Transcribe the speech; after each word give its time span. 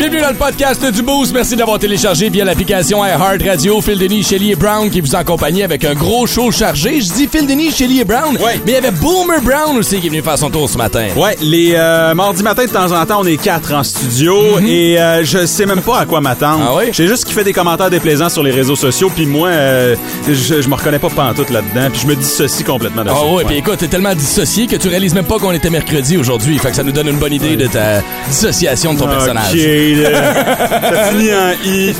Bienvenue 0.00 0.22
dans 0.22 0.30
le 0.30 0.36
podcast 0.36 0.82
du 0.90 1.02
Boost. 1.02 1.34
Merci 1.34 1.56
d'avoir 1.56 1.78
téléchargé 1.78 2.30
via 2.30 2.42
l'application 2.42 3.04
iHeart 3.04 3.42
Radio. 3.46 3.82
Phil 3.82 3.98
Denis, 3.98 4.22
Shelly 4.22 4.52
et 4.52 4.56
Brown 4.56 4.88
qui 4.88 5.02
vous 5.02 5.14
accompagnent 5.14 5.62
avec 5.62 5.84
un 5.84 5.92
gros 5.92 6.26
show 6.26 6.50
chargé. 6.50 7.02
Je 7.02 7.12
dis 7.12 7.28
Phil 7.30 7.46
Denis, 7.46 7.70
Shelly 7.70 8.00
et 8.00 8.04
Brown. 8.04 8.34
Ouais. 8.38 8.58
Mais 8.64 8.72
il 8.72 8.74
y 8.76 8.76
avait 8.76 8.92
Boomer 8.92 9.42
Brown 9.42 9.76
aussi 9.76 10.00
qui 10.00 10.06
est 10.06 10.08
venu 10.08 10.22
faire 10.22 10.38
son 10.38 10.48
tour 10.48 10.70
ce 10.70 10.78
matin. 10.78 11.08
Ouais, 11.16 11.36
les 11.42 11.74
euh, 11.74 12.14
mardis 12.14 12.42
matin 12.42 12.64
de 12.64 12.70
temps 12.70 12.90
en 12.98 13.04
temps, 13.04 13.20
on 13.20 13.26
est 13.26 13.36
quatre 13.36 13.74
en 13.74 13.82
studio 13.82 14.58
et 14.66 14.98
euh, 14.98 15.22
je 15.22 15.44
sais 15.44 15.66
même 15.66 15.82
pas 15.82 15.98
à 15.98 16.06
quoi 16.06 16.22
m'attendre. 16.22 16.64
Ah 16.66 16.76
oui? 16.78 16.84
J'ai 16.92 17.06
juste 17.06 17.26
qui 17.26 17.34
fait 17.34 17.44
des 17.44 17.52
commentaires 17.52 17.90
déplaisants 17.90 18.30
sur 18.30 18.42
les 18.42 18.52
réseaux 18.52 18.76
sociaux, 18.76 19.12
puis 19.14 19.26
moi, 19.26 19.48
euh, 19.48 19.96
je, 20.26 20.62
je 20.62 20.68
me 20.68 20.76
reconnais 20.76 20.98
pas 20.98 21.10
pantoute 21.10 21.50
là-dedans, 21.50 21.90
puis 21.92 22.00
je 22.00 22.06
me 22.06 22.16
dissocie 22.16 22.64
complètement 22.64 23.04
de 23.04 23.10
Ah 23.10 23.34
ouais, 23.34 23.44
puis 23.44 23.56
écoute, 23.56 23.76
t'es 23.76 23.88
tellement 23.88 24.14
dissocié 24.14 24.66
que 24.66 24.76
tu 24.76 24.88
réalises 24.88 25.12
même 25.12 25.26
pas 25.26 25.38
qu'on 25.38 25.52
était 25.52 25.68
mercredi 25.68 26.16
aujourd'hui. 26.16 26.56
Fait 26.58 26.70
que 26.70 26.76
ça 26.76 26.84
nous 26.84 26.92
donne 26.92 27.08
une 27.08 27.18
bonne 27.18 27.34
idée 27.34 27.56
de 27.56 27.66
ta 27.66 28.00
dissociation 28.30 28.94
de 28.94 29.00
ton 29.00 29.06
personnage. 29.06 29.52
Ok, 29.92 30.12
là. 30.12 30.90
ça 30.94 31.04
finit 31.10 31.30
en 31.32 31.50
I. 31.64 31.94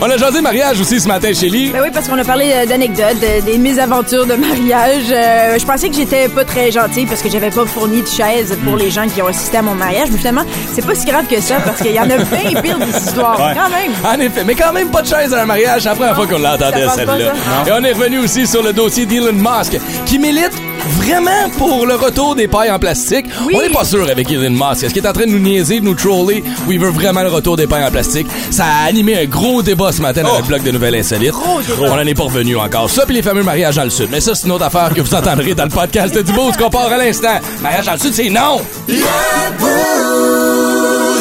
On 0.00 0.10
a 0.10 0.16
jasé 0.16 0.40
mariage 0.40 0.80
aussi 0.80 1.00
ce 1.00 1.08
matin, 1.08 1.32
Shelly. 1.32 1.70
Ben 1.70 1.80
oui, 1.82 1.88
parce 1.92 2.08
qu'on 2.08 2.18
a 2.18 2.24
parlé 2.24 2.52
euh, 2.54 2.66
d'anecdotes, 2.66 3.18
de- 3.20 3.44
des 3.44 3.58
mésaventures 3.58 4.26
de 4.26 4.34
mariage. 4.34 5.04
Euh, 5.10 5.58
je 5.58 5.64
pensais 5.64 5.88
que 5.88 5.96
j'étais 5.96 6.28
pas 6.28 6.44
très 6.44 6.70
gentille 6.70 7.06
parce 7.06 7.22
que 7.22 7.30
j'avais 7.30 7.50
pas 7.50 7.64
fourni 7.66 8.02
de 8.02 8.06
chaise 8.08 8.56
pour 8.64 8.76
les 8.76 8.90
gens 8.90 9.06
qui 9.08 9.22
ont 9.22 9.26
assisté 9.28 9.58
à 9.58 9.62
mon 9.62 9.74
mariage. 9.74 10.08
Mais 10.10 10.18
finalement, 10.18 10.44
c'est 10.74 10.84
pas 10.84 10.94
si 10.94 11.06
grave 11.06 11.26
que 11.26 11.40
ça 11.40 11.56
parce 11.64 11.80
qu'il 11.80 11.92
y 11.92 12.00
en 12.00 12.04
a 12.10 12.16
bien 12.16 12.60
pire 12.60 12.78
des 12.78 12.96
histoires. 12.96 13.38
Ouais. 13.40 13.54
Quand 13.54 13.70
même. 13.70 13.92
En 14.04 14.20
effet, 14.20 14.44
mais 14.44 14.54
quand 14.54 14.72
même 14.72 14.88
pas 14.90 15.02
de 15.02 15.08
chaise 15.08 15.32
à 15.34 15.42
un 15.42 15.46
mariage, 15.46 15.82
c'est 15.82 15.88
la 15.88 15.94
première 15.94 16.16
fois 16.16 16.26
qu'on 16.26 16.38
l'entendait 16.38 16.84
passe 16.84 16.96
pas, 16.96 17.16
celle-là. 17.16 17.32
Et 17.66 17.72
on 17.72 17.84
est 17.84 17.92
revenu 17.92 18.18
aussi 18.18 18.46
sur 18.46 18.62
le 18.62 18.72
dossier 18.72 19.06
d'Elon 19.06 19.32
Musk, 19.32 19.78
qui 20.06 20.18
milite 20.18 20.52
vraiment 20.90 21.48
pour 21.58 21.86
le 21.86 21.94
retour 21.94 22.34
des 22.34 22.48
pailles 22.48 22.70
en 22.70 22.78
plastique. 22.78 23.26
Oui. 23.46 23.54
On 23.56 23.62
n'est 23.62 23.70
pas 23.70 23.84
sûr 23.84 24.08
avec 24.08 24.30
Elon 24.30 24.50
Musk. 24.50 24.84
Est-ce 24.84 24.94
qu'il 24.94 25.04
est 25.04 25.08
en 25.08 25.12
train 25.12 25.26
de 25.26 25.30
nous 25.30 25.38
niaiser, 25.38 25.80
de 25.80 25.84
nous 25.84 25.94
troller, 25.94 26.42
ou 26.66 26.72
il 26.72 26.78
veut 26.80 26.90
vraiment 26.90 27.22
le 27.22 27.28
retour 27.28 27.56
des 27.56 27.66
pailles 27.66 27.84
en 27.84 27.90
plastique? 27.90 28.26
Ça 28.50 28.64
a 28.64 28.88
animé 28.88 29.18
un 29.20 29.24
gros 29.26 29.62
débat 29.62 29.92
ce 29.92 30.00
matin 30.02 30.22
dans 30.22 30.30
Oh. 30.34 30.38
le 30.40 30.46
blog 30.46 30.62
de 30.62 30.70
Nouvelles 30.70 30.94
Insolites. 30.96 31.30
Gros 31.32 31.60
débat. 31.60 31.90
On 31.92 31.96
n'en 31.96 32.06
est 32.06 32.14
pas 32.14 32.24
revenu 32.24 32.56
encore. 32.56 32.88
Ça, 32.90 33.04
puis 33.06 33.14
les 33.14 33.22
fameux 33.22 33.42
mariages 33.42 33.76
dans 33.76 33.84
le 33.84 33.90
Sud. 33.90 34.08
Mais 34.10 34.20
ça, 34.20 34.34
c'est 34.34 34.46
une 34.46 34.52
autre 34.52 34.64
affaire 34.64 34.92
que 34.94 35.00
vous 35.00 35.14
entendrez 35.14 35.54
dans 35.54 35.64
le 35.64 35.70
podcast 35.70 36.16
du 36.16 36.32
Boost 36.32 36.58
qu'on 36.58 36.70
part 36.70 36.90
à 36.92 36.96
l'instant. 36.96 37.38
Mariage 37.62 37.86
dans 37.86 37.92
le 37.92 37.98
Sud, 37.98 38.14
c'est 38.14 38.30
non! 38.30 38.60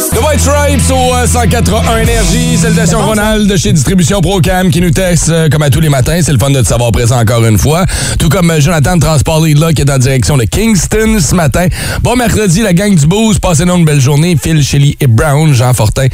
The 0.09 0.19
White 0.19 0.39
Stripes 0.39 0.91
au 0.91 1.13
euh, 1.13 1.27
181 1.27 1.97
Énergie. 1.99 2.57
Salutations 2.57 3.05
Ronald 3.05 3.47
de 3.47 3.55
chez 3.55 3.71
Distribution 3.71 4.19
Procam 4.19 4.71
qui 4.71 4.81
nous 4.81 4.89
texte 4.89 5.29
euh, 5.29 5.47
comme 5.47 5.61
à 5.61 5.69
tous 5.69 5.79
les 5.79 5.89
matins. 5.89 6.19
C'est 6.23 6.33
le 6.33 6.39
fun 6.39 6.49
de 6.49 6.59
te 6.59 6.67
savoir 6.67 6.91
présent 6.91 7.19
encore 7.19 7.45
une 7.45 7.59
fois. 7.59 7.85
Tout 8.17 8.27
comme 8.27 8.49
euh, 8.49 8.59
Jonathan 8.59 8.97
de 8.97 9.01
Transport 9.01 9.45
là 9.45 9.71
qui 9.73 9.81
est 9.81 9.91
en 9.91 9.99
direction 9.99 10.37
de 10.37 10.45
Kingston 10.45 11.19
ce 11.19 11.35
matin. 11.35 11.67
Bon 12.01 12.15
mercredi, 12.15 12.61
la 12.61 12.73
gang 12.73 12.95
du 12.95 13.05
Boost. 13.05 13.39
Passez-nous 13.39 13.75
une 13.75 13.85
belle 13.85 14.01
journée. 14.01 14.35
Phil, 14.41 14.63
Shelly 14.63 14.97
et 14.99 15.07
Brown, 15.07 15.53
Jean 15.53 15.73
Fortin. 15.73 16.07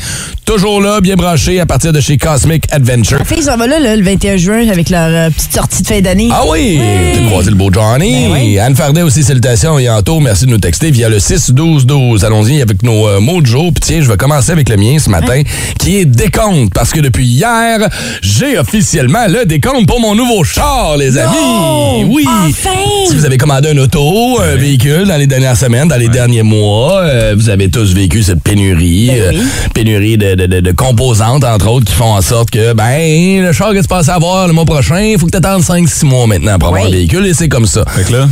Toujours 0.45 0.81
là, 0.81 1.01
bien 1.01 1.15
branché 1.15 1.59
à 1.59 1.65
partir 1.65 1.93
de 1.93 1.99
chez 1.99 2.17
Cosmic 2.17 2.65
Adventure. 2.71 3.19
La 3.19 3.25
fille 3.25 3.43
s'en 3.43 3.57
va 3.57 3.67
là, 3.67 3.79
là, 3.79 3.95
le 3.95 4.03
21 4.03 4.37
juin 4.37 4.67
avec 4.69 4.89
leur 4.89 5.09
euh, 5.09 5.29
petite 5.29 5.53
sortie 5.53 5.83
de 5.83 5.87
fin 5.87 6.01
d'année. 6.01 6.29
Ah 6.31 6.43
oui! 6.49 6.79
Tu 7.13 7.19
as 7.19 7.27
croisé 7.27 7.49
le 7.49 7.55
beau 7.55 7.69
Johnny. 7.71 8.27
Ben 8.27 8.33
oui. 8.33 8.59
Anne 8.59 8.75
Fardet 8.75 9.01
aussi, 9.01 9.23
salutations. 9.23 9.79
Et 9.79 9.89
Anto, 9.89 10.19
merci 10.19 10.45
de 10.45 10.51
nous 10.51 10.57
texter 10.57 10.91
via 10.91 11.09
le 11.09 11.17
6-12-12. 11.19 12.25
Allons-y 12.25 12.61
avec 12.61 12.83
nos 12.83 13.07
euh, 13.07 13.19
mots 13.19 13.41
de 13.41 13.45
jour. 13.45 13.73
Puis 13.79 13.93
tiens, 13.93 14.01
je 14.01 14.07
vais 14.09 14.17
commencer 14.17 14.51
avec 14.51 14.69
le 14.69 14.75
mien 14.77 14.97
ce 14.99 15.09
matin, 15.09 15.41
qui 15.77 15.97
est 15.97 16.05
décompte. 16.05 16.73
Parce 16.73 16.91
que 16.91 16.99
depuis 16.99 17.25
hier, 17.25 17.79
j'ai 18.21 18.57
officiellement 18.57 19.27
le 19.27 19.45
décompte 19.45 19.85
pour 19.87 19.99
mon 19.99 20.15
nouveau 20.15 20.43
char, 20.43 20.97
les 20.97 21.15
amis. 21.17 22.03
Oui! 22.07 22.25
Enfin! 22.27 22.69
Si 23.07 23.15
vous 23.15 23.25
avez 23.25 23.37
commandé 23.37 23.69
un 23.69 23.77
auto, 23.77 24.39
un 24.41 24.55
véhicule 24.55 25.05
dans 25.05 25.17
les 25.17 25.27
dernières 25.27 25.55
semaines, 25.57 25.87
dans 25.87 25.95
les 25.97 26.09
derniers 26.09 26.41
mois, 26.43 27.01
euh, 27.01 27.35
vous 27.37 27.49
avez 27.49 27.69
tous 27.69 27.93
vécu 27.93 28.23
cette 28.23 28.41
pénurie. 28.41 29.07
Ben 29.07 29.35
oui. 29.35 29.37
euh, 29.41 29.69
pénurie 29.75 30.17
de, 30.17 30.33
de- 30.33 30.45
de- 30.47 30.59
de 30.59 30.71
composantes, 30.71 31.43
entre 31.43 31.67
autres, 31.69 31.85
qui 31.85 31.93
font 31.93 32.13
en 32.15 32.21
sorte 32.21 32.49
que, 32.49 32.73
ben, 32.73 33.43
le 33.43 33.51
char 33.53 33.73
que 33.73 33.79
tu 33.81 33.87
passes 33.87 34.09
à 34.09 34.15
avoir 34.15 34.47
le 34.47 34.53
mois 34.53 34.65
prochain, 34.65 34.99
il 35.01 35.19
faut 35.19 35.27
que 35.27 35.31
tu 35.31 35.37
attendes 35.37 35.61
5-6 35.61 36.05
mois 36.05 36.25
maintenant 36.25 36.57
pour 36.57 36.69
avoir 36.69 36.81
Oui. 36.83 36.87
un 36.89 36.91
véhicule, 36.91 37.25
et 37.27 37.33
c'est 37.35 37.47
comme 37.49 37.67
ça. 37.67 37.83
Fait 37.87 38.03
que 38.05 38.13
là, 38.13 38.27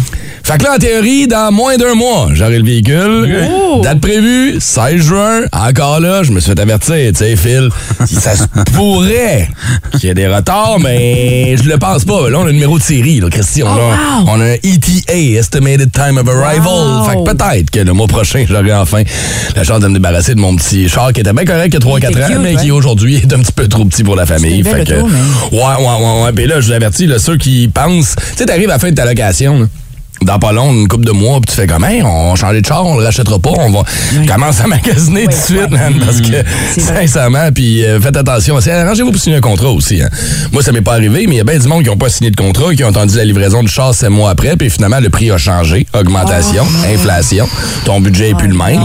Fait 0.45 0.59
que 0.59 0.63
là, 0.63 0.75
en 0.75 0.77
théorie, 0.77 1.25
dans 1.25 1.51
moins 1.51 1.75
d'un 1.75 1.95
mois, 1.95 2.29
j'aurai 2.33 2.59
le 2.59 2.63
véhicule. 2.63 3.35
Oh! 3.49 3.81
Date 3.83 3.99
prévue, 3.99 4.57
16 4.59 5.01
juin. 5.01 5.41
Encore 5.51 5.99
là, 5.99 6.21
je 6.21 6.31
me 6.31 6.39
suis 6.39 6.51
fait 6.51 6.59
avertir, 6.59 6.93
tu 7.13 7.15
sais, 7.15 7.35
Phil. 7.35 7.69
si 8.05 8.13
ça 8.13 8.35
se 8.35 8.43
pourrait 8.73 9.49
qu'il 9.93 10.03
y 10.03 10.07
ait 10.09 10.13
des 10.13 10.27
retards, 10.27 10.77
mais 10.79 11.57
je 11.57 11.67
le 11.67 11.79
pense 11.79 12.05
pas. 12.05 12.29
Là, 12.29 12.37
on 12.37 12.43
a 12.43 12.45
le 12.45 12.51
numéro 12.51 12.77
de 12.77 12.83
série, 12.83 13.19
là, 13.21 13.27
Christian. 13.31 13.65
Oh, 13.73 13.75
là. 13.75 13.85
wow! 13.85 14.25
On 14.27 14.39
a 14.39 14.43
un 14.43 14.53
ETA, 14.53 15.39
Estimated 15.39 15.91
Time 15.91 16.19
of 16.19 16.29
Arrival. 16.29 16.67
Wow! 16.67 17.03
Fait 17.09 17.15
que 17.15 17.23
peut-être 17.23 17.71
que 17.71 17.79
le 17.79 17.93
mois 17.93 18.05
prochain, 18.05 18.45
j'aurai 18.47 18.71
enfin 18.71 19.01
la 19.55 19.63
chance 19.63 19.79
de 19.79 19.87
me 19.87 19.95
débarrasser 19.95 20.35
de 20.35 20.39
mon 20.39 20.55
petit 20.55 20.87
char 20.87 21.11
qui 21.11 21.21
était 21.21 21.33
bien 21.33 21.45
correct 21.45 21.73
il 21.73 21.83
y 21.83 21.91
a 21.91 21.97
3-4 21.97 22.11
était 22.11 22.23
ans, 22.23 22.27
cute, 22.27 22.37
mais 22.43 22.55
ouais. 22.55 22.61
qui 22.61 22.69
aujourd'hui 22.69 23.15
est 23.15 23.33
un 23.33 23.39
petit 23.39 23.51
peu 23.51 23.67
trop 23.67 23.85
petit 23.85 24.03
pour 24.03 24.15
la 24.15 24.27
famille. 24.27 24.61
Fait 24.63 24.83
que, 24.83 24.93
Ouais, 24.93 25.07
ouais, 25.51 25.79
ouais, 25.79 26.23
ouais. 26.23 26.31
Puis 26.35 26.45
là, 26.45 26.61
je 26.61 26.67
vous 26.67 26.73
avertis, 26.73 27.07
là, 27.07 27.17
ceux 27.17 27.37
qui 27.37 27.67
pensent, 27.67 28.15
tu 28.15 28.37
sais, 28.37 28.45
t'arrives 28.45 28.69
à 28.69 28.73
la 28.73 28.79
fin 28.79 28.91
de 28.91 28.95
ta 28.95 29.05
location, 29.05 29.61
là, 29.61 29.65
dans 30.21 30.39
pas 30.39 30.51
long, 30.51 30.71
une 30.71 30.87
couple 30.87 31.05
de 31.05 31.11
mois, 31.11 31.39
puis 31.41 31.53
tu 31.53 31.61
fais 31.61 31.67
comme, 31.67 31.83
hey, 31.83 32.01
on 32.03 32.29
va 32.31 32.35
changer 32.35 32.61
de 32.61 32.65
char, 32.65 32.85
on 32.85 32.97
le 32.97 33.03
rachètera 33.05 33.37
pas, 33.39 33.51
on 33.57 33.69
va 33.71 33.83
commencer 34.27 34.63
à 34.63 34.67
magasiner 34.67 35.23
tout 35.25 35.29
de 35.29 35.33
suite, 35.35 35.69
man, 35.71 35.93
parce 36.03 36.21
que, 36.21 36.43
sincèrement, 36.79 37.51
puis 37.53 37.83
euh, 37.85 37.99
faites 37.99 38.17
attention. 38.17 38.57
Arrangez-vous 38.57 39.11
pour 39.11 39.21
signer 39.21 39.37
un 39.37 39.41
contrat 39.41 39.69
aussi. 39.69 40.01
hein. 40.01 40.09
Moi, 40.51 40.63
ça 40.63 40.71
m'est 40.71 40.81
pas 40.81 40.93
arrivé, 40.93 41.25
mais 41.27 41.35
il 41.35 41.37
y 41.37 41.41
a 41.41 41.43
bien 41.43 41.57
du 41.59 41.67
monde 41.67 41.83
qui 41.83 41.89
n'ont 41.89 41.97
pas 41.97 42.09
signé 42.09 42.31
de 42.31 42.35
contrat, 42.35 42.73
qui 42.73 42.83
ont 42.83 42.87
entendu 42.89 43.15
la 43.17 43.25
livraison 43.25 43.61
du 43.61 43.67
char 43.71 43.93
sept 43.93 44.09
mois 44.09 44.29
après, 44.31 44.55
puis 44.57 44.69
finalement, 44.69 44.99
le 44.99 45.09
prix 45.09 45.31
a 45.31 45.37
changé, 45.37 45.85
augmentation, 45.93 46.63
Oh, 46.65 46.93
inflation, 46.93 47.47
ton 47.85 47.99
budget 48.01 48.29
est 48.31 48.35
plus 48.35 48.47
le 48.47 48.55
même. 48.55 48.79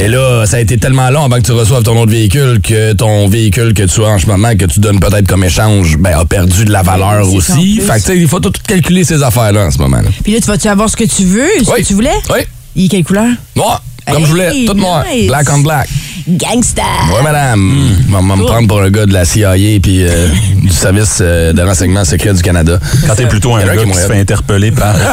Et 0.00 0.08
là, 0.08 0.44
ça 0.46 0.56
a 0.58 0.60
été 0.60 0.78
tellement 0.78 1.10
long 1.10 1.24
avant 1.24 1.36
que 1.36 1.42
tu 1.46 1.52
reçoives 1.52 1.82
ton 1.82 1.98
autre 2.00 2.10
véhicule 2.12 2.60
que 2.62 2.92
ton 2.92 3.28
véhicule 3.28 3.74
que 3.74 3.82
tu 3.84 4.02
as 4.04 4.08
en 4.08 4.18
ce 4.18 4.26
moment, 4.26 4.54
que 4.56 4.64
tu 4.66 4.80
donnes 4.80 5.00
peut-être 5.00 5.26
comme 5.26 5.44
échange, 5.44 5.96
ben, 5.98 6.18
a 6.18 6.24
perdu 6.24 6.64
de 6.64 6.72
la 6.72 6.82
valeur 6.82 7.26
aussi. 7.32 7.80
Fait 7.80 7.94
que, 7.94 7.98
tu 7.98 8.02
sais, 8.12 8.18
il 8.18 8.28
faut 8.28 8.40
tout 8.40 8.52
calculer 8.66 9.04
ces 9.04 9.22
affaires-là 9.22 9.66
en 9.66 9.70
ce 9.70 9.78
moment. 9.78 9.98
là. 9.98 10.08
Puis 10.26 10.32
là, 10.34 10.40
tu 10.40 10.48
vas-tu 10.48 10.66
avoir 10.66 10.90
ce 10.90 10.96
que 10.96 11.04
tu 11.04 11.22
veux, 11.22 11.46
ce 11.64 11.70
Oui. 11.70 11.82
que 11.82 11.86
tu 11.86 11.94
voulais? 11.94 12.10
Oui. 12.30 12.40
Il 12.74 12.86
est 12.86 12.88
quelle 12.88 13.04
couleur? 13.04 13.28
Noir. 13.54 13.80
Comme 14.10 14.24
je 14.24 14.28
voulais. 14.30 14.64
Tout 14.66 14.74
noir. 14.74 15.04
nice. 15.08 15.28
Black 15.28 15.46
on 15.52 15.58
black. 15.60 15.88
Gangsta! 16.28 16.82
Oui, 17.10 17.22
madame. 17.22 17.60
Hmm. 17.60 18.14
On 18.14 18.22
va 18.22 18.36
me 18.36 18.44
prendre 18.44 18.66
pour 18.66 18.80
un 18.80 18.90
gars 18.90 19.06
de 19.06 19.12
la 19.12 19.24
CIA 19.24 19.52
puis 19.80 20.02
euh, 20.04 20.28
du 20.56 20.68
service 20.70 21.18
euh, 21.20 21.52
de 21.52 21.62
renseignement 21.62 22.04
secret 22.04 22.34
du 22.34 22.42
Canada. 22.42 22.80
Quand 23.06 23.14
t'es 23.14 23.26
plutôt 23.26 23.54
un 23.54 23.64
gars 23.64 23.76
qui 23.76 23.88
qui 23.90 23.94
se 23.96 24.06
fait 24.06 24.20
interpeller 24.20 24.70
par. 24.72 24.96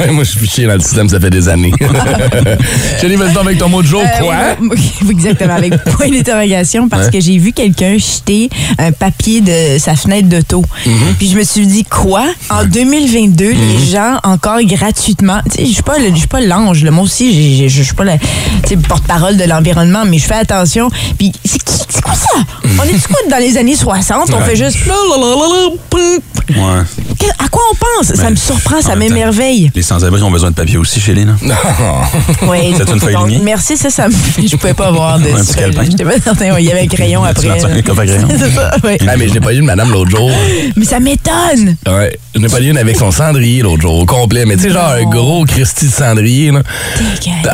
Ouais, 0.00 0.10
Moi, 0.10 0.24
je 0.24 0.30
suis 0.30 0.40
fiché 0.40 0.66
dans 0.66 0.74
le 0.74 0.80
système, 0.80 1.08
ça 1.08 1.20
fait 1.20 1.30
des 1.30 1.48
années. 1.48 1.72
Jenny, 3.00 3.14
vas-y 3.16 3.36
avec 3.36 3.58
ton 3.58 3.68
mot 3.68 3.80
de 3.82 3.86
jour. 3.86 4.02
Euh, 4.02 4.20
Quoi? 4.20 4.34
oui, 4.60 5.10
Exactement, 5.10 5.54
avec 5.54 5.82
point 5.84 6.08
d'interrogation, 6.08 6.88
parce 6.88 7.10
que 7.10 7.20
j'ai 7.20 7.38
vu 7.38 7.52
quelqu'un 7.52 7.96
jeter 7.96 8.50
un 8.78 8.92
papier 8.92 9.40
de 9.40 9.78
sa 9.78 9.94
fenêtre 9.96 10.28
d'auto. 10.28 10.64
Mm-hmm. 10.86 11.14
Puis 11.18 11.28
je 11.30 11.36
me 11.36 11.44
suis 11.44 11.66
dit, 11.66 11.84
quoi? 11.84 12.24
En 12.50 12.64
2022, 12.64 13.44
les 13.52 13.86
gens, 13.90 14.18
encore 14.24 14.60
gratuitement, 14.62 15.40
tu 15.44 15.58
sais, 15.58 15.66
je 15.66 15.72
suis 15.72 15.82
pas, 15.82 15.98
le- 15.98 16.10
je 16.10 16.18
suis 16.18 16.26
pas 16.28 16.40
l'ange, 16.40 16.84
moi 16.84 17.04
aussi, 17.04 17.68
je 17.68 17.82
suis 17.94 18.76
pas 18.76 18.82
la 18.84 18.88
porte-parole 18.88 19.36
de 19.36 19.44
l'environnement, 19.44 20.04
mais 20.06 20.18
je 20.18 20.26
fais 20.26 20.34
attention. 20.34 20.90
Puis 21.18 21.32
c'est 21.44 22.02
quoi 22.02 22.14
ça? 22.14 22.38
On 22.78 22.82
est-tu 22.84 23.08
quoi 23.08 23.20
dans 23.30 23.38
les 23.38 23.56
années 23.56 23.76
60? 23.76 24.30
On 24.32 24.40
fait 24.40 24.56
juste... 24.56 24.78
Ouais. 26.50 26.82
Que- 27.24 27.44
À 27.44 27.48
quoi 27.48 27.62
on 27.72 27.74
pense? 27.76 28.14
Ça 28.14 28.30
me 28.30 28.36
surprend, 28.36 28.78
en 28.78 28.82
ça 28.82 28.96
m'émerveille. 28.96 29.70
Les 29.74 29.82
sans-abri 29.82 30.22
ont 30.22 30.30
besoin 30.30 30.50
de 30.50 30.54
papier 30.54 30.76
aussi 30.78 31.00
chez 31.00 31.14
les, 31.14 31.24
là. 31.24 31.32
Oui, 32.42 32.74
C'est 32.76 32.90
une 32.90 33.00
feuille 33.00 33.14
donc? 33.14 33.30
Merci, 33.42 33.76
ça, 33.76 33.90
ça 33.90 34.08
me... 34.08 34.14
Je 34.46 34.56
pouvais 34.56 34.74
pas 34.74 34.90
voir 34.90 35.18
de 35.18 35.28
Un 35.30 35.36
petit 35.44 35.54
calepin? 35.54 35.84
J'étais 35.84 36.04
pas 36.04 36.20
certain. 36.22 36.58
Il 36.58 36.64
y 36.66 36.70
avait 36.70 36.82
un 36.82 36.86
crayon 36.88 37.24
après. 37.24 37.48
C'est 38.38 38.50
ça, 38.50 38.70
ouais. 38.84 38.98
Ah, 39.08 39.16
mais 39.16 39.28
je 39.28 39.34
n'ai 39.34 39.40
pas 39.40 39.52
eu 39.52 39.58
une 39.58 39.64
madame 39.66 39.90
l'autre 39.90 40.10
jour. 40.10 40.30
Mais 40.76 40.84
ça 40.84 41.00
m'étonne. 41.00 41.76
Ouais. 41.86 42.18
Je 42.34 42.40
n'ai 42.40 42.48
pas 42.48 42.60
eu 42.60 42.68
une 42.70 42.78
avec 42.78 42.96
son 42.96 43.10
cendrier 43.10 43.62
l'autre 43.62 43.82
jour, 43.82 43.94
au 44.00 44.06
complet. 44.06 44.44
Mais 44.44 44.56
tu 44.56 44.62
sais, 44.64 44.70
genre 44.70 44.90
un 44.90 45.04
gros 45.04 45.44
Christy 45.44 45.86
de 45.86 45.92
cendrier, 45.92 46.50
là. 46.50 46.62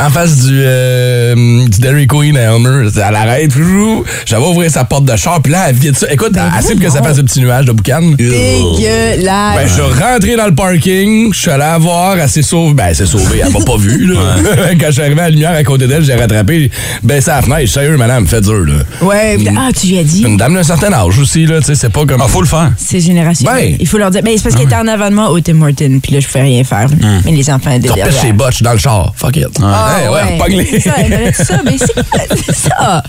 En 0.06 0.10
face 0.10 0.36
du, 0.46 0.60
euh, 0.64 1.34
du 1.68 1.78
Dairy 1.80 2.06
Queen 2.06 2.36
à 2.36 2.54
Elmer, 2.54 2.88
elle 2.94 3.14
arrête 3.14 3.52
toujours. 3.52 4.04
J'avais 4.26 4.44
ouvrir 4.46 4.70
sa 4.70 4.84
porte 4.84 5.04
de 5.04 5.16
char, 5.16 5.40
puis 5.42 5.52
là, 5.52 5.66
elle 5.68 5.76
vide 5.76 5.96
ça. 5.96 6.06
Écoute, 6.10 6.32
Ben 6.32 6.50
elle 6.56 6.64
cible 6.64 6.82
que 6.82 6.90
ça 6.90 7.02
fasse 7.02 7.18
un 7.18 7.22
petit 7.24 7.40
nuage 7.40 7.66
de 7.66 7.72
boucan. 7.72 8.00
Dégueulasse. 8.16 9.59
Ben, 9.60 9.68
je 9.68 9.74
suis 9.74 9.82
rentré 9.82 10.36
dans 10.36 10.46
le 10.46 10.54
parking, 10.54 11.34
je 11.34 11.38
suis 11.38 11.50
allé 11.50 11.58
la 11.58 11.76
voir, 11.76 12.16
elle 12.18 12.28
s'est 12.30 12.40
sauvée. 12.40 12.72
Ben, 12.72 12.86
elle 12.88 12.96
s'est 12.96 13.04
sauvée, 13.04 13.42
elle 13.44 13.52
m'a 13.52 13.60
pas 13.60 13.76
vu, 13.76 14.06
là. 14.06 14.36
Quand 14.80 14.86
je 14.86 14.92
suis 14.92 15.02
arrivé 15.02 15.20
à 15.20 15.24
la 15.24 15.30
lumière 15.30 15.50
à 15.50 15.62
côté 15.64 15.86
d'elle, 15.86 16.02
j'ai 16.02 16.14
rattrapé, 16.14 16.70
baissé 17.02 17.30
la 17.30 17.42
fenêtre. 17.42 17.70
Sérieux, 17.70 17.98
madame, 17.98 18.26
fait 18.26 18.40
dur, 18.40 18.64
là. 18.64 18.72
Ouais, 19.02 19.36
ah, 19.58 19.68
tu 19.78 19.88
lui 19.88 19.98
as 19.98 20.04
dit? 20.04 20.22
Une 20.22 20.38
dame 20.38 20.54
d'un 20.54 20.62
certain 20.62 20.90
âge 20.94 21.18
aussi, 21.18 21.44
là, 21.44 21.58
tu 21.60 21.66
sais, 21.66 21.74
c'est 21.74 21.90
pas 21.90 22.06
comme. 22.06 22.22
Ah, 22.22 22.28
faut 22.28 22.40
le 22.40 22.46
faire. 22.46 22.72
C'est 22.78 23.00
générationnel. 23.00 23.54
Ben. 23.72 23.76
Il 23.78 23.86
faut 23.86 23.98
leur 23.98 24.10
dire. 24.10 24.22
Ben, 24.22 24.32
c'est 24.34 24.42
parce 24.44 24.54
qu'elle 24.54 24.64
était 24.64 24.76
en 24.76 24.88
avant 24.88 25.10
de 25.10 25.14
moi 25.14 25.28
au 25.30 25.38
Tim 25.40 25.60
Hortons, 25.60 26.00
puis 26.02 26.14
là, 26.14 26.20
je 26.20 26.26
pouvais 26.26 26.40
rien 26.42 26.64
faire. 26.64 26.86
Mais 27.26 27.30
les 27.32 27.50
enfants 27.50 27.70
étaient 27.72 27.88
derrière. 27.88 28.12
ses 28.14 28.32
botches 28.32 28.62
dans 28.62 28.72
le 28.72 28.78
char. 28.78 29.12
Fuck 29.14 29.36
it. 29.36 29.48
Ah, 29.62 29.96
Hey, 30.00 30.08
ouais, 30.08 30.22
repogne-les. 30.38 30.66
C'est 30.70 30.80
ça, 30.80 31.44
ça. 31.44 31.60
Mais 31.66 31.76
c'est 31.78 32.54
ça? 32.56 33.02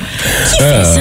Qui 0.52 0.58
fait 0.58 0.84
ça? 0.84 1.00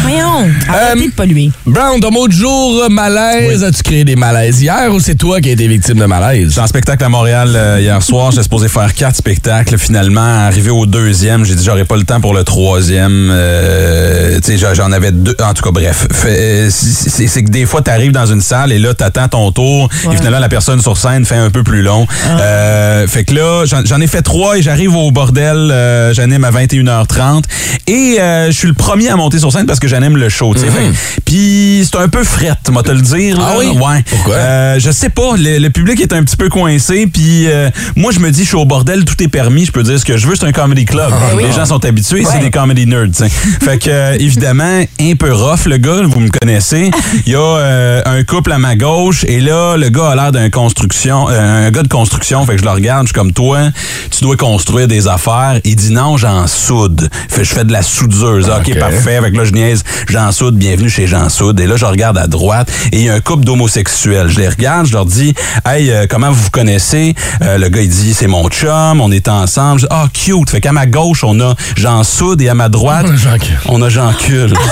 Voyons. 0.00 0.48
Arrêtez 0.66 1.08
de 1.08 1.12
polluer. 1.12 1.50
Brown, 1.66 2.00
ton 2.00 2.10
mot 2.10 2.26
de 2.26 2.32
jour, 2.32 2.84
euh, 2.84 2.88
malaise. 2.88 3.62
As-tu 3.62 3.82
créé 3.82 4.04
des 4.04 4.16
malaises 4.16 4.62
hier? 4.62 4.77
Ou 4.86 5.00
c'est 5.00 5.16
toi 5.16 5.40
qui 5.40 5.48
as 5.48 5.52
été 5.52 5.66
victime 5.66 5.98
de 5.98 6.04
malaise? 6.04 6.50
J'étais 6.50 6.60
en 6.60 6.66
spectacle 6.66 7.02
à 7.04 7.08
Montréal 7.08 7.50
euh, 7.54 7.78
hier 7.80 8.00
soir. 8.02 8.30
J'étais 8.30 8.44
supposé 8.44 8.68
faire 8.68 8.94
quatre 8.94 9.16
spectacles. 9.16 9.76
Finalement, 9.76 10.20
arrivé 10.46 10.70
au 10.70 10.86
deuxième, 10.86 11.44
j'ai 11.44 11.54
dit 11.56 11.64
j'aurais 11.64 11.84
pas 11.84 11.96
le 11.96 12.04
temps 12.04 12.20
pour 12.20 12.32
le 12.32 12.44
troisième. 12.44 13.28
Euh, 13.32 14.38
tu 14.44 14.56
sais, 14.58 14.74
j'en- 14.74 14.92
avais 14.92 15.10
deux. 15.12 15.36
En 15.44 15.52
tout 15.54 15.62
cas, 15.62 15.70
bref. 15.72 16.06
Euh, 16.26 16.68
c'est 16.70 17.42
que 17.44 17.50
des 17.50 17.66
fois, 17.66 17.82
t'arrives 17.82 18.12
dans 18.12 18.26
une 18.26 18.40
salle 18.40 18.72
et 18.72 18.78
là, 18.78 18.94
t'attends 18.94 19.28
ton 19.28 19.52
tour. 19.52 19.88
Et 20.12 20.16
finalement, 20.16 20.38
la 20.38 20.48
personne 20.48 20.80
sur 20.80 20.96
scène 20.96 21.24
fait 21.26 21.36
un 21.36 21.50
peu 21.50 21.62
plus 21.62 21.82
long. 21.82 22.06
Euh, 22.28 23.06
fait 23.06 23.24
que 23.24 23.34
là, 23.34 23.64
j'en- 23.66 24.00
ai 24.00 24.06
fait 24.06 24.22
trois 24.22 24.56
et 24.58 24.62
j'arrive 24.62 24.94
au 24.94 25.10
bordel. 25.10 25.56
euh, 25.72 26.14
j'anime 26.14 26.44
à 26.44 26.50
21h30. 26.50 27.44
Et 27.86 28.16
euh, 28.20 28.46
je 28.46 28.52
suis 28.52 28.68
le 28.68 28.74
premier 28.74 29.08
à 29.08 29.16
monter 29.16 29.38
sur 29.38 29.52
scène 29.52 29.66
parce 29.66 29.80
que 29.80 29.88
j'anime 29.88 30.16
le 30.16 30.28
show. 30.28 30.54
tu 30.54 30.60
sais. 30.60 30.66
Fait 30.68 30.84
que- 30.90 31.20
Puis 31.24 31.86
c'est 31.90 31.98
un 31.98 32.08
peu 32.08 32.22
frette, 32.24 32.70
moi 32.70 32.82
te 32.82 32.90
le 32.92 33.00
dire. 33.00 33.36
là. 33.38 33.44
Ah 33.50 33.54
oui? 33.58 33.66
Ouais. 33.68 34.02
Pourquoi? 34.08 34.34
Euh, 34.36 34.67
je 34.78 34.90
sais 34.90 35.08
pas, 35.10 35.36
le, 35.36 35.58
le 35.58 35.70
public 35.70 36.00
est 36.00 36.12
un 36.12 36.22
petit 36.22 36.36
peu 36.36 36.48
coincé, 36.48 37.06
puis 37.06 37.46
euh, 37.46 37.70
moi 37.96 38.12
je 38.12 38.18
me 38.20 38.30
dis, 38.30 38.42
je 38.42 38.48
suis 38.48 38.56
au 38.56 38.64
bordel, 38.64 39.04
tout 39.04 39.20
est 39.22 39.28
permis, 39.28 39.64
je 39.64 39.72
peux 39.72 39.82
dire 39.82 39.98
ce 39.98 40.04
que 40.04 40.16
je 40.16 40.26
veux, 40.26 40.34
c'est 40.36 40.46
un 40.46 40.52
comedy 40.52 40.84
club. 40.84 41.12
Les 41.38 41.52
gens 41.52 41.66
sont 41.66 41.84
habitués, 41.84 42.24
c'est 42.30 42.40
des 42.40 42.50
comedy 42.50 42.86
nerds. 42.86 43.10
t'sais. 43.12 43.28
fait 43.60 43.78
que 43.78 43.90
euh, 43.90 44.16
évidemment, 44.18 44.82
un 45.00 45.14
peu 45.16 45.32
rough 45.32 45.66
le 45.66 45.76
gars, 45.78 46.02
vous 46.04 46.20
me 46.20 46.28
connaissez. 46.28 46.90
Il 47.26 47.32
y 47.32 47.36
a 47.36 47.40
euh, 47.40 48.02
un 48.04 48.22
couple 48.24 48.52
à 48.52 48.58
ma 48.58 48.76
gauche, 48.76 49.24
et 49.28 49.40
là 49.40 49.76
le 49.76 49.88
gars 49.88 50.10
a 50.10 50.14
l'air 50.16 50.32
d'un 50.32 50.50
construction, 50.50 51.28
euh, 51.30 51.68
un 51.68 51.70
gars 51.70 51.82
de 51.82 51.88
construction, 51.88 52.44
fait 52.44 52.54
que 52.54 52.58
je 52.60 52.64
le 52.64 52.70
regarde, 52.70 53.06
je 53.06 53.08
suis 53.12 53.14
comme 53.14 53.32
toi, 53.32 53.70
tu 54.10 54.22
dois 54.24 54.36
construire 54.36 54.88
des 54.88 55.06
affaires. 55.08 55.60
Il 55.64 55.76
dit 55.76 55.92
non, 55.92 56.16
j'en 56.16 56.46
soude. 56.46 57.08
Fait 57.28 57.44
je 57.44 57.54
fais 57.54 57.64
de 57.64 57.72
la 57.72 57.82
soudeuse. 57.82 58.48
Ok, 58.48 58.68
Ok. 58.68 58.78
parfait. 58.78 59.20
Fait 59.22 59.30
que 59.30 59.36
là 59.36 59.44
je 59.44 59.52
niaise, 59.52 59.84
j'en 60.08 60.32
soude, 60.32 60.56
bienvenue 60.56 60.90
chez 60.90 61.06
Jean 61.06 61.28
Soude. 61.28 61.58
Et 61.60 61.66
là 61.66 61.76
je 61.76 61.84
regarde 61.84 62.18
à 62.18 62.26
droite 62.26 62.70
et 62.92 62.96
il 62.98 63.04
y 63.04 63.08
a 63.08 63.14
un 63.14 63.20
couple 63.20 63.44
d'homosexuels. 63.44 64.28
Je 64.28 64.40
les 64.40 64.47
regarde, 64.48 64.86
je 64.86 64.92
leur 64.92 65.06
dis, 65.06 65.34
hey, 65.66 65.90
euh, 65.90 66.06
comment 66.08 66.30
vous 66.30 66.42
vous 66.42 66.50
connaissez? 66.50 67.14
Euh, 67.42 67.58
le 67.58 67.68
gars, 67.68 67.82
il 67.82 67.88
dit, 67.88 68.14
c'est 68.14 68.26
mon 68.26 68.48
chum, 68.48 69.00
on 69.00 69.10
est 69.10 69.28
ensemble. 69.28 69.80
Je 69.80 69.86
dis, 69.86 69.92
ah, 69.92 70.06
cute. 70.12 70.50
Fait 70.50 70.60
qu'à 70.60 70.72
ma 70.72 70.86
gauche, 70.86 71.24
on 71.24 71.40
a 71.40 71.54
Jean 71.76 72.02
Soude 72.04 72.40
et 72.42 72.48
à 72.48 72.54
ma 72.54 72.68
droite, 72.68 73.06
on 73.66 73.82
a 73.82 73.88
Jean 73.88 74.12
Cul. 74.12 74.52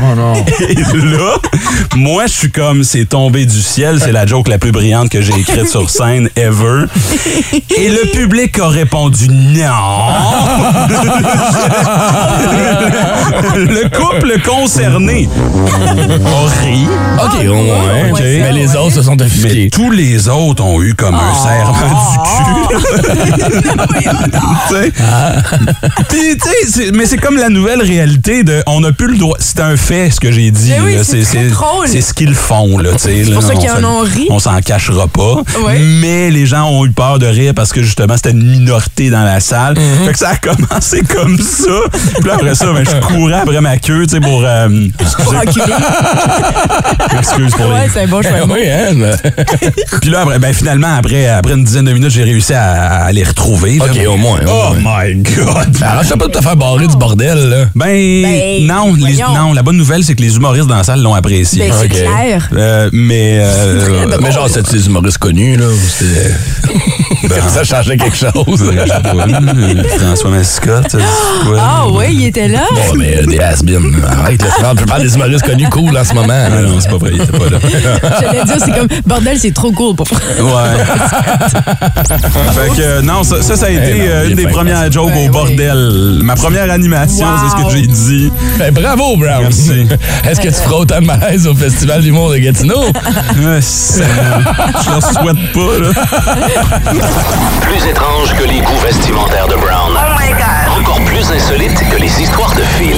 Oh 0.00 0.14
non. 0.14 0.32
Et 0.60 0.74
là, 0.74 1.38
moi, 1.96 2.26
je 2.26 2.32
suis 2.32 2.50
comme, 2.50 2.84
c'est 2.84 3.06
tombé 3.06 3.46
du 3.46 3.60
ciel. 3.60 3.98
C'est 4.00 4.12
la 4.12 4.26
joke 4.26 4.48
la 4.48 4.58
plus 4.58 4.70
brillante 4.70 5.08
que 5.10 5.20
j'ai 5.20 5.32
écrite 5.34 5.68
sur 5.68 5.90
scène 5.90 6.28
ever. 6.36 6.84
Et 7.76 7.88
le 7.88 8.10
public 8.12 8.58
a 8.60 8.68
répondu 8.68 9.28
non. 9.28 9.72
le 13.56 13.88
couple 13.88 14.40
concerné 14.42 15.28
a 16.24 16.46
ri. 16.62 16.86
OK, 17.18 17.46
au 17.48 17.54
moins. 17.54 18.10
Ok. 18.12 18.20
Les 18.58 18.76
autres 18.76 18.94
se 18.96 19.02
sont 19.02 19.16
Mais 19.42 19.68
tous 19.70 19.90
les 19.90 20.28
autres 20.28 20.64
ont 20.64 20.82
eu 20.82 20.94
comme 20.94 21.14
un 21.14 21.34
serment 21.34 21.76
du 22.12 22.18
cul. 22.18 22.88
Puis, 26.08 26.36
tu 26.38 26.48
sais, 26.48 26.54
c'est- 26.68 26.92
mais 26.92 27.06
c'est 27.06 27.16
comme 27.18 27.36
la 27.36 27.48
nouvelle 27.48 27.82
réalité 27.82 28.42
de 28.44 28.62
on 28.66 28.80
n'a 28.80 28.92
plus 28.92 29.08
le 29.08 29.16
droit. 29.18 29.36
C'est 29.40 29.60
un 29.60 29.76
fait 29.76 30.10
ce 30.10 30.20
que 30.20 30.32
j'ai 30.32 30.50
dit. 30.50 30.70
Mais 30.70 30.80
oui, 30.80 30.94
là. 30.96 31.04
c'est 31.04 31.22
très 31.22 31.48
drôle. 31.48 31.86
C'est 31.88 32.00
ce 32.00 32.12
qu'ils 32.14 32.34
font. 32.34 32.78
là, 32.78 32.92
tu 32.92 32.98
sais, 32.98 33.24
C'est 33.24 33.32
pour 33.32 33.42
ça 33.42 33.52
On 33.54 33.58
qu'ils 33.58 33.70
en 33.70 33.76
s'en- 33.80 33.84
ont 33.84 34.00
ri. 34.00 34.26
On 34.30 34.38
s'en 34.38 34.58
cachera 34.60 35.06
pas. 35.08 35.34
Ouais. 35.64 35.78
Mais 36.00 36.30
les 36.30 36.46
gens 36.46 36.68
ont 36.70 36.84
eu 36.86 36.90
peur 36.90 37.18
de 37.18 37.26
rire 37.26 37.52
parce 37.54 37.72
que 37.72 37.82
justement, 37.82 38.16
c'était 38.16 38.30
une 38.32 38.42
minorité 38.50 39.10
dans 39.10 39.24
la 39.24 39.40
salle. 39.40 39.74
Mm-hmm. 39.74 40.06
Fait 40.06 40.12
que 40.12 40.18
ça 40.18 40.30
a 40.30 40.36
commencé 40.36 41.02
comme 41.02 41.38
ça. 41.38 41.70
Puis 42.20 42.30
après 42.30 42.54
ça, 42.54 42.66
ben, 42.72 42.84
je 42.84 43.06
courais 43.06 43.34
après 43.40 43.60
ma 43.60 43.76
queue, 43.78 44.06
tu 44.06 44.14
sais, 44.14 44.20
pour. 44.20 44.42
euh, 44.44 44.68
Pour 45.24 45.34
enculer. 45.34 45.64
excuse 47.18 47.52
pour 47.52 47.66
les 47.72 47.88
c'est 47.92 48.06
bon 48.06 48.20
oui, 48.50 48.68
hein? 48.68 48.92
mais- 48.94 49.16
puis 50.00 50.10
là, 50.10 50.20
après, 50.22 50.38
ben, 50.38 50.52
finalement, 50.52 50.94
après, 50.96 51.26
après 51.28 51.54
une 51.54 51.64
dizaine 51.64 51.84
de 51.84 51.92
minutes, 51.92 52.10
j'ai 52.10 52.24
réussi 52.24 52.54
à, 52.54 53.04
à 53.04 53.12
les 53.12 53.24
retrouver. 53.24 53.78
là. 53.78 53.84
OK, 53.86 53.98
au 54.08 54.16
moins. 54.16 54.40
Oh 54.46 54.74
my 54.78 55.14
God! 55.22 55.76
Arrange-toi 55.82 56.16
pas 56.16 56.26
de 56.26 56.32
te 56.32 56.40
faire 56.42 56.56
barrer 56.56 56.86
du 56.86 56.96
bordel, 56.96 57.38
là. 57.48 57.64
Ben, 57.74 58.22
Ben, 58.22 58.66
non, 58.66 58.94
les- 58.94 59.16
non, 59.18 59.52
la 59.52 59.62
bonne 59.62 59.76
nouvelle, 59.76 60.04
c'est 60.04 60.14
que 60.14 60.22
les 60.22 60.36
humoristes 60.36 60.66
dans 60.68 60.76
la 60.76 60.84
salle 60.84 61.02
l'ont 61.02 61.14
apprécié. 61.14 61.68
Ben, 61.68 61.72
c'est 61.78 61.86
Ok. 61.86 61.92
clair. 61.92 62.48
Euh, 62.56 62.90
mais, 62.92 63.38
euh, 63.40 64.06
Mais 64.20 64.32
genre, 64.32 64.48
c'est 64.50 64.70
des 64.70 64.86
humoristes 64.86 65.18
connus, 65.18 65.56
là. 65.56 65.66
c'était- 65.98 67.38
ça 67.48 67.64
changeait 67.64 67.96
quelque 67.96 68.16
chose. 68.16 68.32
je 68.72 69.98
François 69.98 70.30
Mascotte? 70.30 70.96
Ah 71.58 71.84
oui, 71.90 72.06
il 72.12 72.26
était 72.26 72.48
là. 72.48 72.62
Bon, 72.72 72.94
mais 72.96 73.18
euh, 73.18 73.26
des 73.26 73.38
has-been. 73.38 73.94
Arrête, 74.06 74.42
là. 74.42 74.74
Tu 74.78 74.84
parles 74.86 75.02
des 75.02 75.14
humoristes 75.14 75.44
connus 75.44 75.68
cool 75.70 75.96
en 75.96 76.04
ce 76.04 76.14
moment. 76.14 76.32
Ah 76.46 76.60
non, 76.62 76.78
c'est 76.80 76.90
pas 76.90 76.96
vrai, 76.98 77.10
il 77.14 77.22
était 77.22 77.38
pas 77.38 77.48
là. 77.50 77.58
J'allais 78.46 78.58
dire, 78.58 78.64
c'est 78.64 78.72
comme, 78.78 78.88
bordel, 79.06 79.38
c'est 79.38 79.52
trop 79.54 79.72
cool 79.72 79.94
pour 79.96 80.06
Ouais. 80.10 80.18
fait 82.54 82.68
que, 82.76 82.80
euh, 82.82 83.02
non, 83.02 83.22
ça, 83.24 83.42
ça, 83.42 83.56
ça 83.56 83.66
a 83.66 83.70
été 83.70 83.94
non, 83.94 84.04
euh, 84.08 84.28
une 84.28 84.34
des 84.36 84.46
premières 84.46 84.90
jokes 84.90 85.10
Ben 85.12 85.18
au 85.18 85.22
oui. 85.22 85.28
bordel. 85.28 86.20
Ma 86.22 86.34
première 86.36 86.70
animation, 86.70 87.26
c'est 87.42 87.50
ce 87.50 87.56
que 87.64 87.70
j'ai 87.76 87.86
dit. 87.86 88.32
Ben, 88.58 88.72
bravo, 88.72 89.16
Brown. 89.16 89.42
Merci. 89.42 89.86
Est-ce 90.28 90.40
que 90.40 90.48
tu 90.48 90.54
feras 90.54 90.76
autant 90.76 91.00
de 91.00 91.06
malaise 91.06 91.46
au 91.46 91.54
Festival 91.54 92.02
d'humour 92.02 92.30
de 92.30 92.38
Gatineau? 92.38 92.82
C'est- 93.60 94.02
Je 94.04 94.90
leur 94.90 95.02
souhaite 95.02 95.52
pas, 95.52 95.78
là. 95.80 95.90
Plus 97.62 97.86
étrange 97.90 98.34
que 98.34 98.44
les 98.44 98.60
goûts 98.60 98.78
vestimentaires 98.84 99.48
de 99.48 99.54
Brown. 99.54 99.92
Encore 100.80 101.00
plus 101.04 101.30
insolite 101.30 101.78
que 101.90 101.96
les 101.96 102.20
histoires 102.22 102.54
de 102.54 102.62
Phil. 102.78 102.96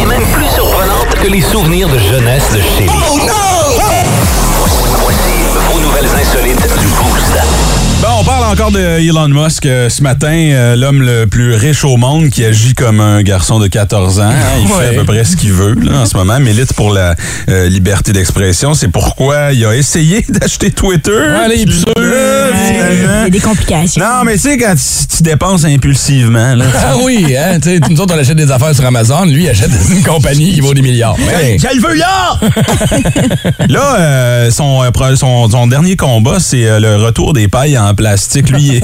Et 0.00 0.06
même 0.06 0.22
plus 0.32 0.46
surprenante 0.54 1.14
que 1.22 1.28
les 1.28 1.40
souvenirs 1.40 1.88
de 1.88 1.98
jeunesse 1.98 2.50
de 2.52 2.60
Shelly. 2.60 2.86
Voici 2.88 3.20
On 8.16 8.35
parle 8.46 8.52
encore 8.60 8.70
de 8.70 9.00
Elon 9.00 9.28
Musk 9.28 9.66
euh, 9.66 9.88
ce 9.88 10.02
matin, 10.02 10.28
euh, 10.32 10.76
l'homme 10.76 11.02
le 11.02 11.26
plus 11.26 11.54
riche 11.54 11.84
au 11.84 11.96
monde 11.96 12.28
qui 12.30 12.44
agit 12.44 12.74
comme 12.74 13.00
un 13.00 13.22
garçon 13.22 13.58
de 13.58 13.66
14 13.66 14.20
ans. 14.20 14.24
hein. 14.24 14.32
Il 14.60 14.66
Ouais. 14.70 14.82
fait 14.84 14.96
à 14.96 15.00
peu 15.00 15.04
près 15.04 15.24
ce 15.24 15.36
qu'il 15.36 15.52
veut 15.52 15.74
là, 15.82 16.00
en 16.02 16.06
ce 16.06 16.16
moment, 16.16 16.38
milite 16.38 16.72
pour 16.74 16.92
la 16.92 17.14
euh, 17.48 17.68
liberté 17.68 18.12
d'expression. 18.12 18.74
C'est 18.74 18.86
pourquoi 18.88 19.52
il 19.52 19.64
a 19.64 19.74
essayé 19.74 20.24
d'acheter 20.28 20.70
Twitter. 20.70 21.10
Ouais, 21.10 21.48
les 21.48 21.62
Il 21.62 23.02
y 23.02 23.26
a 23.26 23.30
des 23.30 23.40
complications. 23.40 24.00
Non, 24.04 24.22
mais 24.24 24.34
tu 24.34 24.40
sais, 24.40 24.58
quand 24.58 24.74
tu, 24.74 25.16
tu 25.16 25.22
dépenses 25.24 25.64
impulsivement, 25.64 26.54
là, 26.54 26.66
Ah 26.76 26.94
oui, 27.02 27.34
hein? 27.36 27.58
Tu 27.60 27.68
sais, 27.70 27.80
nous 27.90 28.00
autres, 28.00 28.14
on 28.14 28.18
achète 28.18 28.36
des 28.36 28.50
affaires 28.52 28.74
sur 28.74 28.84
Amazon. 28.86 29.24
Lui, 29.24 29.44
il 29.44 29.48
achète 29.48 29.70
une 29.90 30.02
compagnie 30.04 30.52
qui 30.54 30.60
vaut 30.60 30.74
des 30.74 30.82
milliards. 30.82 31.16
Ouais. 31.18 31.56
Je 31.58 31.74
le 31.76 31.82
veux 31.88 31.94
là! 31.96 32.38
là, 33.68 33.96
euh, 33.98 34.50
son, 34.50 34.82
pro- 34.92 35.16
son, 35.16 35.50
son 35.50 35.66
dernier 35.66 35.96
combat, 35.96 36.36
c'est 36.38 36.66
euh, 36.66 36.78
le 36.80 36.96
retour 36.96 37.32
des 37.32 37.48
pailles 37.48 37.78
en 37.78 37.92
plastique. 37.94 38.35
Lui, 38.42 38.80
il- 38.80 38.82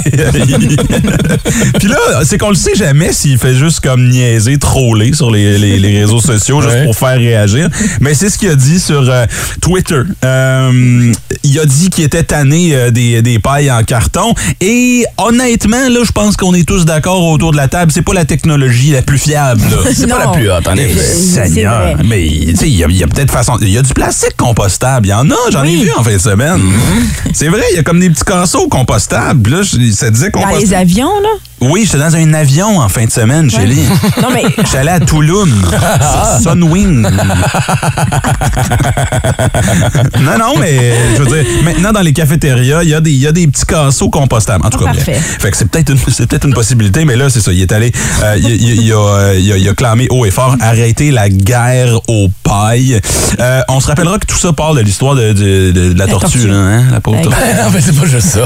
il- 0.61 0.76
Puis 1.78 1.88
là, 1.88 1.97
c'est 2.25 2.38
qu'on 2.38 2.49
le 2.50 2.54
sait 2.54 2.75
jamais 2.75 3.12
s'il 3.12 3.38
fait 3.38 3.54
juste 3.54 3.80
comme 3.80 4.09
niaiser, 4.09 4.59
troller 4.59 5.12
sur 5.12 5.30
les, 5.30 5.59
les- 5.59 5.78
les 5.78 6.00
réseaux 6.00 6.21
sociaux 6.21 6.61
juste 6.61 6.73
Ouais. 6.75 6.85
pour 6.85 6.97
faire 6.97 7.16
réagir. 7.18 7.68
Mais 8.00 8.14
c'est 8.14 8.30
ce 8.30 8.38
qu'il 8.38 8.49
a 8.50 8.54
dit 8.54 8.80
sur 8.80 9.02
euh, 9.11 9.26
Twitter. 9.61 10.00
Euh, 10.25 11.12
il 11.44 11.59
a 11.61 11.64
dit 11.66 11.90
qu'il 11.90 12.04
était 12.04 12.23
tanné 12.23 12.75
euh, 12.75 12.90
des, 12.90 13.21
des 13.23 13.38
pailles 13.38 13.71
en 13.71 13.82
carton. 13.82 14.35
Et 14.61 15.04
honnêtement, 15.18 15.88
là, 15.88 16.00
je 16.04 16.12
pense 16.12 16.37
qu'on 16.37 16.54
est 16.54 16.66
tous 16.66 16.85
d'accord 16.85 17.23
autour 17.26 17.52
de 17.52 17.56
la 17.56 17.68
table. 17.68 17.92
C'est 17.92 18.02
pas 18.02 18.14
la 18.14 18.25
technologie 18.25 18.92
la 18.92 19.02
plus 19.02 19.18
fiable. 19.18 19.61
C'est 19.94 20.06
pas 20.06 20.18
la 20.18 20.28
plus 20.28 20.50
haute, 20.50 20.66
en 20.68 20.76
effet. 20.76 21.00
Seigneur. 21.02 21.97
Mais 22.04 22.26
tu 22.50 22.56
sais, 22.56 22.68
il 22.68 22.76
y 22.76 23.02
a, 23.02 23.06
peut-être 23.06 23.30
façon. 23.32 23.59
Il 23.61 23.68
y 23.71 23.78
a 23.78 23.82
du 23.82 23.92
plastique 23.92 24.37
compostable. 24.37 25.06
Il 25.06 25.11
y 25.11 25.14
en 25.14 25.28
a, 25.30 25.35
j'en 25.50 25.64
ai 25.64 25.76
vu 25.76 25.90
en 25.97 26.02
fin 26.02 26.12
de 26.14 26.18
semaine. 26.18 26.61
C'est 27.32 27.49
vrai, 27.49 27.62
il 27.73 27.76
y 27.76 27.78
a 27.78 27.82
comme 27.82 28.00
des 28.00 28.11
petits 28.11 28.25
casseaux 28.25 28.68
compostables. 28.68 29.42
Là, 29.49 29.63
je- 29.63 29.91
ça 29.93 30.11
disait 30.11 30.31
Dans 30.31 30.47
les 30.59 30.73
avions, 30.75 31.11
là? 31.23 31.29
Oui, 31.61 31.83
j'étais 31.85 31.99
dans 31.99 32.17
un 32.17 32.35
avion 32.35 32.79
en 32.81 32.89
fin 32.89 33.05
de 33.05 33.11
semaine, 33.11 33.49
Chélie. 33.51 33.83
Non, 34.21 34.29
mais 34.33 34.43
J'étais 34.65 34.79
allé 34.79 34.89
à 34.91 34.99
Touloum. 35.01 35.51
Sunwing. 36.43 37.03
non, 40.23 40.39
non, 40.39 40.55
mais 40.59 40.93
je 41.17 41.23
veux 41.23 41.27
dire, 41.43 41.45
maintenant 41.65 41.93
dans 41.93 42.01
les 42.01 42.13
cafétérias, 42.13 42.83
il 42.83 42.89
y, 42.91 42.95
a 42.95 43.01
des- 43.01 43.13
y 43.13 43.27
a 43.27 43.33
des 43.33 43.47
petits 43.47 43.65
casseaux 43.67 44.11
compostables. 44.11 44.67
En 44.67 44.71
tout 44.71 44.79
cas, 44.79 44.87
Ah, 44.89 44.95
parfait. 44.95 45.15
Fait 45.15 45.51
que 45.51 45.57
c'est 45.57 45.69
peut-être 45.71 45.91
une, 45.93 45.99
peut-être 45.99 46.47
une 46.47 46.55
possibilité, 46.55 47.05
mais 47.05 47.17
là, 47.17 47.31
c'est 47.31 47.41
ça. 47.41 47.53
Il 47.53 47.61
est 47.61 47.73
allé, 47.73 47.93
euh, 48.25 48.37
il, 48.39 48.51
il- 48.51 48.83
il 48.83 48.93
a, 48.93 49.33
il 49.35 49.53
a- 49.53 49.57
il 49.57 49.69
a 49.69 49.75
clamé 49.75 50.07
haut 50.11 50.25
et 50.27 50.31
fort 50.31 50.57
arrêter 50.61 51.11
la 51.11 51.29
guerre 51.29 52.01
aux 52.09 52.29
paille. 52.52 53.00
Euh, 53.40 53.61
on 53.68 53.80
se 53.80 53.87
rappellera 53.87 54.18
que 54.18 54.26
tout 54.26 54.37
ça 54.37 54.52
part 54.52 54.75
de 54.75 54.80
l'histoire 54.80 55.14
de, 55.14 55.32
de- 55.32 55.71
de- 55.71 55.92
de 55.92 55.99
la, 55.99 56.06
tortue, 56.06 56.38
tortue. 56.38 56.49
là, 56.49 56.54
hein, 56.56 56.85
la 56.92 57.00
pauvre 57.00 57.21
tortue. 57.23 57.38
non, 57.38 57.71
mais 57.73 57.80
c'est 57.80 57.99
pas 57.99 58.06
juste 58.06 58.28
ça. 58.28 58.40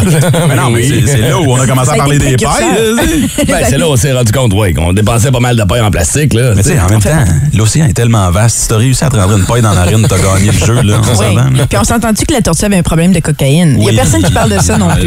Mais 0.49 0.55
non, 0.57 0.71
mais 0.71 0.81
Oui. 0.89 1.05
c'est- 1.07 1.17
là 1.19 1.39
où 1.41 1.51
on 1.53 1.61
a 1.61 1.67
commencé 1.67 1.91
à 1.91 1.95
parler 1.97 2.19
des 2.19 2.37
pailles. 2.37 2.65
Ben, 3.49 3.65
c'est 3.69 3.79
là 3.79 3.89
où 3.89 3.93
on 3.93 3.97
s'est 3.97 4.13
rendu 4.13 4.33
compte, 4.33 4.53
ouais, 4.55 4.73
qu'on 4.75 4.93
dépensait 4.93 5.31
pas 5.31 5.41
mal 5.41 5.57
de 5.57 5.63
paille 5.65 5.81
en 5.81 5.91
plastique, 5.91 6.35
là. 6.35 6.53
Mais 6.55 6.63
tu 6.63 6.71
sais, 6.71 6.81
en 6.81 6.89
même 6.89 7.01
temps, 7.01 7.25
l'océan 7.55 7.87
est 7.87 7.93
tellement 7.95 8.31
vaste. 8.31 8.59
Si 8.59 8.69
t'as 8.69 8.77
réussi 8.77 9.05
à 9.05 9.09
te 9.09 9.17
rentrer 9.17 9.39
une 9.39 9.47
paille 9.47 9.63
dans 9.63 9.71
la 9.71 9.77
narine, 9.87 10.07
t'as 10.09 10.19
gagné 10.19 10.53
le 10.53 10.67
jeu, 10.67 10.83
là. 10.83 11.01
Oui. 11.19 11.61
Puis 11.69 11.79
on 11.79 11.85
s'entend-tu 11.85 12.25
que 12.27 12.35
la 12.35 12.43
tortue 12.43 12.65
avait 12.67 12.77
un 12.79 12.83
problème 12.83 13.13
de 13.13 13.21
cocaïne? 13.21 13.75
Il 13.75 13.79
n'y 13.81 13.87
Oui. 13.87 13.99
a 13.99 14.03
personne 14.03 14.23
qui 14.23 14.33
parle 14.33 14.51
de 14.51 14.59
ça 14.61 14.77
non 14.79 14.89
plus. 14.91 15.07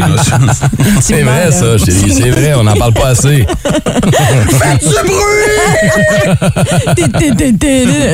C'est 1.00 1.22
vrai, 1.22 1.50
ça, 1.52 1.78
chérie. 1.78 2.12
C'est 2.12 2.30
vrai, 2.30 2.54
on 2.56 2.64
n'en 2.64 2.74
parle 2.74 2.92
pas 2.92 3.08
assez. 3.08 3.46
Faites 4.58 4.82
du 4.82 4.94
bruit! 5.04 5.50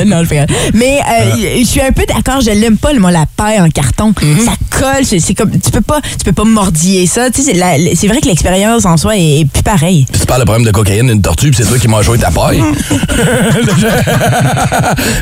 non, 0.05 0.19
je 0.23 0.25
fais 0.25 0.35
rien. 0.39 0.45
Mais 0.77 0.99
euh, 0.99 1.59
je 1.59 1.65
suis 1.65 1.81
un 1.81 1.91
peu 1.91 2.03
d'accord, 2.05 2.39
je 2.41 2.51
l'aime 2.51 2.77
pas, 2.77 2.93
moi, 2.93 3.09
la 3.11 3.25
paille 3.35 3.59
en 3.59 3.69
carton. 3.69 4.13
Mhm. 4.21 4.45
Ça 4.45 4.51
colle, 4.69 5.05
c'est 5.05 5.33
comme, 5.33 5.49
tu 5.51 5.71
peux 5.71 5.81
pas, 5.81 5.99
tu 6.01 6.23
peux 6.23 6.31
pas 6.33 6.43
mordiller 6.43 7.07
ça. 7.07 7.29
Tu 7.31 7.41
sais, 7.41 7.53
c'est 7.95 8.07
vrai 8.07 8.21
que 8.21 8.27
l'expérience 8.27 8.85
en 8.85 8.95
soi 8.97 9.17
est, 9.17 9.39
est 9.41 9.45
plus 9.45 9.63
pareille. 9.63 10.05
Puis 10.11 10.21
tu 10.21 10.27
parles 10.27 10.41
de 10.41 10.45
problème 10.45 10.65
de 10.65 10.71
cocaïne 10.71 11.07
d'une 11.07 11.21
tortue, 11.21 11.49
puis 11.51 11.63
c'est 11.63 11.69
toi 11.69 11.79
qui 11.79 11.87
m'as 11.87 12.01
joué 12.03 12.17
ta 12.19 12.29
paille. 12.31 12.61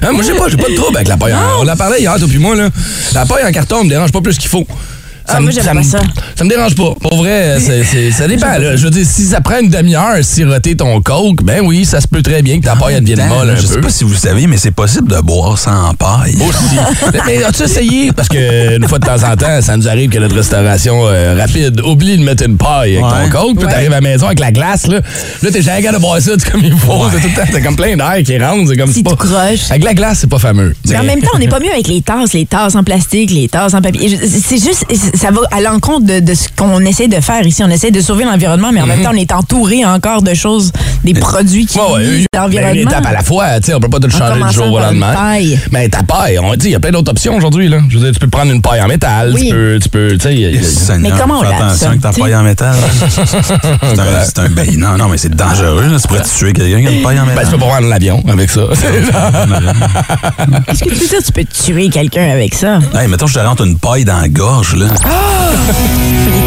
Hein, 0.03 0.11
moi, 0.11 0.23
j'ai 0.23 0.33
pas, 0.33 0.47
j'ai 0.49 0.57
pas 0.57 0.69
de 0.69 0.75
trouble 0.75 0.97
avec 0.97 1.07
la 1.07 1.17
paille. 1.17 1.33
en- 1.33 1.61
On 1.61 1.63
l'a 1.63 1.75
parlé 1.75 1.99
hier, 1.99 2.15
toi 2.17 2.27
puis 2.27 2.37
moi, 2.37 2.55
là. 2.55 2.69
La 3.13 3.25
paille 3.25 3.45
en 3.45 3.51
carton 3.51 3.83
me 3.83 3.89
dérange 3.89 4.11
pas 4.11 4.21
plus 4.21 4.37
qu'il 4.37 4.49
faut. 4.49 4.65
Ah, 5.27 5.39
moi, 5.41 5.51
j'aime 5.51 5.65
me- 5.65 5.73
pas 5.81 5.83
ça. 5.83 5.99
Ça 6.35 6.43
me 6.43 6.49
dérange 6.49 6.75
pas. 6.75 6.93
Pour 7.01 7.17
vrai, 7.17 7.57
ça 7.59 8.27
dépend. 8.27 8.57
Là. 8.57 8.75
Je 8.75 8.83
veux 8.83 8.89
dire, 8.91 9.05
si 9.05 9.23
ça 9.25 9.41
prend 9.41 9.59
une 9.59 9.69
demi-heure 9.69 10.09
à 10.17 10.23
siroter 10.23 10.75
ton 10.75 11.01
coke, 11.01 11.43
ben 11.43 11.61
oui, 11.65 11.83
ça 11.85 11.99
se 12.01 12.07
peut 12.07 12.21
très 12.21 12.41
bien 12.41 12.59
que 12.59 12.65
ta 12.65 12.75
paille 12.75 12.95
elle 12.95 13.03
devienne 13.03 13.27
molle 13.27 13.49
un 13.49 13.55
je 13.55 13.65
sais 13.65 13.79
pas 13.81 13.89
si 13.89 14.03
vous 14.03 14.13
savez, 14.15 14.47
mais 14.47 14.57
c'est 14.57 14.71
possible 14.71 15.07
de 15.09 15.19
boire 15.21 15.57
sans 15.57 15.93
paille. 15.95 16.35
Aussi. 16.35 16.75
mais 17.25 17.43
as-tu 17.43 17.63
essayé? 17.63 18.11
Parce 18.13 18.27
que 18.29 18.75
une 18.77 18.87
fois 18.87 18.99
de 18.99 19.05
temps 19.05 19.23
en 19.23 19.35
temps, 19.35 19.61
ça 19.61 19.75
nous 19.77 19.87
arrive 19.87 20.09
que 20.09 20.19
notre 20.19 20.35
restauration 20.35 20.95
euh, 21.07 21.35
rapide 21.39 21.81
oublie 21.81 22.17
de 22.17 22.23
mettre 22.23 22.43
une 22.45 22.57
paille 22.57 22.97
avec 22.97 23.05
Ouais. 23.05 23.29
ton 23.29 23.39
coke, 23.39 23.55
puis 23.57 23.65
Ouais. 23.65 23.71
t'arrives 23.71 23.91
à 23.91 23.95
la 23.95 24.01
maison 24.01 24.27
avec 24.27 24.39
la 24.39 24.51
glace, 24.51 24.87
là. 24.87 24.99
Là, 25.41 25.51
t'es 25.51 25.61
jamais 25.61 25.81
de 25.91 25.97
boire 25.97 26.19
ça 26.21 26.31
comme 26.51 26.61
il 26.63 26.75
faut. 26.77 27.05
C'est 27.11 27.21
tout 27.21 27.27
le 27.27 27.33
temps, 27.35 27.47
t'as 27.51 27.61
comme 27.61 27.75
plein 27.75 27.95
d'air 27.95 28.15
qui 28.23 28.37
rentre. 28.37 28.69
C'est 28.69 28.77
comme 28.77 28.91
C'est 28.93 29.03
pas- 29.03 29.15
croche. 29.15 29.69
Avec 29.71 29.83
la 29.83 29.93
glace, 29.93 30.19
c'est 30.21 30.29
pas 30.29 30.39
fameux. 30.39 30.75
Mais 30.87 30.97
en 30.97 31.03
même 31.03 31.21
temps, 31.21 31.31
on 31.33 31.39
n'est 31.39 31.47
pas 31.47 31.59
mieux 31.59 31.71
avec 31.71 31.87
les 31.87 32.01
tasses, 32.01 32.33
les 32.33 32.45
tasses 32.45 32.75
en 32.75 32.83
plastique, 32.83 33.31
les 33.31 33.47
tasses 33.47 33.73
en 33.73 33.81
papier. 33.81 34.19
C'est 34.27 34.63
juste, 34.63 34.85
ça 35.15 35.31
va 35.31 35.41
à 35.51 35.61
l'encontre 35.61 36.05
de, 36.05 36.19
de 36.19 36.33
ce 36.33 36.47
qu'on 36.55 36.79
essaie 36.81 37.07
de 37.07 37.19
faire 37.21 37.45
ici. 37.45 37.63
On 37.63 37.69
essaie 37.69 37.91
de 37.91 38.01
sauver 38.01 38.25
l'environnement, 38.25 38.71
mais 38.71 38.81
en 38.81 38.85
même 38.87 39.01
temps, 39.01 39.11
on 39.13 39.17
est 39.17 39.31
entouré 39.31 39.85
encore 39.85 40.21
de 40.21 40.33
choses, 40.33 40.71
des 41.03 41.13
produits 41.13 41.65
qui 41.65 41.77
Mhm. 41.79 41.85
Ouais, 41.85 41.93
ouais, 41.93 42.07
nuisent 42.07 42.25
à 42.33 42.45
une, 42.45 42.51
une 42.51 42.57
l'environnement. 42.59 42.89
étape 42.91 43.05
à 43.05 43.11
la 43.13 43.21
fois, 43.23 43.59
tu 43.59 43.65
sais, 43.67 43.73
on 43.73 43.79
peut 43.79 43.89
pas 43.89 43.99
tout 43.99 44.09
changer 44.09 44.41
du 44.43 44.53
jour 44.53 44.71
au 44.71 44.79
lendemain. 44.79 45.13
paille. 45.13 45.59
Mais 45.71 45.87
ta 45.89 46.03
paille, 46.03 46.39
on 46.39 46.53
dit, 46.55 46.67
il 46.67 46.71
y 46.71 46.75
a 46.75 46.79
plein 46.79 46.91
d'autres 46.91 47.11
options 47.11 47.35
aujourd'hui, 47.35 47.67
là. 47.69 47.77
Je 47.89 47.97
veux 47.97 48.03
dire, 48.05 48.13
tu 48.13 48.19
peux 48.19 48.27
prendre 48.29 48.51
une 48.51 48.61
paille 48.61 48.81
en 48.81 48.87
métal, 48.87 49.31
Oui. 49.33 49.47
tu 49.47 49.53
peux, 49.53 49.79
tu 49.81 49.89
peux, 49.89 50.11
tu 50.13 50.19
sais, 50.19 50.97
Mais 50.99 51.11
comment 51.17 51.39
on 51.39 51.43
lave 51.43 51.53
attention 51.53 51.87
avec 51.89 52.01
ta 52.01 52.11
paille 52.11 52.35
en 52.35 52.43
métal. 52.43 52.75
c'est 54.25 54.39
un, 54.39 54.49
ben, 54.49 54.67
non, 54.77 54.97
non, 54.97 55.07
mais 55.09 55.17
c'est 55.17 55.33
dangereux. 55.35 55.87
Là. 55.91 55.97
Tu 55.99 56.07
pourrais 56.07 56.21
tuer 56.23 56.53
quelqu'un 56.53 56.81
qui 56.81 56.87
a 56.87 56.91
une 56.91 57.03
paille 57.03 57.19
en 57.19 57.23
Ben, 57.25 57.29
métal. 57.31 57.45
tu 57.45 57.51
peux 57.51 57.57
pas 57.59 57.65
prendre 57.67 57.87
l'avion 57.87 58.23
avec 58.27 58.49
ça. 58.49 58.61
Qu'est-ce 60.67 60.83
que 60.83 60.89
tu 60.89 60.95
veux 60.95 61.07
dire? 61.07 61.19
Tu 61.25 61.31
peux 61.31 61.43
tuer 61.45 61.89
quelqu'un 61.89 62.29
avec 62.31 62.55
ça? 62.55 62.79
Hey, 62.93 63.07
mettons, 63.07 63.27
je 63.27 63.33
te 63.35 63.39
rentre 63.39 63.63
une 63.65 63.77
paille 63.77 64.05
dans 64.05 64.19
la 64.19 64.27
gorge, 64.29 64.75
là. 64.75 64.87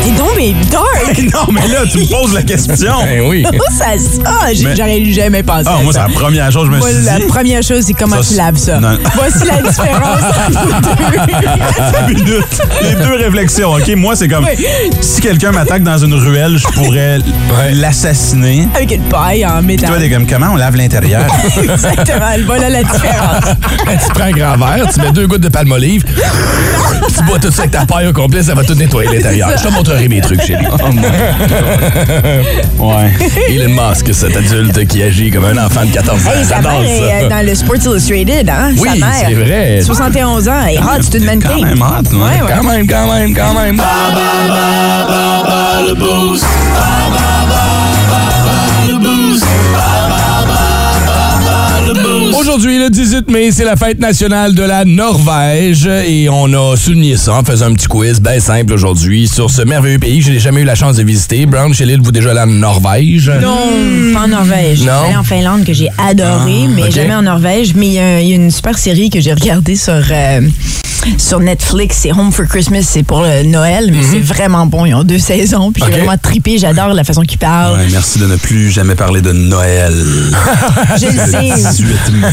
T'es 0.04 0.10
donc 0.12 0.30
mais 0.36 0.54
dark! 0.70 1.18
non, 1.34 1.52
mais 1.52 1.66
là, 1.68 1.80
tu 1.90 1.98
me 1.98 2.06
poses 2.10 2.34
la 2.34 2.42
question. 2.42 2.92
ben 3.04 3.22
oui. 3.26 3.44
Oh, 3.54 3.72
ça, 3.76 3.86
ah, 4.24 4.46
j'ai- 4.52 4.64
Mais- 4.64 4.76
j'aurais 4.76 5.04
jamais 5.06 5.42
pensé. 5.42 5.64
Ah, 5.66 5.76
à 5.78 5.82
moi, 5.82 5.92
c'est 5.92 5.98
ça. 5.98 6.06
la 6.08 6.14
première 6.14 6.50
chose 6.52 6.62
que 6.62 6.68
je 6.68 6.72
me 6.72 6.78
Moi, 6.78 6.90
suis 6.90 7.04
la 7.04 7.18
dit. 7.18 7.26
première 7.26 7.62
chose, 7.62 7.84
c'est 7.86 7.92
comment 7.94 8.22
Ça, 8.22 8.28
tu 8.30 8.36
laves 8.36 8.56
ça. 8.56 8.78
non. 8.80 8.96
Voici 9.14 9.44
la 9.46 9.68
différence 9.68 10.22
entre 10.46 12.08
Une 12.08 12.14
minute. 12.14 12.62
Les 12.82 12.94
deux 12.94 13.14
réflexions, 13.16 13.72
OK? 13.72 13.88
Moi, 13.96 14.14
c'est 14.16 14.28
comme, 14.28 14.44
Oui. 14.44 14.64
si 15.00 15.20
quelqu'un 15.20 15.50
m'attaque 15.52 15.82
dans 15.82 15.98
une 15.98 16.14
ruelle, 16.14 16.56
je 16.58 16.66
pourrais 16.68 17.18
l'assassiner. 17.72 18.68
avec 18.74 18.92
une 18.92 19.02
paille 19.04 19.44
en 19.44 19.50
Toi, 19.50 19.62
métal. 19.62 19.98
t'es 19.98 20.10
comme, 20.10 20.26
comment 20.26 20.50
on 20.52 20.56
lave 20.56 20.76
l'intérieur? 20.76 21.24
Exactement. 21.60 22.26
Voilà 22.46 22.70
la 22.70 22.82
différence. 22.84 23.44
Ben, 23.86 23.98
tu 24.04 24.12
prends 24.14 24.24
un 24.24 24.30
grand 24.30 24.56
verre, 24.56 24.86
tu 24.92 25.00
mets 25.00 25.12
deux 25.12 25.26
gouttes 25.26 25.40
de 25.42 25.48
palmolive, 25.48 26.04
tu 26.04 27.22
bois 27.24 27.38
tout 27.38 27.50
ça 27.50 27.62
avec 27.62 27.72
ta 27.72 27.84
paille 27.86 28.06
au 28.06 28.12
complet, 28.12 28.42
ça 28.48 28.54
va 28.54 28.64
tout 28.64 28.74
nettoyer 28.74 29.10
l'intérieur. 29.14 29.50
Je 29.58 29.62
te 29.62 29.68
montrerai 29.68 30.08
mes 30.08 30.22
trucs, 30.22 30.40
chérie. 30.40 30.64
ouais. 32.78 33.12
Elon 33.50 33.68
Musk, 33.74 34.14
cet 34.14 34.34
adulte 34.34 34.86
qui 34.86 35.02
agit 35.02 35.30
comme 35.30 35.44
un 35.44 35.66
enfant 35.66 35.84
de 35.84 35.90
14 35.90 36.26
ans. 36.26 36.30
Hey, 36.30 36.44
sa 36.46 36.56
J'adore 36.56 36.80
mère 36.80 36.82
est 36.90 37.24
euh, 37.24 37.28
dans 37.28 37.46
le 37.46 37.54
Sports 37.54 37.76
Illustrated, 37.84 38.48
hein? 38.48 38.72
Oui, 38.78 38.88
c'est 39.20 39.34
vrai. 39.34 39.82
71 39.82 40.48
ans. 40.48 40.66
Est 40.66 40.78
hot, 40.78 41.02
c'est 41.02 41.18
une 41.18 41.24
mannequin. 41.26 41.50
Quand 41.58 41.60
même 41.66 41.82
hot, 41.82 42.10
ouais. 42.10 42.18
Ouais, 42.18 42.40
ouais. 42.40 42.52
Quand 42.56 42.64
même, 42.64 42.86
quand 42.86 43.12
même, 43.12 43.34
quand 43.34 43.52
même. 43.52 43.82
Aujourd'hui, 52.58 52.80
le 52.80 52.90
18 52.90 53.30
mai, 53.30 53.52
c'est 53.52 53.62
la 53.64 53.76
fête 53.76 54.00
nationale 54.00 54.52
de 54.52 54.64
la 54.64 54.84
Norvège 54.84 55.86
et 55.86 56.28
on 56.28 56.52
a 56.54 56.76
souligné 56.76 57.16
ça 57.16 57.34
en 57.34 57.44
faisant 57.44 57.66
un 57.66 57.74
petit 57.74 57.86
quiz 57.86 58.20
bien 58.20 58.40
simple 58.40 58.72
aujourd'hui 58.72 59.28
sur 59.28 59.48
ce 59.48 59.62
merveilleux 59.62 60.00
pays 60.00 60.18
que 60.18 60.24
je 60.26 60.32
n'ai 60.32 60.40
jamais 60.40 60.62
eu 60.62 60.64
la 60.64 60.74
chance 60.74 60.96
de 60.96 61.04
visiter. 61.04 61.46
Brown, 61.46 61.72
chez 61.72 61.84
l'île, 61.86 62.00
vous 62.02 62.10
déjà 62.10 62.32
allé 62.32 62.40
en 62.40 62.46
Norvège? 62.48 63.30
Non, 63.40 63.58
pas 64.12 64.24
en 64.24 64.28
Norvège. 64.28 64.80
Non? 64.80 64.86
J'allais 65.04 65.16
en 65.16 65.22
Finlande 65.22 65.64
que 65.64 65.72
j'ai 65.72 65.88
adoré, 65.98 66.66
mais 66.74 66.82
ok. 66.82 66.90
jamais 66.90 67.14
en 67.14 67.22
Norvège. 67.22 67.74
Mais 67.76 67.86
il 67.86 67.92
y, 67.92 67.98
a- 68.00 68.20
il 68.20 68.28
y 68.28 68.32
a 68.32 68.34
une 68.34 68.50
super 68.50 68.76
série 68.76 69.08
que 69.08 69.20
j'ai 69.20 69.34
regardée 69.34 69.76
sur, 69.76 69.92
euh, 69.92 70.40
sur 71.18 71.40
Netflix. 71.40 71.98
C'est 72.02 72.12
Home 72.12 72.32
for 72.32 72.46
Christmas. 72.46 72.82
C'est 72.82 73.02
pour 73.02 73.22
le 73.22 73.42
Noël, 73.44 73.90
mais 73.92 74.02
c'est 74.02 74.20
vraiment 74.20 74.66
bon. 74.66 74.86
Ils 74.86 74.94
ont 74.94 75.04
deux 75.04 75.18
saisons. 75.18 75.72
Puis 75.72 75.82
Mhm. 75.82 75.88
Ok. 75.88 75.94
j'ai 75.94 76.00
vraiment 76.00 76.18
trippé. 76.20 76.58
J'adore 76.58 76.88
la 76.94 77.04
façon 77.04 77.22
qu'ils 77.22 77.38
parlent. 77.38 77.76
Ouais, 77.78 77.86
merci 77.90 78.18
de 78.18 78.26
ne 78.26 78.36
plus 78.36 78.70
jamais 78.70 78.94
parler 78.94 79.20
de 79.20 79.32
Noël. 79.32 79.92
Je 81.00 81.06
le 81.06 81.30
sais. 81.30 81.70
18 81.70 81.86
mai. 82.12 82.28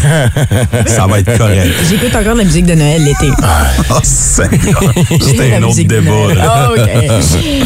Ça 0.88 1.06
va 1.08 1.20
être 1.20 1.38
correct. 1.38 1.68
J'écoute 1.90 2.16
encore 2.16 2.34
de 2.34 2.40
la 2.40 2.44
musique 2.46 2.66
de 2.66 2.76
Noël 2.76 3.04
l'été. 3.04 3.28
Oh. 3.90 3.96
J'écoute 4.52 4.90
C'était 5.22 5.50
la 5.52 5.58
un 5.58 5.64
autre 5.64 5.76
débat. 5.84 6.34
Là. 6.36 6.44
Ah, 6.48 6.72
OK. 6.72 6.90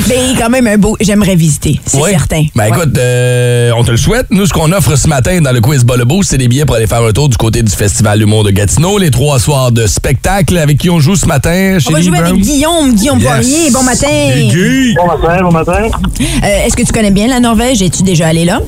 mais 0.08 0.16
quand 0.38 0.50
même 0.50 0.68
un 0.68 0.78
beau. 0.78 0.98
J'aimerais 1.00 1.36
visiter. 1.36 1.80
C'est 1.86 2.02
certain. 2.04 2.46
Ben 2.56 2.64
Ouais. 2.64 2.70
écoute, 2.70 2.98
euh, 2.98 3.72
on 3.78 3.84
te 3.84 3.92
le 3.92 3.98
souhaite. 3.98 4.28
Nous, 4.30 4.46
ce 4.46 4.54
qu'on 4.54 4.72
offre 4.72 4.96
ce 4.96 5.08
matin 5.08 5.40
dans 5.42 5.52
le 5.52 5.62
quiz 5.62 5.84
Bas 5.84 5.96
le 5.98 6.06
Boost, 6.06 6.32
c'est 6.32 6.38
des 6.38 6.48
billets 6.48 6.66
pour 6.66 6.76
aller 6.76 6.88
faire 6.88 7.02
un 7.04 7.12
tour 7.12 7.30
du 7.30 7.38
côté 7.38 7.64
du 7.64 7.72
Festival 7.72 8.20
d'humour 8.20 8.44
de 8.44 8.52
Gatineau, 8.52 8.98
les 8.98 9.12
trois 9.12 9.40
soirs 9.40 9.72
de 9.72 9.88
spectacle 9.88 10.58
avec 10.58 10.78
qui 10.90 10.96
on 10.96 11.00
joue 11.00 11.16
ce 11.16 11.26
matin. 11.28 11.78
On 11.88 11.92
va 11.92 12.02
jouer 12.02 12.12
Brown? 12.18 12.26
avec 12.32 12.42
Guillaume, 12.42 12.94
Guillaume 12.94 13.20
Yes. 13.20 13.28
Poirier. 13.28 13.72
Bon 13.72 13.84
matin. 13.84 14.08
Guy. 14.50 14.96
Bon 14.96 15.06
matin, 15.08 15.42
bon 15.44 15.52
matin. 15.52 15.82
Euh, 16.44 16.66
Est-ce 16.66 16.76
que 16.76 16.84
tu 16.84 16.92
connais 16.92 17.12
bien 17.12 17.28
la 17.28 17.40
Norvège? 17.40 17.82
Es-tu 17.82 18.02
déjà 18.04 18.28
allé 18.28 18.46
là? 18.46 18.60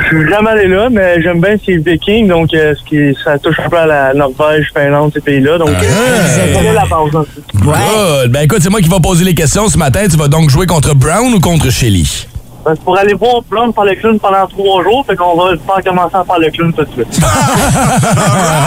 Je 0.00 0.16
suis 0.16 0.28
jamais 0.30 0.50
allé 0.50 0.66
là, 0.68 0.88
mais 0.90 1.20
j'aime 1.22 1.40
bien 1.40 1.54
ces 1.64 1.76
Vikings, 1.76 2.28
donc 2.28 2.52
euh, 2.54 2.74
ce 2.74 2.84
qui, 2.88 3.16
ça 3.22 3.38
touche 3.38 3.56
un 3.64 3.68
peu 3.68 3.76
à 3.78 3.86
la 3.86 4.14
Norvège, 4.14 4.66
Finlande, 4.74 5.10
ces 5.14 5.20
pays-là. 5.20 5.58
Donc, 5.58 5.68
euh, 5.70 6.26
c'est 6.26 6.72
la 6.72 6.82
base. 6.82 7.14
hein. 7.14 7.24
Good. 7.54 8.30
Ben 8.32 8.40
écoute, 8.42 8.58
c'est 8.62 8.70
moi 8.70 8.80
qui 8.80 8.88
vais 8.88 9.00
poser 9.00 9.24
les 9.24 9.34
questions 9.34 9.68
ce 9.68 9.76
matin. 9.78 10.00
Tu 10.10 10.16
vas 10.16 10.28
donc 10.28 10.50
jouer 10.50 10.66
contre 10.66 10.94
Brown 10.94 11.32
ou 11.34 11.40
contre 11.40 11.70
Shelly? 11.70 12.26
Ben, 12.68 12.74
c'est 12.76 12.84
pour 12.84 12.98
aller 12.98 13.14
voir 13.14 13.40
Blonde 13.48 13.74
faire 13.74 13.84
le 13.84 13.94
clown 13.94 14.18
pendant 14.20 14.46
trois 14.46 14.82
jours, 14.82 15.02
fait 15.06 15.16
qu'on 15.16 15.34
va 15.34 15.52
faire 15.56 15.82
commencer 15.82 16.16
à 16.16 16.22
faire 16.22 16.38
le 16.38 16.50
clown 16.50 16.70
tout 16.74 16.84
de 16.84 16.90
suite. 16.92 17.18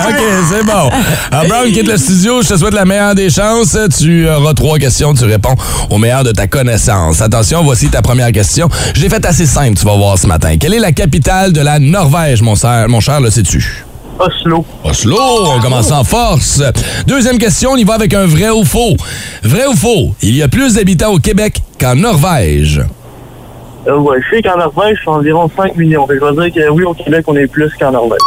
OK, 0.09 0.23
c'est 0.49 0.65
bon. 0.65 0.89
Alors, 1.29 1.45
Brown 1.47 1.71
quitte 1.71 1.87
le 1.87 1.97
studio. 1.97 2.41
Je 2.41 2.47
te 2.47 2.57
souhaite 2.57 2.73
la 2.73 2.85
meilleure 2.85 3.13
des 3.13 3.29
chances. 3.29 3.77
Tu 3.99 4.27
auras 4.27 4.55
trois 4.55 4.79
questions. 4.79 5.13
Tu 5.13 5.25
réponds 5.25 5.53
au 5.91 5.99
meilleur 5.99 6.23
de 6.23 6.31
ta 6.31 6.47
connaissance. 6.47 7.21
Attention, 7.21 7.63
voici 7.63 7.89
ta 7.89 8.01
première 8.01 8.31
question. 8.31 8.69
Je 8.95 9.01
l'ai 9.01 9.09
faite 9.09 9.25
assez 9.25 9.45
simple, 9.45 9.77
tu 9.77 9.85
vas 9.85 9.95
voir 9.95 10.17
ce 10.17 10.25
matin. 10.25 10.57
Quelle 10.59 10.73
est 10.73 10.79
la 10.79 10.93
capitale 10.93 11.53
de 11.53 11.61
la 11.61 11.77
Norvège, 11.77 12.41
mon, 12.41 12.55
cher, 12.55 12.89
mon 12.89 13.01
cher, 13.01 13.21
le 13.21 13.29
sais-tu? 13.29 13.85
Oslo. 14.17 14.65
Oslo, 14.83 15.45
on 15.45 15.59
commence 15.59 15.91
en 15.91 16.03
force. 16.03 16.63
Deuxième 17.05 17.37
question, 17.37 17.73
on 17.73 17.77
y 17.77 17.83
va 17.83 17.93
avec 17.93 18.15
un 18.15 18.25
vrai 18.25 18.49
ou 18.49 18.65
faux. 18.65 18.97
Vrai 19.43 19.67
ou 19.67 19.75
faux, 19.75 20.15
il 20.23 20.35
y 20.35 20.41
a 20.41 20.47
plus 20.47 20.73
d'habitants 20.73 21.13
au 21.13 21.19
Québec 21.19 21.61
qu'en 21.79 21.95
Norvège. 21.95 22.81
Euh, 23.87 23.97
ouais, 23.97 24.17
je 24.29 24.35
sais 24.35 24.41
qu'en 24.41 24.57
Norvège, 24.57 24.97
c'est 25.03 25.09
environ 25.09 25.49
5 25.55 25.75
millions. 25.75 26.05
Fait 26.07 26.17
que 26.17 26.19
je 26.25 26.35
vais 26.35 26.49
dire 26.51 26.63
que 26.65 26.69
oui, 26.69 26.83
au 26.83 26.93
Québec, 26.93 27.23
on 27.27 27.35
est 27.35 27.47
plus 27.47 27.71
qu'en 27.79 27.91
Norvège. 27.91 28.19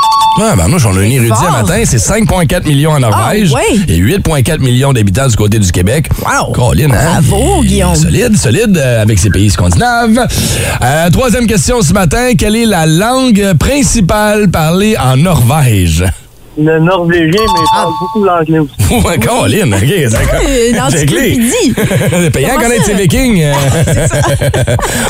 Ah, 0.43 0.55
ben 0.57 0.67
moi, 0.67 0.79
j'en 0.81 0.93
ai 0.95 1.07
un 1.07 1.11
érudit 1.11 1.31
matin. 1.31 1.81
C'est 1.85 1.99
5,4 1.99 2.67
millions 2.67 2.91
en 2.91 2.99
Norvège 2.99 3.53
Ah, 3.55 3.59
ouais. 3.59 3.79
et 3.87 3.99
8,4 4.01 4.59
millions 4.59 4.93
d'habitants 4.93 5.29
du 5.29 5.37
côté 5.37 5.61
du 5.61 5.71
Québec. 5.71 6.09
Wow. 6.23 6.53
Colin, 6.53 6.91
hein? 6.91 7.21
Bravo, 7.29 7.63
Guillaume. 7.63 7.95
Solide, 7.95 8.37
solide 8.37 8.77
euh, 8.77 9.03
avec 9.03 9.19
ces 9.21 9.31
pays 9.31 9.49
scandinaves. 9.49 10.27
Euh, 10.83 11.11
troisième 11.11 11.47
question 11.47 11.83
ce 11.83 11.93
matin. 11.93 12.33
Quelle 12.37 12.57
est 12.57 12.67
la 12.67 12.87
langue 12.87 13.53
principale 13.61 14.51
parlée 14.51 14.97
en 14.99 15.17
Norvège? 15.17 16.05
Le 16.57 16.79
norvégien, 16.79 17.31
mais 17.33 17.61
il 17.61 17.75
parle 17.75 17.93
beaucoup 18.01 18.25
l'anglais 18.25 18.59
aussi. 18.61 18.75
Ouais, 19.05 19.19
Colin, 19.19 19.73
OK, 19.73 20.11
d'accord. 20.11 20.41
Euh, 20.49 20.71
Une 20.71 20.81
J'ai 20.91 21.07
clé. 21.07 21.37
encyclopédie. 21.37 21.75
C'est 22.11 22.31
payant 22.31 22.57
à 22.57 22.63
connaître 22.63 22.85
ces 22.85 22.95
vikings. 22.95 23.43
euh. 23.43 23.53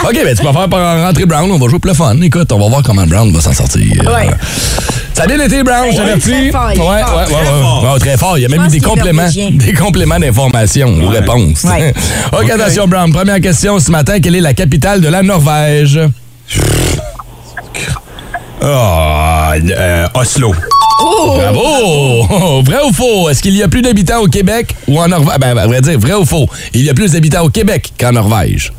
OK, 0.05 0.15
ben 0.25 0.35
tu 0.37 0.43
vas 0.43 0.53
faire 0.53 0.69
par 0.71 1.03
rentrer 1.07 1.27
Brown. 1.27 1.51
On 1.51 1.59
va 1.59 1.69
jouer 1.69 1.79
pour 1.79 1.89
le 1.91 1.95
fun. 1.95 2.17
Écoute, 2.23 2.51
on 2.53 2.59
va 2.59 2.69
voir 2.69 2.83
comment 2.83 3.07
Brown 3.07 3.31
va 3.33 3.41
s'en 3.41 3.53
sortir. 3.53 3.83
Ouais. 4.07 4.31
Ça 5.13 5.25
a 5.25 5.27
bien 5.27 5.39
été, 5.39 5.63
Brown, 5.63 5.85
je 5.93 5.97
Ouais, 5.97 5.97
t'avertis. 5.97 6.31
très 6.31 6.51
fort, 6.51 6.71
il 6.73 6.79
est 6.79 6.83
Ouais, 6.83 6.89
ouais, 6.89 7.03
Très 7.25 7.35
ouais, 7.35 7.45
fort. 7.61 7.83
ouais. 7.85 7.91
Ouais, 7.93 7.99
très 7.99 8.17
fort. 8.17 8.39
Il 8.39 8.41
y 8.43 8.45
a 8.47 8.49
même 8.49 8.65
eu 8.65 8.69
des 8.69 8.81
compléments, 8.81 9.29
des 9.53 9.73
compléments 9.75 10.19
d'information 10.19 10.89
aux 10.89 11.11
Ouais. 11.11 11.19
réponses. 11.19 11.65
Ouais. 11.65 11.93
OK, 12.33 12.51
attention, 12.51 12.89
Brown. 12.89 13.13
Première 13.13 13.41
question 13.41 13.79
ce 13.79 13.91
matin. 13.91 14.19
Quelle 14.21 14.35
est 14.37 14.41
la 14.41 14.55
capitale 14.55 15.01
de 15.03 15.09
la 15.09 15.23
Norvège? 15.23 16.01
Ah, 18.67 19.53
euh, 19.57 20.07
Bravo! 21.01 22.63
Vrai 22.63 22.79
ou 22.89 22.93
faux? 22.93 23.29
Est-ce 23.29 23.43
qu'il 23.43 23.55
y 23.57 23.63
a 23.63 23.69
plus 23.69 23.83
d'habitants 23.83 24.21
au 24.21 24.29
Québec 24.29 24.75
ou 24.87 24.99
en 25.01 25.09
Norvège? 25.09 25.39
Ben, 25.41 25.57
à 25.59 25.67
vrai 25.67 25.81
dire, 25.81 25.99
vrai 25.99 26.15
ou 26.15 26.25
faux? 26.25 26.47
Il 26.73 26.83
y 26.85 26.91
a 26.91 26.95
plus 26.95 27.13
d'habitants 27.13 27.43
au 27.45 27.49
Québec 27.51 27.93
qu'en 27.99 28.13
Norvège. 28.13 28.73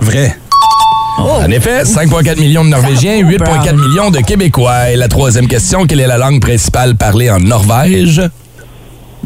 Vrai. 0.00 0.36
En 1.18 1.50
effet, 1.50 1.82
5,4 1.82 2.38
millions 2.38 2.64
de 2.64 2.70
Norvégiens, 2.70 3.22
Bravo, 3.22 3.32
8,4 3.32 3.64
Brown. 3.74 3.76
millions 3.88 4.10
de 4.10 4.20
Québécois. 4.20 4.90
Et 4.90 4.96
la 4.96 5.08
troisième 5.08 5.48
question, 5.48 5.84
quelle 5.86 6.00
est 6.00 6.06
la 6.06 6.18
langue 6.18 6.40
principale 6.40 6.94
parlée 6.94 7.28
en 7.30 7.40
Norvège? 7.40 8.22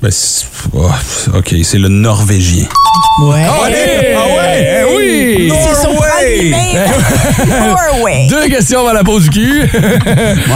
Ben, 0.00 0.10
c'est- 0.10 0.46
oh, 0.74 0.88
OK, 1.36 1.54
c'est 1.62 1.78
le 1.78 1.88
norvégien. 1.88 2.64
Ouais. 3.24 3.44
Ah 3.46 3.62
ouais! 3.64 4.84
Eh 4.88 4.96
oui! 4.96 5.52
C'est 5.62 5.74
son. 5.82 5.91
Norway. 7.46 8.26
Deux 8.30 8.48
questions 8.48 8.80
avant 8.80 8.92
la 8.92 9.04
pause 9.04 9.28
du 9.28 9.30
cul. 9.30 9.70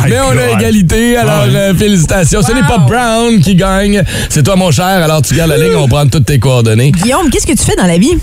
Mais 0.09 0.19
on 0.21 0.37
a 0.39 0.51
égalité, 0.59 1.17
alors 1.17 1.45
euh, 1.49 1.75
félicitations. 1.75 2.43
Ce 2.43 2.53
n'est 2.53 2.63
pas. 2.63 2.77
Brown 2.87 3.41
qui 3.41 3.55
gagne, 3.55 4.03
c'est 4.29 4.43
toi 4.43 4.55
mon 4.55 4.71
cher. 4.71 4.85
Alors 4.85 5.23
tu 5.23 5.35
gardes 5.35 5.51
la 5.51 5.57
ligne, 5.57 5.75
on 5.77 5.89
prend 5.89 6.07
toutes 6.07 6.27
tes 6.27 6.39
coordonnées. 6.39 6.93
Guillaume, 6.93 7.31
qu'est-ce 7.31 7.47
que 7.47 7.53
tu 7.53 7.65
fais 7.65 7.75
dans 7.75 7.87
la 7.87 7.99
vie? 7.99 8.17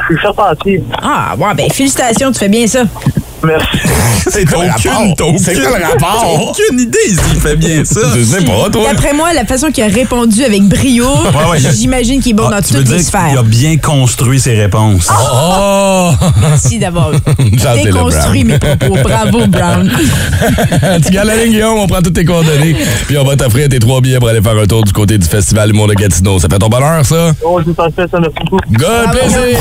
Je 0.00 0.04
suis 0.14 0.22
charpentier. 0.22 0.82
Ah, 1.02 1.34
ouais, 1.36 1.54
ben 1.56 1.70
félicitations, 1.70 2.30
tu 2.30 2.38
fais 2.38 2.48
bien 2.48 2.66
ça. 2.66 2.84
Merci. 3.44 3.66
C'est 4.30 4.44
quoi 4.46 4.64
le 4.64 4.70
rapport? 4.70 5.34
C'est 5.38 5.54
quoi 5.54 5.78
le 5.78 5.84
rapport? 5.84 6.20
T'as 6.22 6.42
aucune 6.64 6.80
idée 6.80 6.98
s'il 7.08 7.40
fait 7.40 7.56
bien 7.56 7.84
ça. 7.84 8.00
Je 8.16 8.22
sais 8.24 8.42
pas, 8.44 8.70
toi. 8.72 8.84
D'après 8.90 9.12
moi, 9.12 9.32
la 9.34 9.44
façon 9.44 9.70
qu'il 9.70 9.84
a 9.84 9.88
répondu 9.88 10.42
avec 10.44 10.62
brio, 10.62 11.04
ouais, 11.06 11.58
il 11.60 11.70
j'imagine 11.72 12.22
qu'il 12.22 12.30
est 12.32 12.34
bon 12.34 12.44
Ah, 12.48 12.56
dans 12.60 12.62
tu 12.66 12.72
veux 12.74 12.80
toutes 12.80 12.90
les 12.92 12.98
dire 13.02 13.06
qu'il 13.10 13.16
a 13.16 13.30
sphères. 13.32 13.42
bien 13.44 13.76
construit 13.76 14.40
ses 14.40 14.54
réponses. 14.54 15.08
Oh! 15.10 16.10
Merci 16.40 16.78
d'avoir 16.78 17.10
déconstruit 17.84 18.44
mes 18.44 18.58
propos. 18.58 18.96
Bravo, 19.02 19.46
Brown. 19.46 19.90
tu 21.04 21.10
gardes 21.12 21.28
la 21.28 21.36
ligne, 21.36 21.52
Guillaume, 21.52 21.78
on 21.78 21.86
prend 21.86 22.00
toutes 22.00 22.14
tes 22.14 22.24
coordonnées. 22.24 22.76
Puis 23.06 23.18
on 23.18 23.24
va 23.24 23.36
t'offrir 23.36 23.68
tes 23.68 23.78
trois 23.78 24.00
billets 24.00 24.18
pour 24.18 24.28
aller 24.28 24.40
faire 24.42 24.56
un 24.56 24.66
tour 24.66 24.84
du 24.84 24.92
côté 24.92 25.18
du 25.18 25.26
Festival 25.26 25.70
Humour 25.70 25.88
de 25.88 25.94
Gatineau. 25.94 26.38
Ça 26.38 26.48
fait 26.48 26.58
ton 26.58 26.68
bonheur, 26.68 27.04
ça? 27.04 27.32
Oh, 27.44 27.60
je 27.60 27.70
vous 27.70 27.74
en 27.78 27.90
fais 27.90 28.06
ça, 28.10 28.18
merci 28.20 28.36
beaucoup. 28.50 28.58
Good 28.70 29.10
plaisir! 29.12 29.58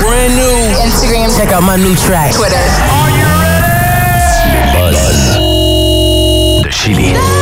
Brand 0.00 0.34
new. 0.34 0.58
Instagram. 0.82 1.36
Check 1.36 1.52
out 1.52 1.62
my 1.62 1.76
new 1.76 1.94
track. 1.94 2.34
Twitter. 2.34 2.56
Buzz. 4.74 4.96
de 6.62 6.70
Chili. 6.70 7.37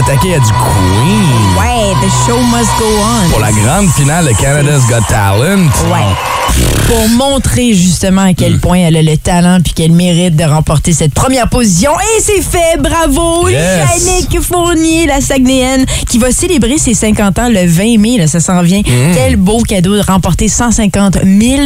S'attaquer 0.00 0.36
à 0.36 0.38
du 0.38 0.50
Queen 0.50 1.58
Ouais, 1.58 1.92
the 2.00 2.10
show 2.24 2.38
must 2.40 2.70
go 2.78 2.86
on. 2.86 3.28
pour 3.28 3.40
la 3.40 3.52
grande 3.52 3.90
finale 3.90 4.24
de 4.28 4.32
Canada's 4.32 4.86
Got 4.88 5.02
Talent. 5.10 5.66
Ouais. 5.92 6.16
Pour 6.86 7.08
montrer 7.10 7.72
justement 7.74 8.22
à 8.22 8.30
Mm. 8.30 8.34
quel 8.34 8.58
point 8.58 8.78
elle 8.78 8.96
a 8.96 9.02
le 9.02 9.16
talent 9.16 9.58
puis 9.62 9.72
qu'elle 9.72 9.92
mérite 9.92 10.34
de 10.36 10.42
remporter 10.44 10.92
cette 10.92 11.14
première 11.14 11.48
position. 11.48 11.92
Et 11.92 12.20
c'est 12.20 12.42
fait! 12.42 12.78
Bravo! 12.80 13.48
Yes. 13.48 14.04
Yannick 14.06 14.40
Fournier, 14.40 15.06
la 15.06 15.20
Saguenayenne, 15.20 15.84
qui 16.08 16.18
va 16.18 16.30
célébrer 16.32 16.78
ses 16.78 16.94
50 16.94 17.38
ans 17.38 17.48
le 17.48 17.66
20 17.66 17.98
mai. 17.98 18.18
Là, 18.18 18.26
ça 18.26 18.40
s'en 18.40 18.62
vient. 18.62 18.80
Mm. 18.80 19.14
Quel 19.14 19.36
beau 19.36 19.62
cadeau 19.62 19.96
de 19.96 20.02
remporter 20.02 20.48
150 20.48 21.18
000 21.24 21.62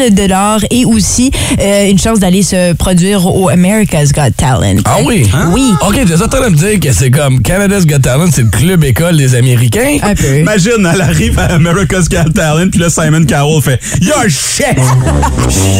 et 0.70 0.84
aussi 0.84 1.30
euh, 1.61 1.88
une 1.90 1.98
chance 1.98 2.18
d'aller 2.18 2.42
se 2.42 2.72
produire 2.74 3.26
au 3.26 3.48
America's 3.48 4.12
Got 4.12 4.30
Talent. 4.37 4.76
Ah 4.85 4.98
oui? 5.04 5.28
Oui. 5.52 5.72
OK, 5.87 5.94
tu 6.06 6.12
es 6.12 6.22
en 6.22 6.28
train 6.28 6.44
de 6.48 6.48
me 6.50 6.56
dire 6.56 6.80
que 6.80 6.92
c'est 6.92 7.11
comme 7.11 7.40
Canada's 7.42 7.87
Got 7.87 8.00
Talent, 8.00 8.26
c'est 8.32 8.42
le 8.42 8.48
club 8.48 8.85
école 8.85 9.16
des 9.16 9.35
Américains? 9.35 9.98
Un 10.02 10.14
peu. 10.14 10.38
Imagine, 10.38 10.88
elle 10.92 11.00
arrive 11.00 11.38
à 11.38 11.46
America's 11.54 12.09
Got 12.09 12.30
Talent, 12.35 12.68
puis 12.70 12.80
là, 12.80 12.90
Simon 12.90 13.24
Cowell 13.26 13.62
fait 13.62 13.80
You're 14.02 14.28
shit! 14.28 14.73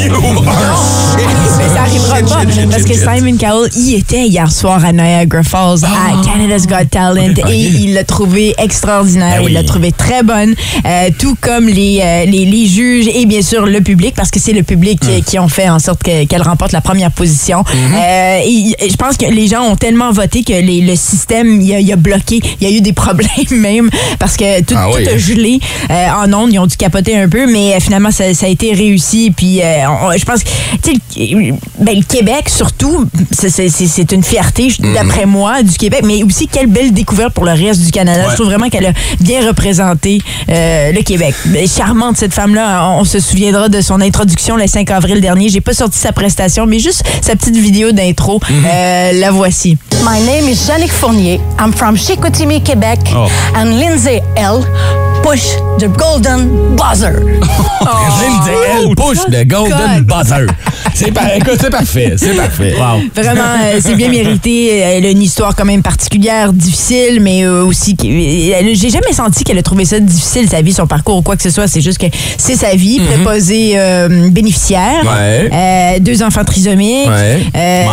You 0.04 0.14
are 0.46 1.16
shit! 1.16 1.26
Mais 1.59 1.68
ça 1.68 1.83
arrivera 1.83 2.16
Shit, 2.18 2.28
pas 2.28 2.40
shit, 2.42 2.52
shit, 2.61 2.70
parce 2.70 2.83
que 2.83 2.88
shit, 2.94 2.96
shit. 2.98 3.09
Simon 3.16 3.37
Cowell 3.38 3.70
y 3.76 3.94
était 3.94 4.26
hier 4.26 4.50
soir 4.50 4.85
à 4.85 4.92
Niagara 4.92 5.42
Falls 5.42 5.85
à 5.85 6.24
Canada's 6.24 6.66
Got 6.66 6.87
Talent 6.90 7.35
et 7.48 7.57
il 7.57 7.94
l'a 7.94 8.04
trouvé 8.04 8.54
extraordinaire. 8.59 9.38
Ben 9.38 9.44
oui. 9.46 9.50
Il 9.52 9.54
l'a 9.54 9.62
trouvé 9.64 9.92
très 9.92 10.22
bonne, 10.22 10.54
euh, 10.85 11.09
tout 11.18 11.37
comme 11.40 11.68
les, 11.68 12.00
euh, 12.02 12.24
les, 12.26 12.44
les 12.44 12.66
juges 12.66 13.07
et 13.12 13.24
bien 13.26 13.42
sûr 13.42 13.66
le 13.66 13.80
public 13.80 14.14
parce 14.16 14.30
que 14.30 14.40
c'est 14.40 14.52
le 14.52 14.62
public 14.62 15.00
qui, 15.00 15.22
qui 15.22 15.38
ont 15.38 15.48
fait 15.48 15.68
en 15.68 15.78
sorte 15.78 16.02
que- 16.02 16.24
qu'elle 16.24 16.42
remporte 16.42 16.72
la 16.72 16.80
première 16.80 17.11
position. 17.11 17.64
Euh, 17.94 18.40
et, 18.44 18.74
et 18.85 18.90
je 18.90 18.96
pense 18.96 19.16
que 19.16 19.26
les 19.26 19.46
gens 19.48 19.62
ont 19.62 19.76
tellement 19.76 20.12
voté 20.12 20.42
que 20.44 20.52
les- 20.52 20.80
le 20.80 20.96
système 20.96 21.61
il 21.61 21.72
a, 21.74 21.80
il 21.80 21.92
a 21.92 21.96
bloqué. 21.96 22.40
Il 22.61 22.68
y 22.68 22.72
a 22.72 22.76
eu 22.76 22.80
des 22.80 22.92
problèmes 22.92 23.28
même 23.52 23.90
parce 24.18 24.37
que 24.37 24.61
tout, 24.62 24.74
Ah 24.76 24.88
tout 24.90 24.98
oui. 24.98 25.09
a 25.09 25.16
gelé 25.18 25.61
euh, 25.90 26.07
en 26.24 26.33
ondes. 26.33 26.52
Ils 26.52 26.59
ont 26.59 26.66
dû 26.66 26.76
capoter 26.76 27.16
un 27.16 27.28
peu, 27.28 27.46
mais 27.50 27.74
euh, 27.74 27.80
finalement 27.80 28.11
ça, 28.11 28.33
ça 28.35 28.46
a 28.46 28.48
été 28.48 28.74
réussi. 28.88 29.33
Puis 29.37 29.61
euh, 29.62 29.87
on- 29.88 30.16
je 30.16 30.25
pense 30.25 30.42
que 30.42 30.49
tu 30.83 30.92
sais, 30.92 31.35
le, 31.35 31.55
ben, 31.81 31.97
le 31.97 32.03
Québec 32.03 32.49
surtout, 32.49 33.07
c'est- 33.33 34.12
une 34.12 34.23
fierté 34.23 34.70
je- 34.70 34.83
d'après 34.94 35.27
moi 35.27 35.62
du 35.62 35.77
Québec, 35.77 36.03
mais 36.05 36.23
aussi 36.23 36.47
quelle 36.49 36.66
belle 36.66 36.92
découverte 36.92 37.33
pour 37.33 37.44
le 37.44 37.53
reste 37.53 37.81
du 37.85 37.90
Canada. 37.90 38.23
Ouais. 38.25 38.31
Je 38.31 38.35
trouve 38.35 38.47
vraiment 38.47 38.68
qu'elle 38.68 38.87
a 38.87 38.92
bien 39.20 39.47
représenté 39.47 40.20
euh, 40.49 40.92
le 40.92 41.03
Québec. 41.03 41.35
Mais 41.47 41.66
Charmante 41.66 42.16
cette 42.16 42.35
femme-là. 42.35 42.88
On, 42.90 43.01
on 43.01 43.05
se 43.05 43.18
souviendra 43.20 43.68
de 43.68 43.81
son 43.81 44.01
introduction 44.01 44.57
le 44.57 44.66
5 44.66 44.90
avril 44.90 45.20
dernier. 45.20 45.49
J'ai 45.49 45.61
pas 45.61 45.75
sorti 45.75 45.99
sa 45.99 46.12
prestation, 46.12 46.66
mais 46.66 46.79
juste 46.79 47.03
sa 47.23 47.35
petite 47.37 47.57
vidéo 47.57 47.92
d'intro. 47.92 48.40
Euh, 48.51 49.12
la 49.20 49.31
voici. 49.31 49.77
My 50.05 50.20
name 50.20 50.49
is 50.49 50.66
Yannick 50.68 50.92
Fournier. 50.92 51.40
I'm 51.61 51.73
from 51.73 51.97
Chicoutimi, 51.97 52.62
Quebec. 52.62 52.99
Oh. 53.16 53.27
And 53.57 53.66
Lindsay 53.79 54.23
L. 54.37 54.61
Push 55.24 55.56
the 55.78 55.88
golden 55.88 56.76
buzzer. 56.76 57.14
Lindsay, 58.20 58.52
elle 58.76 58.94
push 58.94 59.18
le 59.28 59.44
Golden 59.44 60.04
God. 60.04 60.06
Buzzer. 60.06 60.46
C'est 60.94 61.10
par- 61.12 61.24
c'est 61.60 61.70
parfait, 61.70 62.12
c'est 62.16 62.34
parfait. 62.37 62.74
Vraiment, 63.14 63.40
euh, 63.64 63.80
c'est 63.80 63.94
bien 63.94 64.10
mérité. 64.10 64.78
Elle 64.78 65.06
a 65.06 65.10
une 65.10 65.22
histoire 65.22 65.56
quand 65.56 65.64
même 65.64 65.82
particulière, 65.82 66.52
difficile, 66.52 67.20
mais 67.20 67.42
euh, 67.44 67.64
aussi. 67.64 67.96
J'ai 68.00 68.90
jamais 68.90 69.12
senti 69.12 69.42
qu'elle 69.44 69.58
a 69.58 69.62
trouvé 69.62 69.84
ça 69.87 69.98
difficile, 69.98 70.48
sa 70.48 70.60
vie, 70.62 70.72
son 70.74 70.87
parcours 70.87 71.16
ou 71.16 71.22
quoi 71.22 71.37
que 71.37 71.42
ce 71.42 71.50
soit. 71.50 71.66
C'est 71.68 71.80
juste 71.80 71.98
que 71.98 72.06
c'est 72.38 72.54
sa 72.56 72.74
vie, 72.76 73.00
préposée 73.00 73.72
euh, 73.76 74.28
bénéficiaire. 74.30 75.02
Ouais. 75.04 75.50
Euh, 75.52 75.98
deux 76.00 76.22
enfants 76.22 76.44
trisomiques. 76.44 77.08
Ouais. 77.08 77.40
C'est- 77.54 77.84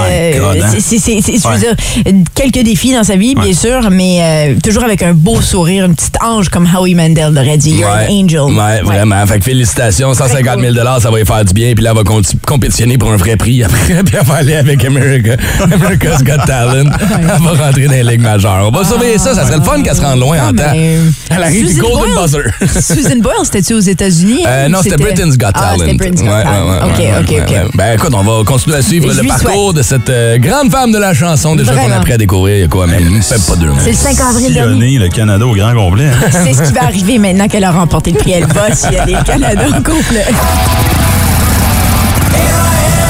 Ouais. 1.51 2.15
quelques 2.35 2.63
défis 2.63 2.93
dans 2.93 3.03
sa 3.03 3.15
vie, 3.15 3.35
bien 3.35 3.53
sûr, 3.53 3.89
mais 3.89 4.55
toujours 4.63 4.83
avec 4.83 5.01
un 5.01 5.13
beau 5.13 5.39
sourire, 5.41 5.85
une 5.85 5.95
petite 5.95 6.17
ange 6.21 6.49
comme 6.49 6.67
Howie 6.75 6.93
Mandel 6.95 7.20
l'aurait 7.29 7.57
dit. 7.57 7.71
You're 7.75 7.91
Ouais. 7.91 8.07
an 8.10 8.23
angel. 8.23 8.57
Ouais, 8.57 8.81
vraiment. 8.81 9.25
Fait 9.27 9.39
que 9.39 9.43
félicitations. 9.45 10.13
150 10.13 10.60
000 10.60 10.73
ça 10.99 11.10
va 11.12 11.17
lui 11.17 11.25
faire 11.25 11.45
du 11.45 11.53
bien. 11.53 11.73
Puis 11.75 11.84
là, 11.84 11.91
elle 11.95 12.03
va 12.03 12.12
compétitionner 12.47 12.97
pour 12.97 13.12
un 13.12 13.17
vrai 13.17 13.36
prix 13.36 13.63
après. 13.63 14.03
Puis 14.05 14.15
elle 14.19 14.25
va 14.25 14.36
aller 14.36 14.55
avec 14.55 14.84
America, 14.86 15.36
America's 15.71 16.23
Got 16.23 16.45
Talent. 16.47 16.89
Elle 17.21 17.25
va 17.57 17.65
rentrer 17.65 17.86
dans 17.86 17.91
les 17.91 18.03
ligues 18.03 18.21
majeures. 18.21 18.67
On 18.67 18.71
va 18.77 18.84
surveiller 18.84 19.17
ça. 19.17 19.34
Ça 19.36 19.45
serait 19.45 19.57
le 19.57 19.63
fun 19.63 19.81
qu'elle 19.81 19.95
se 19.95 20.01
rende 20.01 20.19
loin 20.19 20.38
Ah, 20.41 20.47
en 20.49 20.53
temps. 20.53 20.63
mais- 20.73 20.97
Elle 21.29 21.43
arrive 21.43 21.67
du 21.75 21.81
Golden 21.81 22.13
Boyle? 22.13 22.23
Buzzer. 22.60 22.81
Susan 22.81 23.15
Boyle, 23.21 23.36
c'était-tu 23.43 23.73
aux 23.73 23.79
États-Unis? 23.79 24.43
Euh, 24.47 24.67
non, 24.69 24.79
c'était 24.81 24.97
Britain's 24.97 25.38
Got 25.38 25.47
Ah, 25.53 25.60
Talent. 25.75 25.77
c'était 25.79 25.93
Britain's 25.95 26.21
Got 26.21 26.27
Talent. 26.29 26.69
ouais, 26.69 26.71
ouais, 26.71 26.77
OK, 26.84 26.97
ouais, 26.99 27.12
OK, 27.21 27.29
ouais, 27.29 27.41
OK. 27.41 27.49
ouais. 27.49 27.71
Ben 27.75 27.93
écoute, 27.97 28.13
on 28.13 28.23
va 28.23 28.43
continuer 28.45 28.77
à 28.77 28.81
suivre 28.81 29.12
Je 29.12 29.21
le 29.21 29.27
parcours 29.27 29.73
de 29.73 29.81
cette 29.81 30.10
euh, 30.10 30.38
grande 30.38 30.71
femme 30.71 30.91
de 30.91 30.97
la 30.97 31.13
chanson 31.13 31.55
déjà 31.55 31.73
qu'on 31.73 31.91
a 31.91 31.95
appris 31.97 32.13
à 32.13 32.17
découvrir 32.17 32.55
il 32.57 32.62
y 32.62 32.63
a 32.63 32.67
quoi, 32.67 32.88
même 32.88 33.21
pas 33.47 33.55
deux 33.55 33.67
mois. 33.67 33.77
C'est 33.84 33.91
le 33.91 33.95
5 33.95 34.19
avril 34.19 34.53
le 35.01 35.07
Canada 35.10 35.45
au 35.45 35.55
grand 35.55 35.73
complet. 35.73 36.07
hein. 36.07 36.29
C'est 36.31 36.53
ce 36.53 36.62
qui 36.63 36.73
va 36.73 36.84
arriver 36.84 37.11
maintenant 37.19 37.47
qu'elle 37.47 37.63
a 37.63 37.71
remporté 37.71 38.12
le 38.12 38.17
prix. 38.17 38.32
Elle 38.32 38.47
va 38.47 38.74
s'il 38.74 38.93
y 38.93 38.97
a 38.97 39.06
des 39.06 39.15
Canada 39.26 39.63
au 39.69 39.82
complet. 39.82 40.26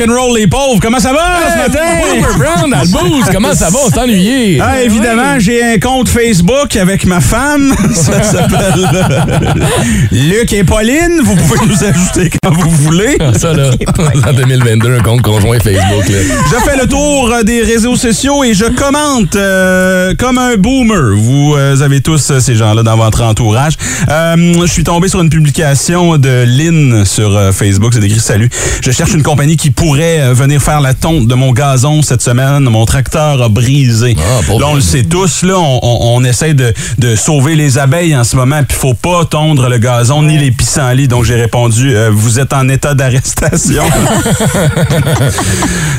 rock'n'roll 0.00 0.36
les 0.36 0.46
pauvres. 0.46 0.80
Comment 0.80 1.00
ça 1.00 1.12
va 1.12 1.18
ce 1.52 1.58
matin? 1.58 2.38
Brown 2.38 2.70
dans 2.70 2.80
le 2.80 2.88
boost. 2.88 3.32
Comment 3.32 3.54
ça 3.54 3.70
va? 3.70 3.78
On 3.86 3.90
s'est 3.90 3.98
ennuyé. 3.98 4.60
Ah, 4.60 4.82
évidemment, 4.82 5.38
j'ai 5.38 5.62
un 5.62 5.78
compte 5.78 6.08
Facebook 6.08 6.76
avec 6.76 7.04
ma 7.06 7.20
femme. 7.20 7.74
Ça 7.94 8.22
s'appelle 8.22 8.88
euh, 8.94 9.64
Luc 10.12 10.52
et 10.52 10.64
Pauline. 10.64 11.20
Vous 11.22 11.36
pouvez 11.36 11.66
nous 11.66 11.84
ajouter 11.84 12.30
quand 12.42 12.52
vous 12.52 12.70
voulez. 12.70 13.16
Ah, 13.20 13.38
Ça, 13.38 13.52
là, 13.52 13.70
en 14.28 14.32
2022, 14.32 14.96
un 14.96 15.02
compte 15.02 15.22
conjoint 15.22 15.58
Facebook. 15.58 16.08
Là. 16.08 16.18
Je 16.50 16.70
fais 16.70 16.76
le 16.76 16.86
tour 16.86 17.30
euh, 17.32 17.42
des 17.42 17.62
réseaux 17.62 17.96
sociaux 17.96 18.44
et 18.44 18.54
je 18.54 18.66
commente 18.66 19.36
euh, 19.36 20.14
comme 20.18 20.38
un 20.38 20.56
boomer. 20.56 21.16
Vous 21.16 21.54
euh, 21.56 21.80
avez 21.82 22.00
tous 22.00 22.32
ces 22.38 22.54
gens-là 22.54 22.82
dans 22.82 22.96
votre 22.96 23.22
entourage. 23.22 23.74
Euh, 24.08 24.54
je 24.62 24.72
suis 24.72 24.84
tombé 24.84 25.08
sur 25.08 25.20
une 25.20 25.30
publication 25.30 26.16
de 26.16 26.44
Lynn 26.46 27.04
sur 27.04 27.38
Facebook. 27.52 27.92
C'est 27.94 28.04
écrit 28.04 28.20
Salut. 28.20 28.48
Je 28.82 28.90
cherche 28.90 29.14
une 29.14 29.22
compagnie 29.22 29.56
qui 29.56 29.70
pourrait 29.70 29.89
euh, 29.98 30.32
venir 30.34 30.60
faire 30.62 30.80
la 30.80 30.94
tonte 30.94 31.26
de 31.26 31.34
mon 31.34 31.52
gazon 31.52 32.02
cette 32.02 32.22
semaine. 32.22 32.60
Mon 32.64 32.84
tracteur 32.86 33.42
a 33.42 33.48
brisé. 33.48 34.16
Ah, 34.18 34.40
là, 34.58 34.66
on 34.68 34.74
le 34.74 34.80
sait 34.80 35.02
tous. 35.04 35.42
Là, 35.42 35.54
on, 35.58 35.80
on- 35.82 35.98
on 36.20 36.24
essaie 36.24 36.54
de, 36.54 36.72
de 36.98 37.14
sauver 37.16 37.54
les 37.56 37.78
abeilles 37.78 38.16
en 38.16 38.24
ce 38.24 38.36
moment. 38.36 38.62
Puis 38.66 38.76
faut 38.76 38.94
pas 38.94 39.24
tondre 39.24 39.68
le 39.68 39.78
gazon 39.78 40.22
ni 40.22 40.38
les 40.38 40.50
pissenlits. 40.50 41.08
Donc 41.08 41.24
j'ai 41.24 41.36
répondu 41.36 41.94
euh, 41.96 42.10
Vous 42.12 42.38
êtes 42.40 42.52
en 42.52 42.68
état 42.68 42.94
d'arrestation. 42.94 43.84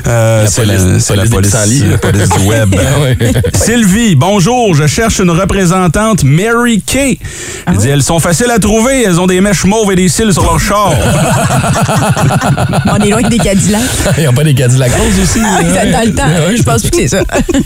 Euh, 0.08 0.44
La 0.44 0.50
c'est 0.50 0.66
la, 0.66 1.00
c'est 1.00 1.16
la 1.16 1.26
police 1.26 1.54
la 1.90 1.98
police 1.98 2.30
du 2.30 2.48
web. 2.48 2.76
Ah. 2.82 3.40
Sylvie, 3.54 4.16
bonjour. 4.16 4.74
Je 4.74 4.88
cherche 4.88 5.20
une 5.20 5.30
représentante 5.30 6.24
Mary 6.24 6.82
Kay. 6.82 7.20
Elle 7.68 7.78
dit, 7.78 7.90
elles 7.90 8.02
sont 8.04 8.20
faciles 8.20 8.50
à 8.50 8.58
trouver. 8.60 9.04
Elles 9.04 9.20
ont 9.20 9.28
des 9.28 9.40
mèches 9.42 9.66
mauves 9.66 9.92
et 9.92 9.96
des 9.96 10.10
cils 10.10 10.34
sur 10.34 10.44
leur 10.44 10.60
char. 10.60 10.92
On 12.92 12.96
est 12.98 13.10
loin 13.10 13.22
que 13.22 13.30
des 13.30 13.38
Cadillacs. 13.38 13.81
Ils 14.18 14.26
n'ont 14.26 14.34
pas 14.34 14.44
des 14.44 14.54
Cadillac 14.54 14.92
roses 14.94 15.20
aussi? 15.22 15.40
Ah, 15.44 15.60
ça 15.74 15.86
dans 15.86 16.06
le 16.06 16.14
temps. 16.14 16.24
Ouais, 16.24 16.58
Je 16.58 16.64
pense 16.64 16.82
plus 16.82 16.92
que 16.92 16.98
c'est 16.98 17.08
ça. 17.08 17.24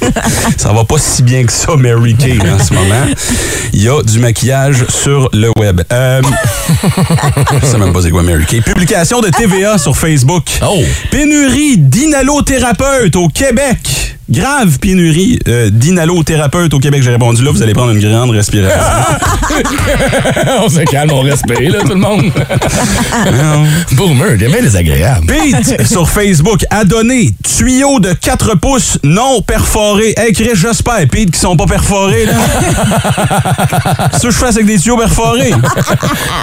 ça 0.57 0.73
va 0.73 0.83
pas 0.83 0.97
si 0.97 1.23
bien 1.23 1.43
que 1.45 1.51
ça, 1.51 1.75
Mary 1.77 2.15
Kay, 2.15 2.37
en 2.39 2.63
ce 2.63 2.73
moment. 2.73 3.05
Il 3.73 3.83
y 3.83 3.89
a 3.89 4.01
du 4.01 4.19
maquillage 4.19 4.85
sur 4.89 5.29
le 5.33 5.51
web. 5.57 5.81
Euh, 5.91 6.21
je 7.61 7.65
sais 7.65 7.77
même 7.77 7.93
pas 7.93 8.01
c'est 8.01 8.11
quoi 8.11 8.23
Mary 8.23 8.45
Kay. 8.45 8.61
Publication 8.61 9.21
de 9.21 9.29
TVA 9.29 9.77
sur 9.77 9.95
Facebook. 9.95 10.45
Oh. 10.61 10.81
Pénurie 11.11 11.77
d'inhalothérapeutes 11.77 13.15
au 13.15 13.27
Québec. 13.27 14.14
Grave 14.27 14.79
pénurie 14.79 15.37
euh, 15.47 15.69
d'inhalothérapeutes 15.69 16.73
au 16.73 16.79
Québec. 16.79 17.03
J'ai 17.03 17.11
répondu 17.11 17.43
là, 17.43 17.51
vous 17.51 17.61
allez 17.61 17.73
prendre 17.73 17.91
une 17.91 17.99
grande 17.99 18.31
respiration. 18.31 18.79
on 20.63 20.69
se 20.69 20.79
calme, 20.89 21.11
on 21.13 21.21
respire, 21.21 21.71
là, 21.71 21.79
tout 21.81 21.89
le 21.89 21.95
monde. 21.95 22.31
Boomer, 23.91 24.35
t'es 24.39 24.47
bien 24.47 24.63
désagréable. 24.63 25.27
Pete 25.27 25.87
sur 25.87 26.09
Facebook 26.09 26.65
a 26.71 26.85
donné 26.85 27.33
tuyau 27.43 27.99
de 27.99 28.13
4 28.13 28.55
pouces 28.57 28.97
non 29.03 29.43
perforés. 29.43 30.15
Hey 30.17 30.33
Chris, 30.33 30.55
j'espère, 30.55 31.07
Pete, 31.07 31.29
qui 31.29 31.39
sont 31.39 31.55
pas 31.55 31.67
perforés, 31.67 32.25
là. 32.25 32.33
Qu'est-ce 34.11 34.23
que 34.23 34.31
je 34.31 34.37
fais 34.37 34.45
avec 34.47 34.65
des 34.65 34.79
tuyaux 34.79 34.97
perforés? 34.97 35.53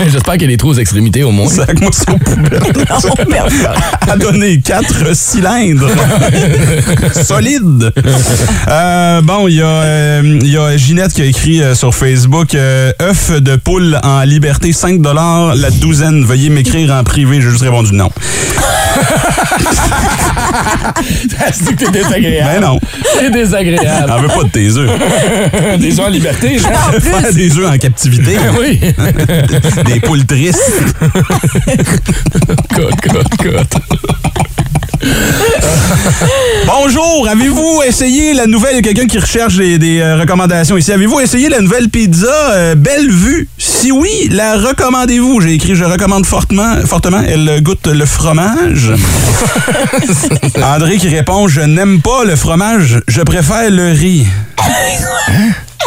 J'espère 0.06 0.34
qu'il 0.34 0.42
y 0.42 0.46
a 0.46 0.48
des 0.48 0.56
trous 0.56 0.70
aux 0.70 0.74
extrémités 0.74 1.24
au 1.24 1.32
moins. 1.32 1.48
Ça 1.48 1.66
aux 2.14 2.18
poubelles. 2.18 3.42
a 4.08 4.16
donné 4.16 4.60
4 4.60 5.16
cylindres. 5.16 5.88
Euh, 8.68 9.20
bon, 9.22 9.48
il 9.48 9.56
y, 9.56 9.62
a, 9.62 9.66
euh, 9.66 10.38
il 10.40 10.48
y 10.50 10.56
a 10.56 10.76
Ginette 10.76 11.12
qui 11.12 11.20
a 11.22 11.24
écrit 11.24 11.62
euh, 11.62 11.74
sur 11.74 11.94
Facebook 11.94 12.54
euh, 12.54 12.92
œuf 13.02 13.30
de 13.30 13.56
poule 13.56 13.98
en 14.02 14.22
liberté, 14.22 14.72
5 14.72 15.00
la 15.04 15.70
douzaine. 15.70 16.24
Veuillez 16.24 16.48
m'écrire 16.48 16.92
en 16.92 17.04
privé. 17.04 17.40
J'ai 17.40 17.50
juste 17.50 17.62
répondu 17.62 17.92
non. 17.92 18.10
C'est 21.52 21.74
que 21.76 21.84
t'es 21.84 21.90
désagréable. 21.90 22.50
Ben 22.54 22.60
non. 22.60 22.78
C'est 23.18 23.30
désagréable. 23.30 24.12
On 24.16 24.22
veut 24.22 24.28
pas 24.28 24.44
de 24.44 24.48
tes 24.50 24.68
œufs. 24.76 24.90
Des 25.78 25.90
gens 25.90 26.04
en 26.04 26.08
liberté, 26.08 26.58
genre. 26.60 26.92
Faire 27.00 27.32
des 27.32 27.58
œufs 27.58 27.68
en 27.70 27.78
captivité. 27.78 28.36
Oui. 28.58 28.80
des 29.86 30.00
poules 30.00 30.24
tristes. 30.24 30.60
Cote, 32.74 33.00
cote, 33.00 33.36
cote. 33.38 33.76
Bonjour, 36.66 37.28
avez-vous 37.28 37.82
essayé 37.86 38.34
la 38.34 38.46
nouvelle, 38.46 38.72
il 38.72 38.76
y 38.76 38.78
a 38.78 38.82
quelqu'un 38.82 39.06
qui 39.06 39.18
recherche 39.18 39.56
des, 39.56 39.78
des, 39.78 40.00
euh, 40.00 40.16
recommandations 40.16 40.76
ici, 40.76 40.92
avez-vous 40.92 41.20
essayé 41.20 41.48
la 41.48 41.60
nouvelle 41.60 41.88
pizza 41.88 42.32
euh, 42.52 42.74
Belle 42.74 43.10
Vue? 43.10 43.48
Si 43.58 43.92
oui, 43.92 44.28
la 44.30 44.56
recommandez-vous? 44.56 45.40
J'ai 45.40 45.52
écrit 45.54 45.74
je 45.74 45.84
recommande 45.84 46.26
fortement, 46.26 46.74
fortement, 46.86 47.22
elle 47.26 47.62
goûte 47.62 47.86
le 47.86 48.04
fromage. 48.04 48.92
André 50.62 50.96
qui 50.96 51.08
répond 51.08 51.46
je 51.46 51.60
n'aime 51.60 52.00
pas 52.00 52.24
le 52.24 52.36
fromage, 52.36 53.00
je 53.06 53.20
préfère 53.22 53.70
le 53.70 53.92
riz. 53.92 54.26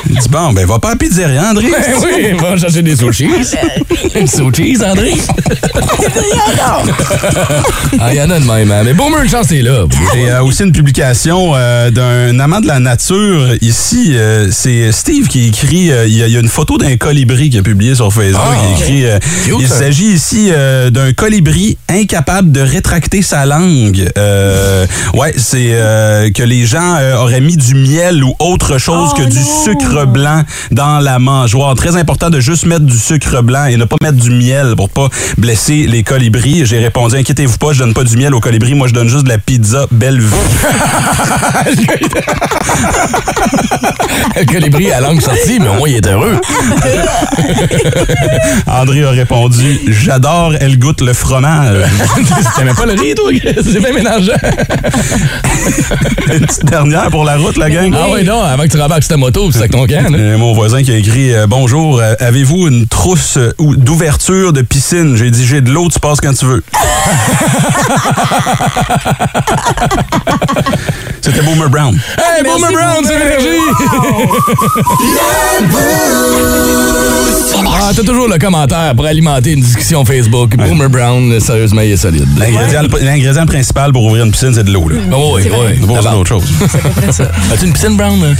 Il 0.10 0.18
dit 0.18 0.30
bon, 0.30 0.54
ben 0.54 0.66
va 0.66 0.80
pas 0.80 0.90
à 0.90 0.92
la 0.92 0.98
pizzeria, 0.98 1.50
André. 1.50 1.68
Ben 1.72 1.96
oui, 2.04 2.34
va 2.40 2.58
chercher 2.58 2.82
des 2.82 2.96
sushis. 2.96 3.28
Une 4.16 4.28
sushis, 4.28 4.78
André. 4.84 5.14
ah, 8.00 8.14
il 8.14 8.18
y 8.18 8.22
en 8.22 8.30
a 8.30 8.40
de 8.40 8.46
même, 8.46 8.72
hein. 8.72 8.82
Mais 8.84 8.94
Boomer, 8.94 9.22
une 9.24 9.30
chance, 9.30 9.48
c'est 9.50 9.62
là. 9.62 9.86
Et 10.16 10.30
euh, 10.30 10.44
aussi 10.44 10.64
une 10.64 10.72
publication 10.72 11.54
euh, 11.56 11.92
d'un 11.92 12.38
amant 12.40 12.60
de 12.62 12.68
la 12.68 12.80
nature 12.80 13.48
ici. 13.62 14.12
euh, 14.16 14.50
c'est 14.52 14.92
Steve 14.92 15.28
qui 15.28 15.48
écrit. 15.48 15.92
euh, 15.92 16.06
Il 16.08 16.16
y, 16.18 16.24
a- 16.24 16.28
il 16.28 16.34
y 16.34 16.38
a 16.38 16.40
une 16.40 16.48
photo 16.50 16.78
d'un 16.78 16.98
colibri 16.98 17.50
qui 17.50 17.58
a 17.58 17.62
publié 17.64 17.96
sur 17.96 18.12
Facebook. 18.14 18.42
Ah, 18.46 18.56
il 18.78 18.82
écrit. 18.82 19.06
euh, 19.06 19.20
Cute, 19.46 19.56
il 19.60 19.68
s'agit 19.68 20.12
ici 20.12 20.50
euh, 20.52 20.90
d'un 20.90 21.14
colibri 21.14 21.78
incapable 21.90 22.52
de 22.52 22.62
rétracter 22.62 23.22
sa 23.22 23.46
langue. 23.46 24.10
Euh, 24.18 24.86
ouais, 25.16 25.34
c'est 25.38 25.70
euh, 25.72 26.30
que 26.32 26.44
les 26.44 26.66
gens 26.66 26.96
euh, 27.00 27.16
auraient 27.18 27.42
mis 27.42 27.58
du 27.58 27.76
miel 27.76 28.24
ou 28.24 28.34
autre 28.40 28.78
chose 28.78 29.12
Oh 29.14 29.18
que 29.18 29.24
du 29.30 29.40
non! 29.40 29.64
Sucre 29.86 30.06
blanc 30.06 30.44
dans 30.72 31.00
la 31.00 31.20
mangeoire. 31.20 31.76
Très 31.76 31.96
important 31.96 32.30
de 32.30 32.40
juste 32.40 32.66
mettre 32.66 32.86
du 32.86 32.98
sucre 32.98 33.42
blanc 33.42 33.66
et 33.66 33.78
ne 33.78 33.86
pas 33.86 33.98
mettre 34.02 34.18
du 34.18 34.32
miel 34.32 34.76
pour 34.76 34.90
pas 34.90 35.10
blesser 35.38 35.86
les 35.88 36.04
colibris. 36.04 36.66
J'ai 36.66 36.80
répondu 36.80 37.16
inquiétez-vous 37.16 37.58
pas, 37.58 37.74
je 37.74 37.80
donne 37.80 37.94
pas 37.94 38.04
du 38.04 38.18
miel 38.18 38.34
aux 38.34 38.40
colibris, 38.40 38.74
moi 38.74 38.88
je 38.88 38.94
donne 38.94 39.08
juste 39.08 39.24
de 39.24 39.30
la 39.30 39.38
pizza 39.38 39.86
belle 39.92 40.20
vue. 40.20 40.32
Le 44.38 44.46
colibri 44.46 44.92
à 44.92 45.00
langue 45.00 45.22
sortie, 45.22 45.60
mais 45.60 45.70
au 45.70 45.76
moins, 45.76 45.88
il 45.88 45.96
est 45.96 46.08
heureux. 46.08 46.38
André 48.68 49.04
a 49.04 49.12
répondu 49.12 49.80
J'adore, 49.88 50.54
elle 50.60 50.78
goûte 50.78 51.02
le 51.02 51.14
fromage. 51.14 51.86
T'aimais 52.58 52.74
pas 52.74 52.86
le 52.86 52.94
riz, 52.94 53.16
toi? 53.16 53.32
C'est 53.64 53.80
bien 53.80 53.94
mélangeant. 53.94 54.34
Une 56.34 56.46
petite 56.46 56.66
dernière 56.66 57.10
pour 57.10 57.24
la 57.24 57.38
route, 57.38 57.58
la 57.58 57.70
gang. 57.70 57.94
Ah 57.98 58.08
oui, 58.14 58.24
non, 58.24 58.42
avant 58.42 58.64
que 58.64 58.70
tu 58.70 58.78
rembarques 58.78 59.08
ta 59.08 59.18
moto, 59.18 59.52
c'est 59.52 59.70
ton 59.76 59.86
camp, 59.88 60.10
là. 60.10 60.38
Mon 60.38 60.54
voisin 60.54 60.84
qui 60.84 60.92
a 60.92 60.98
écrit 60.98 61.34
euh, 61.34 61.48
Bonjour, 61.48 62.00
euh, 62.00 62.14
avez-vous 62.20 62.68
une 62.68 62.88
trousse 62.88 63.38
euh, 63.38 63.52
ou- 63.60 63.76
d'ouverture 63.76 64.54
de 64.54 64.62
piscine? 64.62 65.16
J'ai 65.18 65.30
dit 65.32 65.46
J'ai 65.46 65.62
de 65.62 65.70
l'eau, 65.72 65.90
tu 65.92 66.00
passes 66.00 66.22
quand 66.22 66.34
tu 66.34 66.46
veux. 66.46 66.64
C'était 71.22 71.42
Boomer 71.42 71.70
Brown. 71.70 72.00
Hey, 72.18 72.44
Boomer 72.44 72.72
Brown, 72.72 73.04
c'est 73.06 73.18
l'énergie! 73.20 73.60
Ah, 77.78 77.92
t'as 77.96 78.04
toujours 78.04 78.28
le 78.28 78.38
commentaire 78.38 78.94
pour 78.96 79.06
alimenter 79.06 79.52
une 79.52 79.62
discussion 79.62 80.04
Facebook. 80.06 80.56
Boomer 80.56 80.90
Brown, 80.90 81.40
sérieusement, 81.40 81.82
il 81.82 81.92
est 81.92 81.98
solide. 81.98 82.28
L'ingrédient 83.02 83.46
principal 83.46 83.92
pour 83.92 84.06
ouvrir 84.06 84.26
une 84.26 84.32
piscine, 84.32 84.54
c'est 84.54 84.64
de 84.64 84.72
l'eau. 84.72 84.88
là. 84.90 84.96
Oui, 85.12 85.42
C'est 85.44 85.50
vrai. 85.50 85.78
oui. 85.80 85.88
C'est 86.02 86.08
autre 86.10 86.28
chose. 86.30 86.44
As-tu 87.54 87.66
une 87.66 87.74
piscine 87.74 87.98
brown? 87.98 88.36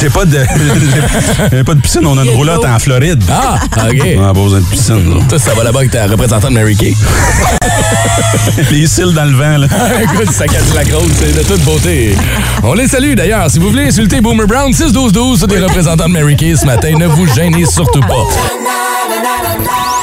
J'ai 0.00 0.10
pas 0.10 0.24
de 0.24 0.38
j'ai- 1.52 1.64
pas 1.64 1.74
de 1.74 1.80
piscine, 1.80 2.04
on 2.06 2.18
a 2.18 2.22
une 2.24 2.30
de 2.30 2.36
roulotte 2.36 2.64
en 2.64 2.78
Floride. 2.78 3.22
Ah, 3.30 3.58
OK. 3.88 4.06
On 4.18 4.22
a 4.24 4.34
pas 4.34 4.40
besoin 4.40 4.60
de 4.60 4.64
piscine. 4.66 5.08
là. 5.14 5.20
Toi, 5.28 5.38
ça 5.38 5.54
va 5.54 5.64
là-bas 5.64 5.78
avec 5.80 5.90
ta 5.92 6.06
représentante 6.06 6.50
Mary 6.50 6.76
Kay. 6.76 6.94
Les 8.70 8.86
cils 8.86 9.12
dans 9.14 9.24
le 9.24 9.36
vent. 9.36 9.58
Là. 9.58 9.66
Écoute, 10.02 10.30
ça 10.32 10.46
casse 10.46 10.74
la 10.74 10.84
grosse, 10.84 11.10
c'est 11.18 11.36
de 11.36 11.42
toute 11.42 11.62
beauté. 11.64 12.16
On 12.62 12.74
les 12.74 12.88
salue 12.88 13.14
d'ailleurs. 13.14 13.50
Si 13.50 13.58
vous 13.58 13.70
voulez 13.70 13.84
insulter 13.86 14.20
Boomer 14.20 14.46
Brown, 14.46 14.70
6-12-12, 14.72 15.38
c'est 15.40 15.46
des 15.46 15.58
représentants 15.60 16.06
de 16.08 16.12
Mary 16.12 16.36
Kay 16.36 16.56
ce 16.56 16.66
matin. 16.66 16.90
Ne 16.98 17.06
vous 17.06 17.26
gênez 17.34 17.64
surtout 17.66 18.00
pas. 18.00 18.24
40 19.64 19.93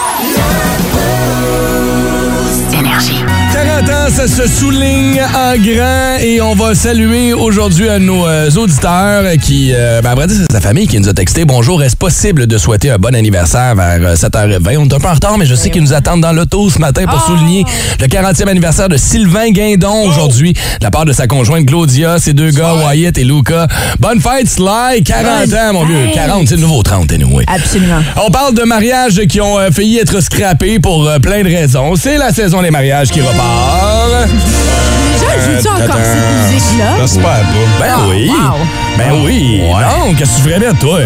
ça 3.87 4.27
se 4.27 4.47
souligne 4.47 5.21
en 5.21 5.57
grand 5.57 6.17
et 6.21 6.41
on 6.41 6.53
va 6.53 6.75
saluer 6.75 7.33
aujourd'hui 7.33 7.89
à 7.89 7.97
nos 7.97 8.27
euh, 8.27 8.49
auditeurs 8.51 9.23
qui, 9.41 9.71
euh, 9.73 10.01
ben, 10.01 10.15
dire, 10.27 10.37
c'est 10.37 10.51
sa 10.51 10.61
famille 10.61 10.87
qui 10.87 10.99
nous 10.99 11.09
a 11.09 11.13
texté. 11.13 11.45
Bonjour, 11.45 11.81
est-ce 11.81 11.95
possible 11.95 12.45
de 12.45 12.57
souhaiter 12.57 12.91
un 12.91 12.97
bon 12.97 13.15
anniversaire 13.15 13.73
vers 13.75 13.99
euh, 14.01 14.15
7h20? 14.15 14.77
On 14.77 14.87
est 14.87 14.93
un 14.93 14.99
peu 14.99 15.07
en 15.07 15.13
retard, 15.13 15.37
mais 15.37 15.45
je 15.45 15.55
sais 15.55 15.69
qu'ils 15.69 15.81
nous 15.81 15.93
attendent 15.93 16.21
dans 16.21 16.33
l'auto 16.33 16.69
ce 16.69 16.79
matin 16.79 17.05
pour 17.05 17.21
souligner 17.21 17.65
le 17.99 18.07
40e 18.07 18.47
anniversaire 18.47 18.89
de 18.89 18.97
Sylvain 18.97 19.49
Guindon 19.49 20.03
aujourd'hui, 20.07 20.53
de 20.53 20.83
la 20.83 20.91
part 20.91 21.05
de 21.05 21.13
sa 21.13 21.27
conjointe 21.27 21.65
Claudia, 21.65 22.19
ses 22.19 22.33
deux 22.33 22.51
gars, 22.51 22.73
Wyatt 22.75 23.17
et 23.17 23.23
Luca. 23.23 23.67
Bonne 23.99 24.19
fête, 24.19 24.47
Sly! 24.47 25.03
40 25.03 25.53
ans, 25.53 25.73
mon 25.73 25.85
vieux. 25.85 26.09
40, 26.13 26.47
c'est 26.47 26.55
le 26.55 26.61
nouveau 26.61 26.83
30, 26.83 27.11
anyway. 27.13 27.45
Absolument. 27.47 28.01
On 28.23 28.29
parle 28.29 28.53
de 28.53 28.63
mariages 28.63 29.21
qui 29.27 29.41
ont 29.41 29.57
euh, 29.57 29.71
failli 29.71 29.97
être 29.97 30.21
scrappés 30.21 30.79
pour 30.79 31.07
euh, 31.07 31.19
plein 31.19 31.43
de 31.43 31.49
raisons. 31.49 31.95
C'est 31.95 32.17
la 32.17 32.31
saison 32.31 32.61
des 32.61 32.71
mariages 32.71 33.09
qui 33.09 33.21
repart. 33.21 33.70
Joue-tu 35.41 35.67
encore 35.69 35.95
cette 36.03 36.51
musique-là? 36.53 36.97
J'espère 36.99 37.23
pas. 37.23 37.39
Ben 37.79 37.87
Ah, 37.89 37.99
oui. 38.09 38.29
wow. 38.29 38.67
Ben 38.97 39.11
oui. 39.25 39.61
Ouais. 39.61 39.69
Non, 39.69 40.13
qu'est-ce 40.15 40.31
que 40.31 40.35
tu 40.37 40.41
ferais 40.43 40.59
bien, 40.59 40.73
toi? 40.73 40.99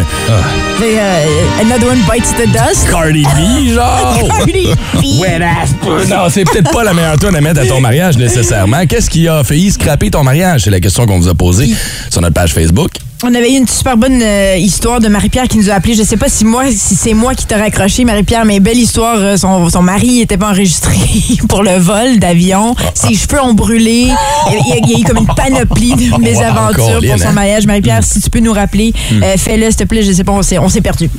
Fait, 0.77 0.97
euh, 0.99 1.61
Another 1.61 1.87
one 1.89 1.99
bites 2.11 2.33
the 2.37 2.47
dust? 2.51 2.89
Cardi 2.89 3.23
B, 3.23 3.73
genre? 3.73 4.17
Cardi 4.37 4.51
B. 4.93 5.19
Wet 5.21 5.41
ass 5.41 5.69
pussy. 5.81 6.09
Non, 6.11 6.27
c'est 6.29 6.43
peut-être 6.43 6.71
pas 6.71 6.83
la 6.83 6.93
meilleure 6.93 7.17
tune 7.17 7.35
à 7.35 7.41
mettre 7.41 7.61
à 7.61 7.65
ton 7.65 7.79
mariage 7.79 8.17
nécessairement. 8.17 8.85
Qu'est-ce 8.87 9.09
qui 9.09 9.27
a 9.27 9.43
failli 9.43 9.71
scraper 9.71 10.09
ton 10.11 10.23
mariage? 10.23 10.61
C'est 10.63 10.71
la 10.71 10.79
question 10.79 11.05
qu'on 11.05 11.19
vous 11.19 11.29
a 11.29 11.35
posée 11.35 11.73
sur 12.09 12.21
notre 12.21 12.33
page 12.33 12.53
Facebook. 12.53 12.91
On 13.23 13.33
avait 13.33 13.53
eu 13.53 13.57
une 13.57 13.67
super 13.67 13.95
bonne 13.95 14.21
euh, 14.21 14.57
histoire 14.57 14.99
de 14.99 15.07
Marie-Pierre 15.07 15.47
qui 15.47 15.57
nous 15.57 15.69
a 15.69 15.73
appelé. 15.75 15.93
Je 15.95 16.03
sais 16.03 16.17
pas 16.17 16.27
si 16.27 16.43
moi, 16.43 16.65
si 16.69 16.95
c'est 16.95 17.13
moi 17.13 17.33
qui 17.33 17.45
t'ai 17.45 17.55
raccroché, 17.55 18.03
Marie-Pierre, 18.03 18.43
mais 18.43 18.59
belle 18.59 18.77
histoire. 18.77 19.17
Euh, 19.17 19.37
Son, 19.37 19.69
son 19.69 19.81
mari 19.81 20.19
était 20.19 20.37
pas 20.37 20.49
enregistré 20.49 20.95
pour 21.49 21.63
le 21.63 21.77
vol 21.77 22.19
d'avion. 22.19 22.75
Ses 22.93 23.13
cheveux 23.15 23.41
ont 23.41 23.53
brûlé. 23.53 24.09
Il 24.49 24.89
y 24.89 24.95
a, 24.95 24.99
eu 24.99 25.03
comme 25.03 25.17
une 25.17 25.33
panoplie 25.33 25.93
de 25.95 26.17
mésaventures 26.21 26.99
pour 27.07 27.19
son 27.19 27.31
mariage. 27.31 27.65
Marie-Pierre, 27.65 28.03
si 28.03 28.21
tu 28.21 28.29
peux 28.29 28.39
nous 28.39 28.53
rappeler, 28.53 28.93
euh, 29.13 29.35
fais-le, 29.37 29.67
s'il 29.67 29.77
te 29.77 29.83
plaît. 29.85 30.03
Je 30.03 30.11
sais 30.11 30.25
pas, 30.25 30.33
on 30.33 30.41
s'est, 30.41 30.81
perdu. 30.81 31.09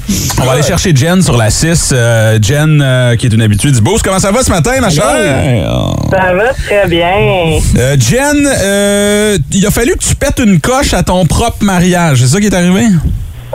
On 0.41 0.45
va 0.45 0.53
aller 0.53 0.63
chercher 0.63 0.95
Jen 0.95 1.23
sur 1.23 1.37
la 1.37 1.49
6. 1.51 1.91
Euh, 1.93 2.39
Jen, 2.43 2.81
euh, 2.83 3.17
qui 3.17 3.27
est 3.27 3.33
une 3.33 3.43
habituée 3.43 3.73
du 3.73 3.81
Boost. 3.81 4.05
Comment 4.05 4.21
ça 4.21 4.31
va 4.31 4.43
ce 4.43 4.51
matin, 4.51 4.73
ma 4.81 4.91
chère? 4.91 5.05
Ça 6.11 6.35
va 6.35 6.53
très 6.55 6.87
bien. 6.89 7.07
Euh, 7.77 7.97
Jen, 7.99 8.47
euh, 8.47 9.39
il 9.53 9.67
a 9.67 9.71
fallu 9.71 9.93
que 9.93 10.05
tu 10.05 10.15
pètes 10.15 10.41
une 10.45 10.61
coche 10.61 10.95
à 10.95 11.03
ton 11.03 11.27
propre 11.27 11.65
mariage. 11.87 12.21
C'est 12.21 12.27
ça 12.27 12.41
qui 12.41 12.47
est 12.47 12.55
arrivé? 12.55 12.87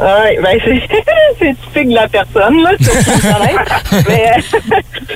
Oui, 0.02 0.38
ben 0.42 0.58
c'est, 0.64 0.82
c'est 1.40 1.56
typique 1.66 1.90
de 1.90 1.96
la 1.96 2.08
personne, 2.08 2.64
là, 2.64 2.72
c'est 2.80 2.94
mais, 4.10 4.26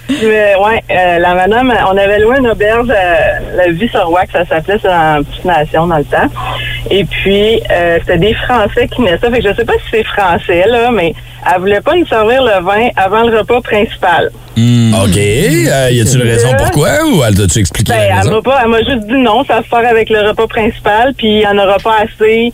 mais 0.22 0.56
ouais, 0.56 0.84
euh, 0.92 1.18
la 1.20 1.34
madame, 1.34 1.74
on 1.92 1.98
avait 1.98 2.20
loué 2.20 2.38
une 2.40 2.48
auberge, 2.50 2.90
euh, 2.90 3.56
la 3.56 3.72
vie 3.72 3.88
sur 3.88 4.12
Wack, 4.12 4.30
ça 4.32 4.46
s'appelait, 4.46 4.78
c'est 4.82 4.90
dans 4.90 5.24
Petite 5.24 5.46
Nation 5.46 5.88
dans 5.88 5.98
le 5.98 6.04
temps. 6.04 6.28
Et 6.92 7.04
puis, 7.06 7.62
euh, 7.72 7.98
c'était 8.02 8.18
des 8.20 8.34
Français 8.34 8.88
qui 8.90 9.02
ça. 9.08 9.32
Fait 9.32 9.42
que 9.42 9.50
je 9.50 9.56
sais 9.56 9.66
pas 9.66 9.74
si 9.74 9.86
c'est 9.92 10.04
français, 10.04 10.66
là, 10.68 10.92
mais 10.92 11.14
elle 11.52 11.62
voulait 11.62 11.82
pas 11.82 11.96
nous 11.96 12.06
servir 12.06 12.44
le 12.44 12.64
vin 12.64 12.90
avant 12.98 13.24
le 13.24 13.40
repas 13.40 13.62
principal. 13.62 14.30
OK. 14.58 15.18
Euh, 15.18 15.90
y 15.92 16.02
a-tu 16.02 16.16
une 16.16 16.22
raison 16.22 16.50
pourquoi 16.58 16.90
ou 17.08 17.24
elle 17.24 17.36
t'a-tu 17.36 17.60
expliqué 17.60 17.92
Ben, 17.94 17.98
la 18.00 18.06
elle 18.06 18.18
raison? 18.18 18.32
m'a 18.36 18.42
pas, 18.42 18.60
elle 18.64 18.70
m'a 18.70 18.80
juste 18.80 19.08
dit 19.08 19.18
non, 19.18 19.44
ça 19.46 19.56
va 19.56 19.64
se 19.64 19.68
faire 19.68 19.90
avec 19.90 20.10
le 20.10 20.28
repas 20.28 20.48
principal, 20.48 21.14
puis 21.18 21.28
il 21.28 21.38
n'y 21.40 21.48
en 21.48 21.58
aura 21.58 21.78
pas 21.80 21.96
assez. 22.04 22.54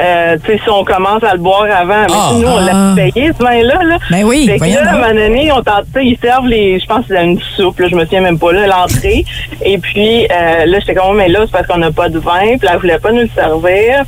Euh, 0.00 0.36
tu 0.44 0.52
sais, 0.52 0.60
si 0.62 0.70
on 0.70 0.84
commence 0.84 1.22
à 1.24 1.32
le 1.32 1.38
boire 1.40 1.66
avant, 1.74 2.02
mais 2.08 2.14
Ah. 2.14 2.30
nous, 2.34 2.46
on 2.46 2.60
l'a 2.60 2.94
payé, 2.94 3.30
ce 3.36 3.42
vin-là. 3.42 3.82
Là. 3.82 3.98
Ben 4.10 4.24
oui, 4.24 4.46
Fait 4.46 4.58
que 4.58 4.64
là, 4.74 4.90
à 4.90 4.94
un 4.94 4.98
moment 4.98 5.14
donné, 5.14 5.50
on 5.52 5.62
tente, 5.62 5.84
ils 6.00 6.16
servent 6.22 6.46
les, 6.46 6.78
je 6.78 6.86
pense 6.86 7.04
c'est 7.08 7.22
une 7.24 7.40
soupe, 7.56 7.78
là, 7.80 7.88
je 7.88 7.96
me 7.96 8.04
souviens 8.04 8.20
même 8.20 8.38
pas, 8.38 8.52
là, 8.52 8.66
l'entrée. 8.66 9.24
Et 9.64 9.78
puis, 9.78 10.24
euh, 10.26 10.66
là, 10.66 10.78
j'étais 10.78 10.94
comme, 10.94 11.16
mais 11.16 11.28
là, 11.28 11.40
c'est 11.46 11.52
parce 11.52 11.66
qu'on 11.66 11.78
n'a 11.78 11.90
pas 11.90 12.08
de 12.08 12.18
vin, 12.18 12.56
puis 12.58 12.66
là, 12.66 12.72
elle 12.74 12.80
voulait 12.80 12.98
pas 12.98 13.10
nous 13.12 13.22
le 13.22 13.30
servir. 13.34 14.04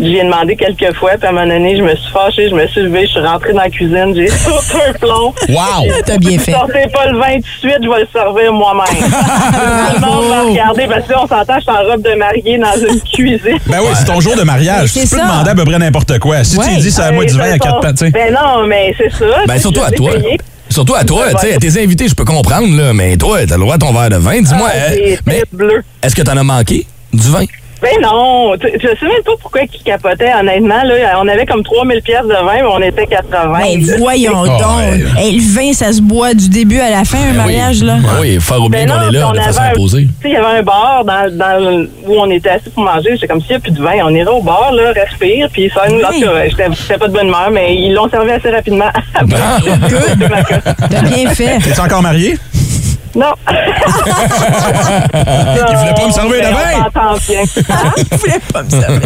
J'ai 0.00 0.22
demandé 0.22 0.54
quelques 0.56 0.94
fois, 0.96 1.10
puis 1.18 1.26
à 1.26 1.30
un 1.30 1.32
moment 1.32 1.46
donné, 1.46 1.76
je 1.76 1.82
me 1.82 1.94
suis 1.96 2.10
fâchée, 2.12 2.48
je 2.48 2.54
me 2.54 2.66
suis 2.68 2.82
levée, 2.82 3.02
je 3.06 3.10
suis 3.12 3.20
rentrée 3.20 3.52
dans 3.52 3.62
la 3.62 3.70
cuisine, 3.70 4.12
j'ai 4.14 4.28
sauté 4.28 4.78
un 4.88 4.92
plomb. 4.92 5.34
Wow! 5.48 5.88
T'as 6.06 6.18
bien 6.18 6.38
fait. 6.38 6.52
Sortez 6.52 6.86
pas 6.92 7.06
le 7.06 7.18
vin 7.18 7.34
tout 7.36 7.40
de 7.40 7.46
suite, 7.70 7.78
je 7.82 7.88
vais 7.88 8.00
le 8.00 8.08
servir 8.12 8.52
moi-même. 8.52 8.84
Tout 8.96 10.00
le 10.00 10.06
monde 10.06 10.28
va 10.30 10.42
regarder, 10.42 10.86
parce 10.86 11.06
que 11.06 11.12
là, 11.12 11.20
on 11.24 11.26
s'entend, 11.26 11.54
je 11.56 11.60
suis 11.62 11.70
en 11.70 11.82
robe 11.90 12.02
de 12.02 12.14
mariée 12.14 12.58
dans 12.58 12.88
une 12.88 13.00
cuisine. 13.12 13.58
Ben 13.66 13.78
oui, 13.80 13.88
c'est 13.96 14.04
ton 14.04 14.20
jour 14.20 14.36
de 14.36 14.42
mariage. 14.42 14.92
Tu 14.92 15.00
peux 15.00 15.06
ça. 15.06 15.16
demander 15.22 15.50
à 15.50 15.54
peu 15.54 15.64
près 15.64 15.78
n'importe 15.78 16.18
quoi. 16.20 16.44
Si 16.44 16.56
tu 16.58 16.64
Ouais. 16.64 16.76
dis, 16.76 16.90
c'est 16.92 17.02
à 17.02 17.10
moi 17.12 17.24
du 17.24 17.34
vin 17.34 17.50
à 17.52 17.58
quatre 17.58 17.80
pattes, 17.80 17.96
tu 17.98 18.04
sais. 18.06 18.10
Ben 18.10 18.32
non, 18.32 18.66
mais 18.66 18.94
c'est 18.96 19.10
ça. 19.12 19.26
Ben, 19.46 19.58
surtout 19.58 19.82
à 19.82 19.90
toi. 19.90 20.12
payé. 20.12 20.38
Surtout 20.70 20.94
à 20.94 21.02
toi, 21.02 21.24
tu 21.32 21.38
sais, 21.46 21.54
à 21.54 21.58
tes 21.58 21.82
invités, 21.82 22.06
je 22.08 22.14
peux 22.14 22.26
comprendre, 22.26 22.68
là, 22.76 22.92
mais 22.92 23.16
toi, 23.16 23.38
t'as 23.46 23.54
le 23.56 23.60
droit 23.62 23.76
à 23.76 23.78
ton 23.78 23.92
verre 23.92 24.10
de 24.10 24.16
vin. 24.16 24.40
Dis-moi, 24.42 24.68
Ah, 24.70 24.92
euh, 24.92 25.16
mais 25.26 25.42
bleu. 25.50 25.82
est-ce 26.02 26.14
que 26.14 26.20
t'en 26.22 26.36
as 26.36 26.42
manqué 26.44 26.86
du 27.12 27.28
vin? 27.30 27.44
Ben 27.80 28.00
non, 28.02 28.56
tu- 28.60 28.72
je 28.74 28.88
sais 28.88 29.06
même 29.06 29.22
pas 29.24 29.32
pourquoi 29.40 29.60
ils 29.62 29.82
capotaient, 29.84 30.32
honnêtement. 30.34 30.82
Là, 30.82 30.94
on 31.22 31.28
avait 31.28 31.46
comme 31.46 31.62
3000 31.62 32.02
pièces 32.02 32.24
de 32.24 32.32
vin, 32.34 32.54
mais 32.56 32.62
on 32.72 32.82
était 32.82 33.06
80. 33.06 33.58
Ben, 33.60 33.96
voyons 33.98 34.32
Oh, 34.34 34.46
donc. 34.46 34.58
ouais. 34.78 35.00
Hey, 35.22 35.36
le 35.36 35.42
vin, 35.54 35.72
ça 35.72 35.92
se 35.92 36.00
boit 36.00 36.34
du 36.34 36.48
début 36.48 36.80
à 36.80 36.90
la 36.90 37.04
fin, 37.04 37.18
un 37.30 37.34
mariage, 37.34 37.78
oui. 37.80 37.86
là. 37.86 37.94
Ben 38.02 38.08
oui, 38.20 38.38
faire 38.40 38.62
oublier 38.64 38.84
Ben 38.86 38.92
qu'on 38.92 39.00
non, 39.00 39.08
est 39.08 39.12
là 39.12 39.28
puis 39.30 39.38
de 39.38 39.42
on 39.42 39.44
façon 39.44 39.60
imposée. 39.62 40.02
Tu 40.02 40.08
sais, 40.22 40.28
il 40.28 40.32
y 40.32 40.36
avait 40.36 40.58
un 40.58 40.62
bar 40.62 41.04
dans, 41.04 41.36
dans 41.36 41.86
où 42.06 42.14
on 42.18 42.30
était 42.30 42.50
assis 42.50 42.70
pour 42.70 42.82
manger. 42.84 43.10
J'étais 43.12 43.28
comme 43.28 43.40
s'il 43.40 43.50
n'y 43.50 43.56
a 43.56 43.60
plus 43.60 43.72
de 43.72 43.80
vin, 43.82 43.92
on 44.04 44.14
ira 44.14 44.32
au 44.32 44.42
bar, 44.42 44.72
là, 44.72 44.92
respire, 44.92 45.48
puis 45.52 45.70
ça 45.74 45.82
nous. 45.88 46.00
En 46.02 46.08
tout 46.12 46.20
cas, 46.56 46.72
j'étais 46.74 46.98
pas 46.98 47.06
de 47.08 47.12
bonne 47.12 47.28
humeur, 47.28 47.50
mais 47.52 47.74
ils 47.76 47.92
l'ont 47.94 48.08
servi 48.08 48.30
assez 48.32 48.50
rapidement. 48.50 48.90
Ah, 49.14 49.20
Good. 49.88 50.28
T'as 50.90 51.02
bien 51.02 51.30
fait. 51.30 51.56
Es-tu 51.56 51.80
encore 51.80 52.02
marié? 52.02 52.36
Non. 53.14 53.32
Il 55.70 55.76
voulait 55.76 55.94
pas 55.94 56.06
me 56.06 56.12
servir 56.12 56.36
de 56.36 56.54
vin. 56.54 56.88
Il 57.98 58.04
voulait 58.18 58.40
pas 58.52 58.62
me 58.62 58.70
servir. 58.70 59.00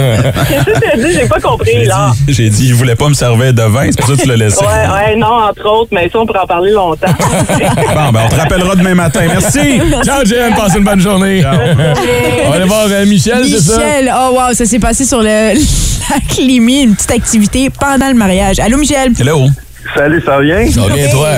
Qu'est-ce 0.48 0.64
que 0.64 0.80
t'as 0.80 0.96
dit? 0.96 1.12
J'ai 1.12 1.28
pas 1.28 1.40
compris, 1.40 1.84
là. 1.84 2.12
j'ai 2.28 2.48
dit, 2.50 2.66
il 2.68 2.74
voulait 2.74 2.96
pas 2.96 3.08
me 3.08 3.14
servir 3.14 3.52
de 3.52 3.62
vin, 3.62 3.86
c'est 3.86 3.98
pour 3.98 4.08
ça 4.08 4.14
que 4.16 4.22
tu 4.22 4.28
l'as 4.28 4.36
laissé. 4.36 4.64
Ouais, 4.64 4.66
ouais, 4.66 5.16
non, 5.16 5.44
entre 5.48 5.66
autres, 5.66 5.88
mais 5.92 6.08
ça, 6.10 6.18
on 6.18 6.26
pourrait 6.26 6.40
en 6.40 6.46
parler 6.46 6.72
longtemps. 6.72 7.06
Bon, 7.94 8.12
ben, 8.12 8.20
on 8.24 8.28
te 8.28 8.34
rappellera 8.34 8.74
demain 8.76 8.94
matin. 8.94 9.20
Merci. 9.26 9.80
Ciao, 10.04 10.24
Jen, 10.24 10.54
passe 10.54 10.74
une 10.76 10.84
bonne 10.84 11.00
journée. 11.00 11.44
On 12.44 12.50
va 12.50 12.56
aller 12.56 12.64
voir 12.64 12.86
euh, 12.90 13.06
Michel, 13.06 13.46
c'est 13.48 13.60
ça? 13.60 13.78
Michel, 13.78 14.12
oh 14.14 14.30
wow, 14.34 14.52
ça 14.54 14.64
s'est 14.64 14.78
passé 14.78 15.04
sur 15.04 15.20
le 15.20 15.54
lac 15.54 16.36
Lémy, 16.38 16.82
une 16.82 16.94
petite 16.94 17.12
activité 17.12 17.70
pendant 17.70 18.08
le 18.08 18.14
mariage. 18.14 18.58
Allô, 18.58 18.76
Michel? 18.78 19.12
Hello. 19.18 19.46
Salut, 19.96 20.20
ça 20.24 20.36
va 20.38 20.42
bien? 20.42 20.66
Ça 20.70 20.80
va 20.82 20.94
bien, 20.94 21.08
toi? 21.10 21.28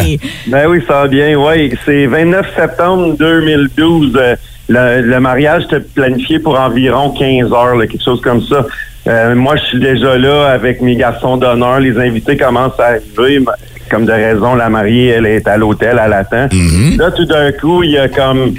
Ben 0.46 0.66
oui, 0.68 0.80
ça 0.87 1.02
va 1.02 1.09
bien, 1.09 1.35
oui. 1.37 1.72
C'est 1.85 2.07
29 2.07 2.46
septembre 2.57 3.16
2012. 3.18 4.12
euh, 4.16 4.37
le, 4.68 5.02
le 5.02 5.20
mariage 5.20 5.64
était 5.64 5.80
planifié 5.80 6.38
pour 6.38 6.59
environ 6.59 7.11
15 7.11 7.52
heures, 7.52 7.74
là, 7.76 7.87
quelque 7.87 8.02
chose 8.04 8.20
comme 8.20 8.42
ça. 8.42 8.64
Euh, 9.07 9.35
moi, 9.35 9.57
je 9.57 9.62
suis 9.64 9.80
déjà 9.80 10.16
là 10.16 10.46
avec 10.52 10.80
mes 10.80 10.96
garçons 10.96 11.37
d'honneur. 11.37 11.80
Les 11.80 11.98
invités 11.98 12.37
commencent 12.37 12.78
à 12.80 12.96
arriver. 13.18 13.44
Comme 13.90 14.07
de 14.07 14.12
raison, 14.12 14.54
la 14.54 14.70
mariée, 14.70 15.09
elle 15.09 15.26
est 15.26 15.46
à 15.46 15.59
l'hôtel, 15.59 16.00
elle 16.02 16.12
attend. 16.14 16.48
Là, 16.96 17.11
tout 17.11 17.26
d'un 17.26 17.52
coup, 17.52 17.83
il 17.83 17.90
y 17.90 17.98
a 17.98 18.09
comme 18.09 18.54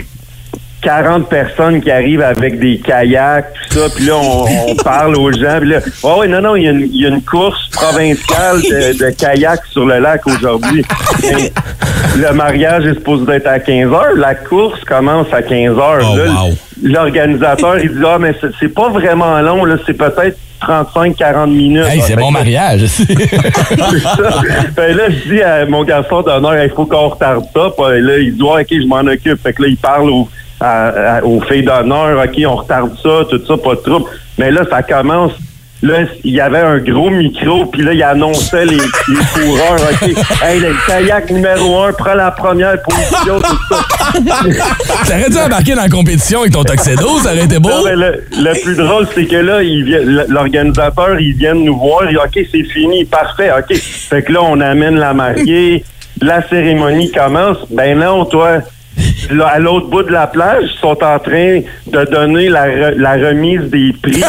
40 0.86 1.28
personnes 1.28 1.82
qui 1.82 1.90
arrivent 1.90 2.22
avec 2.22 2.60
des 2.60 2.78
kayaks, 2.78 3.46
tout 3.72 3.80
ça, 3.80 3.88
puis 3.96 4.06
là, 4.06 4.14
on, 4.18 4.46
on 4.72 4.76
parle 4.84 5.16
aux 5.18 5.32
gens, 5.32 5.58
puis 5.60 5.70
là, 5.70 5.80
oh 6.04 6.18
oui, 6.20 6.28
non, 6.28 6.42
non, 6.42 6.56
il 6.56 6.64
y, 6.64 6.68
a 6.68 6.72
une- 6.72 6.82
il 6.94 7.02
y 7.02 7.06
a 7.06 7.10
une 7.10 7.24
course 7.24 7.68
provinciale 7.72 8.62
de, 8.62 8.98
de 9.04 9.10
kayak 9.10 9.62
sur 9.72 9.86
le 9.86 9.98
lac 10.00 10.22
aujourd'hui. 10.28 10.86
Le 12.18 12.32
mariage 12.34 12.86
est 12.86 12.94
supposé 12.94 13.30
être 13.34 13.48
à 13.48 13.60
15 13.60 13.92
heures, 13.92 14.16
la 14.16 14.36
course 14.36 14.80
commence 14.86 15.28
à 15.34 15.42
15 15.42 15.78
heures. 15.78 16.00
Oh, 16.02 16.16
wow. 16.48 16.54
L'organisateur, 16.84 17.78
il 17.80 17.90
dit, 17.90 18.04
ah, 18.08 18.18
mais 18.20 18.34
c'est- 18.60 18.70
pas 18.70 18.90
vraiment 18.90 19.42
long, 19.42 19.66
là, 19.66 19.76
c'est 19.86 19.94
peut-être 19.98 20.38
35-40 20.62 21.48
minutes. 21.50 21.84
Hey, 21.90 22.02
c'est 22.02 22.14
Ah, 22.14 22.20
mon 22.20 22.28
que- 22.30 22.34
mariage. 22.34 22.86
ça. 22.86 23.04
Ben 24.76 24.96
là, 24.96 25.04
je 25.10 25.30
dis 25.34 25.42
à 25.42 25.66
mon 25.66 25.84
garçon 25.84 26.22
d'honneur, 26.22 26.64
il 26.64 26.70
faut 26.70 26.86
qu'on 26.86 27.10
retarde 27.10 27.44
ça. 27.54 27.70
Puis 27.78 28.02
là, 28.02 28.18
il 28.20 28.36
dit, 28.36 28.42
ouais, 28.42 28.62
OK, 28.62 28.68
je 28.72 28.88
m'en 28.88 29.00
occupe. 29.02 29.42
Fait 29.44 29.54
que 29.54 29.64
là, 29.64 29.68
il 29.70 29.78
parle 29.78 30.10
aux, 30.10 30.30
à- 30.60 31.18
à- 31.18 31.24
aux 31.24 31.42
filles 31.42 31.64
d'honneur, 31.64 32.24
OK, 32.24 32.42
on 32.48 32.56
retarde 32.56 32.92
ça, 33.02 33.26
tout 33.30 33.42
ça, 33.46 33.58
pas 33.58 33.76
de 33.76 33.82
trouble. 33.82 34.06
Mais 34.38 34.52
là, 34.52 34.62
ça 34.70 34.84
commence. 34.84 35.32
Là, 35.84 35.98
il 36.24 36.34
y 36.34 36.40
avait 36.42 36.60
un 36.62 36.80
gros 36.80 37.10
micro, 37.12 37.66
puis 37.66 37.84
là, 37.84 37.94
il 37.94 38.02
annonçait 38.02 38.66
les, 38.66 38.78
les 39.08 39.26
coureurs, 39.34 39.78
OK, 39.92 40.10
hey, 40.42 40.60
le 40.62 40.74
kayak 40.88 41.30
numéro 41.30 41.84
un 41.84 41.92
prend 41.94 42.14
la 42.16 42.32
première 42.32 42.82
position, 42.82 43.40
tout 43.40 43.58
ça. 43.70 43.86
T'aurais 45.06 45.30
dû 45.30 45.38
embarquer 45.38 45.76
dans 45.76 45.82
la 45.84 45.90
compétition 45.90 46.40
avec 46.42 46.54
ton 46.54 46.64
tuxedo, 46.64 47.20
ça 47.20 47.32
aurait 47.34 47.44
été 47.44 47.60
beau. 47.60 47.70
Non, 47.70 47.84
mais 47.84 47.96
le, 47.96 48.24
le 48.32 48.64
plus 48.64 48.76
drôle, 48.76 49.06
c'est 49.14 49.26
que 49.26 49.36
là, 49.36 49.62
il 49.62 49.84
vient- 49.84 50.26
l'organisateur, 50.28 51.20
ils 51.20 51.34
viennent 51.36 51.64
nous 51.66 51.78
voir. 51.78 52.04
Il 52.06 52.12
dit, 52.12 52.18
OK, 52.18 52.48
c'est 52.52 52.64
fini, 52.64 53.06
parfait, 53.06 53.52
OK. 53.52 53.76
Fait 53.78 54.24
que 54.24 54.32
là, 54.32 54.40
on 54.44 54.60
amène 54.62 54.96
la 54.98 55.14
mariée. 55.14 55.84
La 56.22 56.48
cérémonie 56.48 57.12
commence. 57.12 57.58
Ben 57.70 58.00
non, 58.00 58.24
toi, 58.26 58.60
là, 59.32 59.48
à 59.48 59.60
l'autre 59.60 59.88
bout 59.88 60.04
de 60.04 60.12
la 60.12 60.28
plage, 60.28 60.64
ils 60.74 60.80
sont 60.80 60.98
en 61.04 61.20
train 61.20 61.62
de 61.88 62.04
donner 62.12 62.50
la, 62.50 62.66
re- 62.68 62.96
la 62.96 63.14
remise 63.14 63.62
des 63.70 63.94
prix. 64.02 64.24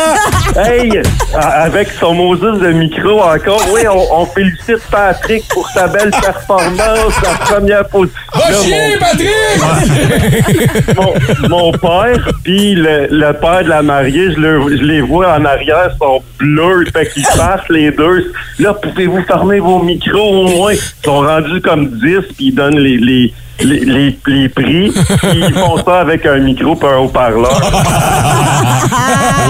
hey, 0.56 1.00
avec 1.34 1.88
son 2.00 2.14
Moses 2.14 2.40
de 2.60 2.72
micro 2.72 3.20
encore, 3.22 3.62
oui, 3.72 3.80
on, 3.90 4.20
on 4.22 4.26
félicite 4.26 4.80
Patrick 4.90 5.46
pour 5.48 5.68
sa 5.70 5.86
belle 5.88 6.10
performance, 6.10 7.12
sa 7.22 7.30
première 7.54 7.86
position. 7.88 8.18
Va 8.34 8.50
Là, 8.50 8.56
chier, 8.56 8.94
mon- 8.94 8.98
Patrick! 9.00 10.96
mon, 10.96 11.48
mon 11.48 11.72
père, 11.72 12.28
puis 12.42 12.74
le, 12.74 13.06
le 13.10 13.32
père 13.34 13.64
de 13.64 13.68
la 13.68 13.82
mariée, 13.82 14.32
je, 14.34 14.40
le- 14.40 14.76
je 14.76 14.82
les 14.82 15.00
vois 15.00 15.34
en 15.34 15.44
arrière, 15.44 15.90
sont 15.98 16.22
bleus, 16.38 16.86
fait 16.92 17.08
qu'ils 17.12 17.24
passent 17.24 17.68
les 17.70 17.90
deux. 17.90 18.32
Là, 18.58 18.74
pouvez-vous 18.74 19.22
fermer 19.22 19.58
vos 19.60 19.82
micros 19.82 20.44
au 20.44 20.48
moins? 20.48 20.72
Ils 20.72 20.80
sont 21.04 21.20
rendus 21.20 21.60
comme 21.60 21.88
10, 21.88 21.98
puis 22.36 22.46
ils 22.48 22.54
donnent 22.54 22.78
les, 22.78 22.96
les, 22.96 23.32
les, 23.60 23.80
les, 23.80 24.18
les 24.26 24.48
les 24.48 24.48
prix. 24.48 24.92
puis 24.92 25.44
ils 25.48 25.54
font 25.54 25.76
ça 25.84 26.00
avec 26.00 26.24
un 26.26 26.38
micro 26.38 26.78
et 26.80 26.86
un 26.86 26.98
haut-parleur. 26.98 27.60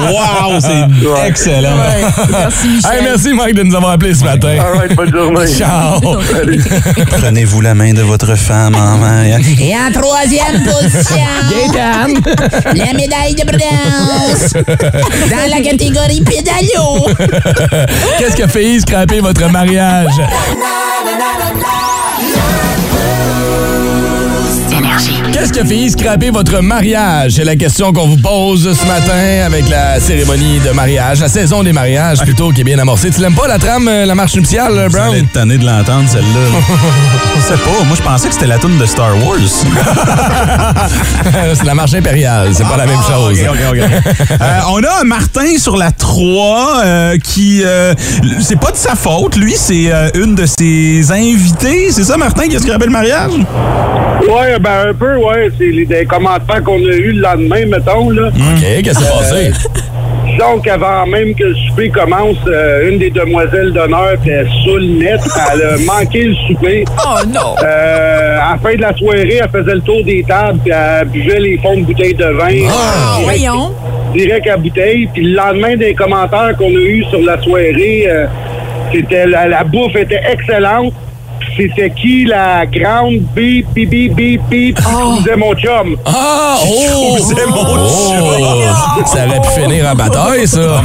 Wow, 0.09 0.61
c'est 0.61 1.27
excellent. 1.27 1.77
Merci, 2.31 2.69
Michel. 2.69 2.91
Hey, 2.93 3.03
merci, 3.03 3.33
Mike, 3.35 3.55
de 3.55 3.63
nous 3.63 3.75
avoir 3.75 3.93
appelés 3.93 4.15
ce 4.15 4.25
matin. 4.25 4.57
All 4.59 4.79
right, 4.79 4.95
bonne 4.97 5.11
journée. 5.13 5.47
Ciao. 5.47 6.01
Prenez-vous 7.21 7.61
la 7.61 7.75
main 7.75 7.93
de 7.93 8.03
votre 8.03 8.35
femme 8.37 8.75
en 8.75 8.99
main. 8.99 9.25
Et 9.25 9.75
en 9.75 9.93
troisième 9.93 10.65
position, 10.65 11.17
la 12.65 12.93
médaille 12.95 13.35
de 13.35 13.45
bronze 13.45 14.53
dans 14.55 15.51
la 15.51 15.61
catégorie 15.61 16.23
pédalo. 16.23 17.07
Qu'est-ce 18.19 18.37
qui 18.37 18.43
a 18.43 18.49
failli 18.49 18.81
scraper 18.81 19.21
votre 19.21 19.51
mariage? 19.51 20.13
Qu'est-ce 25.39 25.53
qui 25.53 25.61
a 25.61 25.65
failli 25.65 25.89
scraper 25.89 26.31
votre 26.31 26.61
mariage? 26.61 27.35
C'est 27.37 27.45
la 27.45 27.55
question 27.55 27.93
qu'on 27.93 28.09
vous 28.09 28.17
pose 28.17 28.77
ce 28.77 28.87
matin 28.87 29.45
avec 29.47 29.69
la 29.69 30.01
cérémonie 30.01 30.59
de 30.59 30.73
mariage, 30.73 31.21
la 31.21 31.29
saison 31.29 31.63
des 31.63 31.73
mariages 31.73 32.19
plutôt, 32.23 32.51
qui 32.51 32.63
est 32.63 32.65
bien 32.65 32.81
amorcée. 32.81 33.11
Tu 33.11 33.21
l'aimes 33.21 33.37
pas 33.37 33.47
la 33.47 33.61
trame, 33.61 33.87
euh, 33.87 34.05
la 34.05 34.17
marche 34.17 34.35
nuptiale, 34.35 34.73
euh, 34.77 34.89
Brown? 34.89 35.15
être 35.15 35.31
tanné 35.31 35.57
de 35.57 35.65
l'entendre, 35.65 36.09
celle-là. 36.09 36.25
Je 37.37 37.41
sais 37.41 37.57
pas. 37.63 37.85
Moi, 37.87 37.97
je 37.97 38.03
pensais 38.03 38.27
que 38.27 38.35
c'était 38.35 38.49
la 38.49 38.59
tune 38.59 38.79
de 38.79 38.87
Star 38.87 39.17
Wars. 39.25 39.39
c'est 41.55 41.65
la 41.65 41.75
marche 41.75 41.95
impériale, 41.95 42.49
c'est 42.53 42.67
pas 42.67 42.77
la 42.77 42.87
même 42.87 42.99
chose. 43.09 43.39
Ah, 43.47 43.53
OK. 43.71 43.79
Euh, 43.79 44.61
on 44.73 44.83
a 44.83 45.05
Martin 45.05 45.57
sur 45.57 45.77
la 45.77 45.93
3 45.93 46.81
euh, 46.85 47.17
qui... 47.19 47.63
euh, 47.65 47.95
c'est 48.41 48.59
pas 48.59 48.73
de 48.73 48.77
sa 48.77 48.97
faute. 48.97 49.37
Lui, 49.37 49.55
c'est 49.57 49.93
euh, 49.93 50.11
une 50.17 50.35
de 50.35 50.47
ses 50.47 51.13
invités. 51.13 51.93
C'est 51.93 52.03
ça, 52.05 52.17
Martin, 52.17 52.49
qui 52.49 52.57
a 52.57 52.59
scrapé 52.59 52.87
le 52.87 52.91
mariage? 52.91 53.31
Ouais, 54.29 54.59
ben 54.59 54.89
un 54.91 54.95
peu, 54.95 55.17
ouais. 55.17 55.28
C'est 55.59 55.65
les, 55.67 55.85
des 55.87 56.05
commentaires 56.05 56.63
qu'on 56.63 56.79
a 56.79 56.93
eus 56.95 57.13
le 57.13 57.21
lendemain, 57.21 57.67
mettons, 57.67 58.11
là. 58.11 58.29
OK, 58.29 58.83
qu'est-ce 58.83 58.99
qui 58.99 59.05
s'est 59.05 59.11
passé? 59.11 59.53
Donc, 60.39 60.69
avant 60.69 61.05
même 61.07 61.35
que 61.35 61.45
le 61.45 61.55
souper 61.55 61.89
commence, 61.89 62.37
euh, 62.47 62.91
une 62.91 62.99
des 62.99 63.11
demoiselles 63.11 63.73
d'honneur 63.73 64.13
était 64.13 64.45
sous 64.63 64.77
le 64.77 64.87
net. 64.87 65.21
Elle 65.53 65.63
a 65.63 65.77
manqué 65.79 66.25
le 66.25 66.35
souper. 66.47 66.85
Oh 66.99 67.19
non! 67.27 67.57
Euh, 67.65 68.39
à 68.41 68.53
la 68.53 68.59
fin 68.63 68.77
de 68.77 68.81
la 68.83 68.95
soirée, 68.97 69.41
elle 69.43 69.49
faisait 69.51 69.75
le 69.75 69.81
tour 69.81 70.05
des 70.05 70.23
tables, 70.29 70.61
puis 70.63 70.73
elle 70.73 71.09
buvait 71.09 71.41
les 71.41 71.59
fonds 71.59 71.77
de 71.79 71.83
bouteilles 71.85 72.15
de 72.15 72.25
vin. 72.27 72.69
Ah, 72.71 73.19
direct, 73.19 73.25
voyons! 73.25 73.73
direct 74.15 74.47
à 74.49 74.57
bouteille. 74.57 75.09
Puis 75.13 75.25
le 75.25 75.35
lendemain 75.37 75.77
des 75.77 75.95
commentaires 75.95 76.55
qu'on 76.57 76.71
a 76.71 76.81
eus 76.81 77.05
sur 77.11 77.21
la 77.23 77.41
soirée, 77.43 78.05
euh, 78.07 78.27
c'était 78.93 79.27
la, 79.27 79.49
la 79.49 79.65
bouffe 79.65 79.97
était 79.97 80.21
excellente. 80.31 80.93
C'était 81.57 81.91
qui 81.91 82.25
la 82.25 82.67
grande 82.67 83.21
bip, 83.35 83.67
bip, 83.75 83.89
bip, 83.91 84.15
bip, 84.15 84.41
bip, 84.49 84.79
Oh. 84.87 85.17
disait 85.19 85.37
mon 85.37 85.55
chum? 85.55 85.97
Ah! 86.05 86.57
Oh! 86.65 87.17
C'est 87.19 87.47
mon 87.47 87.57
Oh! 87.57 89.07
Ça 89.07 89.27
aurait 89.27 89.41
pu 89.41 89.61
finir 89.61 89.87
en 89.91 89.95
bataille, 89.95 90.47
ça. 90.47 90.83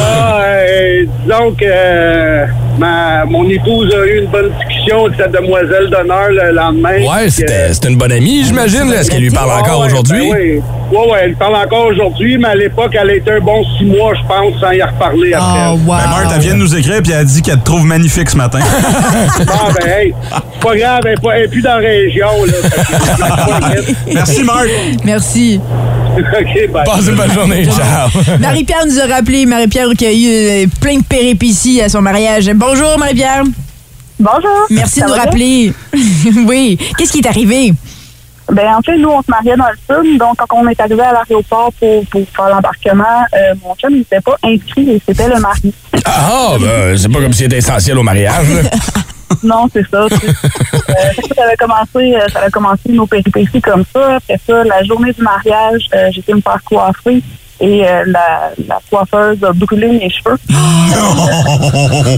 Ah, 0.00 0.40
euh, 0.44 1.04
disons 1.24 1.52
que 1.52 1.64
euh, 1.66 2.46
ma, 2.78 3.24
mon 3.24 3.48
épouse 3.48 3.92
a 3.94 4.06
eu 4.06 4.18
une 4.20 4.26
bonne 4.30 4.50
discussion 4.58 5.06
avec 5.06 5.18
cette 5.18 5.32
demoiselle 5.32 5.88
d'honneur 5.90 6.28
le 6.30 6.52
lendemain. 6.52 6.98
Ouais, 7.02 7.30
c'était 7.30 7.70
euh, 7.70 7.88
une 7.88 7.96
bonne 7.96 8.12
amie, 8.12 8.44
j'imagine. 8.44 8.92
Est-ce 8.92 9.10
qu'elle 9.10 9.22
lui 9.22 9.30
parle 9.30 9.50
ah 9.52 9.60
encore 9.60 9.80
ouais, 9.80 9.86
aujourd'hui? 9.86 10.30
ben 10.30 10.38
oui. 10.38 10.60
Ouais, 10.92 11.10
ouais, 11.12 11.18
elle 11.24 11.34
parle 11.34 11.56
encore 11.56 11.86
aujourd'hui, 11.86 12.36
mais 12.38 12.48
à 12.48 12.54
l'époque, 12.54 12.94
elle 13.00 13.10
a 13.10 13.14
été 13.14 13.30
un 13.32 13.40
bon 13.40 13.64
six 13.78 13.84
mois, 13.84 14.12
je 14.14 14.20
pense, 14.28 14.60
sans 14.60 14.70
y 14.72 14.82
reparler 14.82 15.32
après. 15.32 15.60
Oh, 15.68 15.72
wow! 15.86 15.96
Ben, 15.96 16.10
Marthe, 16.10 16.32
elle 16.34 16.40
vient 16.40 16.54
de 16.54 16.58
nous 16.58 16.76
écrire 16.76 17.02
puis 17.02 17.12
elle 17.12 17.20
a 17.20 17.24
dit 17.24 17.42
qu'elle 17.42 17.58
te 17.58 17.64
trouve 17.64 17.84
magnifique 17.86 18.28
ce 18.30 18.36
matin. 18.36 18.58
Bon, 18.60 19.44
ben, 19.80 19.88
hey, 19.88 20.14
c'est 20.30 20.62
pas 20.62 20.76
grave, 20.76 21.00
elle 21.06 21.12
est 21.12 21.20
pas- 21.22 21.36
elle 21.36 21.44
est 21.44 21.48
plus 21.48 21.62
dans 21.62 21.70
la 21.70 21.88
région, 21.88 22.26
là. 22.46 22.52
Que- 23.74 23.92
Merci, 24.14 24.42
Marc. 24.44 24.68
Merci. 25.04 25.60
OK, 26.18 26.70
bye. 26.70 26.84
Passez 26.84 27.08
une 27.08 27.16
bonne 27.16 27.32
journée. 27.32 27.64
Ciao. 27.64 28.08
Marie-Pierre 28.40 28.86
nous 28.86 29.00
a 29.00 29.06
rappelé, 29.06 29.46
Marie-Pierre 29.46 29.88
qui 29.96 30.06
a 30.06 30.12
eu 30.12 30.26
euh, 30.26 30.66
plein 30.80 30.98
de 30.98 31.04
péripéties 31.04 31.80
à 31.80 31.88
son 31.88 32.02
mariage. 32.02 32.50
Bonjour, 32.54 32.98
Marie-Pierre. 32.98 33.42
Bonjour. 34.18 34.66
Merci 34.70 35.00
Ça 35.00 35.06
de 35.06 35.10
nous 35.10 35.16
rappeler. 35.16 35.72
oui. 36.46 36.78
Qu'est-ce 36.96 37.12
qui 37.12 37.18
est 37.18 37.26
arrivé? 37.26 37.72
Ben, 38.52 38.74
en 38.74 38.82
fait, 38.82 38.98
nous, 38.98 39.08
on 39.08 39.22
se 39.22 39.30
mariait 39.30 39.56
dans 39.56 39.64
le 39.64 40.04
sud. 40.04 40.18
Donc, 40.18 40.36
quand 40.36 40.56
on 40.56 40.68
est 40.68 40.78
arrivé 40.78 41.00
à 41.02 41.12
l'aéroport 41.12 41.72
pour, 41.80 42.06
pour 42.06 42.22
faire 42.36 42.48
l'embarquement, 42.50 43.24
euh, 43.34 43.54
mon 43.64 43.74
chum 43.74 43.94
n'était 43.94 44.20
pas 44.20 44.36
inscrit 44.44 44.90
et 44.90 45.02
c'était 45.06 45.28
le 45.28 45.40
mari. 45.40 45.72
Ah, 46.04 46.52
ben, 46.60 46.96
c'est 46.96 47.08
pas 47.08 47.20
comme 47.20 47.32
si 47.32 47.44
c'était 47.44 47.58
essentiel 47.58 47.98
au 47.98 48.02
mariage. 48.02 48.46
Non, 49.44 49.68
c'est 49.72 49.86
ça. 49.88 50.06
tu 50.10 50.16
sais. 50.16 50.32
Euh, 50.94 51.34
ça 51.34 51.44
avait 51.44 51.56
commencé, 51.56 52.14
euh, 52.14 52.28
ça 52.32 52.40
avait 52.40 52.50
commencé 52.50 52.82
nos 52.90 53.06
péripéties 53.06 53.60
comme 53.60 53.84
ça. 53.92 54.16
Après 54.16 54.38
ça, 54.46 54.62
la 54.62 54.82
journée 54.84 55.12
du 55.12 55.22
mariage, 55.22 55.88
euh, 55.94 56.08
j'étais 56.12 56.34
me 56.34 56.40
faire 56.40 56.62
coiffer 56.64 57.20
et 57.60 57.84
euh, 57.88 58.04
la, 58.06 58.52
la 58.68 58.78
coiffeuse 58.90 59.42
a 59.42 59.52
brûlé 59.52 59.88
mes 59.88 60.10
cheveux. 60.10 60.36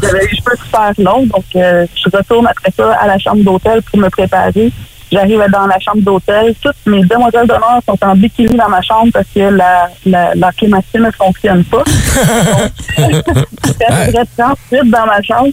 J'avais 0.03 0.21
les 0.21 0.37
cheveux 0.37 0.57
super 0.63 0.93
longs, 0.99 1.27
donc 1.27 1.45
euh, 1.55 1.87
je 1.95 2.17
retourne 2.17 2.47
après 2.47 2.73
ça 2.77 2.93
à 2.95 3.07
la 3.07 3.19
chambre 3.19 3.43
d'hôtel 3.45 3.83
pour 3.83 3.99
me 3.99 4.09
préparer. 4.09 4.73
J'arrive 5.11 5.45
dans 5.53 5.67
la 5.67 5.79
chambre 5.79 6.03
d'hôtel. 6.03 6.55
Toutes 6.61 6.75
mes 6.87 7.03
demoiselles 7.05 7.47
d'honneur 7.47 7.81
sont 7.89 7.99
en 8.03 8.15
bikini 8.17 8.57
dans 8.57 8.69
ma 8.69 8.83
chambre 8.83 9.11
parce 9.13 9.27
que 9.35 9.41
la, 9.41 9.89
la, 10.05 10.35
ne 10.35 11.11
fonctionne 11.13 11.65
pas. 11.65 11.85
Donc, 12.99 13.25
je 13.65 13.73
très 13.73 14.25
tranquille 14.37 14.91
dans 14.91 15.07
ma 15.07 15.23
chambre. 15.23 15.51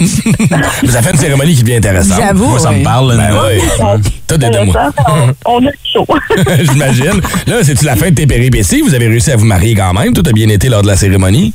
Vous 0.00 0.96
avez 0.96 1.06
fait 1.06 1.12
une 1.12 1.18
cérémonie 1.18 1.54
qui 1.54 1.62
devient 1.62 1.76
intéressante. 1.76 2.18
J'avoue. 2.18 2.48
Moi, 2.48 2.58
ça 2.58 2.72
me 2.72 2.82
parle. 2.82 3.16
Ben 3.16 3.30
oui. 3.46 4.02
Tout 4.26 4.34
est 4.34 4.50
de 4.50 4.64
moi. 4.64 4.86
Intéressant, 4.86 5.32
on, 5.46 5.66
a 5.66 5.70
chaud. 5.92 6.06
J'imagine. 6.60 7.20
Là, 7.46 7.62
c'est-tu 7.62 7.84
la 7.84 7.96
fin 7.96 8.10
de 8.10 8.14
tes 8.14 8.26
péripéties? 8.26 8.80
Vous 8.80 8.94
avez 8.94 9.06
réussi 9.06 9.30
à 9.30 9.36
vous 9.36 9.44
marier 9.44 9.74
quand 9.74 9.92
même? 9.92 10.12
Tout 10.12 10.22
a 10.26 10.32
bien 10.32 10.48
été 10.48 10.68
lors 10.68 10.82
de 10.82 10.88
la 10.88 10.96
cérémonie? 10.96 11.52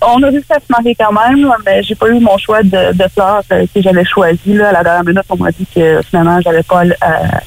On 0.00 0.22
a 0.22 0.26
réussi 0.28 0.46
à 0.50 0.56
se 0.60 0.66
marier 0.70 0.94
quand 0.98 1.12
même, 1.12 1.44
là, 1.44 1.56
mais 1.66 1.82
j'ai 1.82 1.94
pas 1.96 2.08
eu 2.08 2.20
mon 2.20 2.38
choix 2.38 2.62
de, 2.62 2.92
de 2.92 3.04
fleurs 3.12 3.42
euh, 3.52 3.66
que 3.74 3.82
j'avais 3.82 4.04
choisi. 4.04 4.54
Là. 4.54 4.68
À 4.68 4.72
la 4.72 4.82
dernière 4.84 5.04
minute, 5.04 5.22
on 5.28 5.36
m'a 5.36 5.50
dit 5.50 5.66
que 5.74 6.00
finalement, 6.08 6.40
j'allais 6.40 6.62
pas 6.62 6.84
euh, 6.84 6.92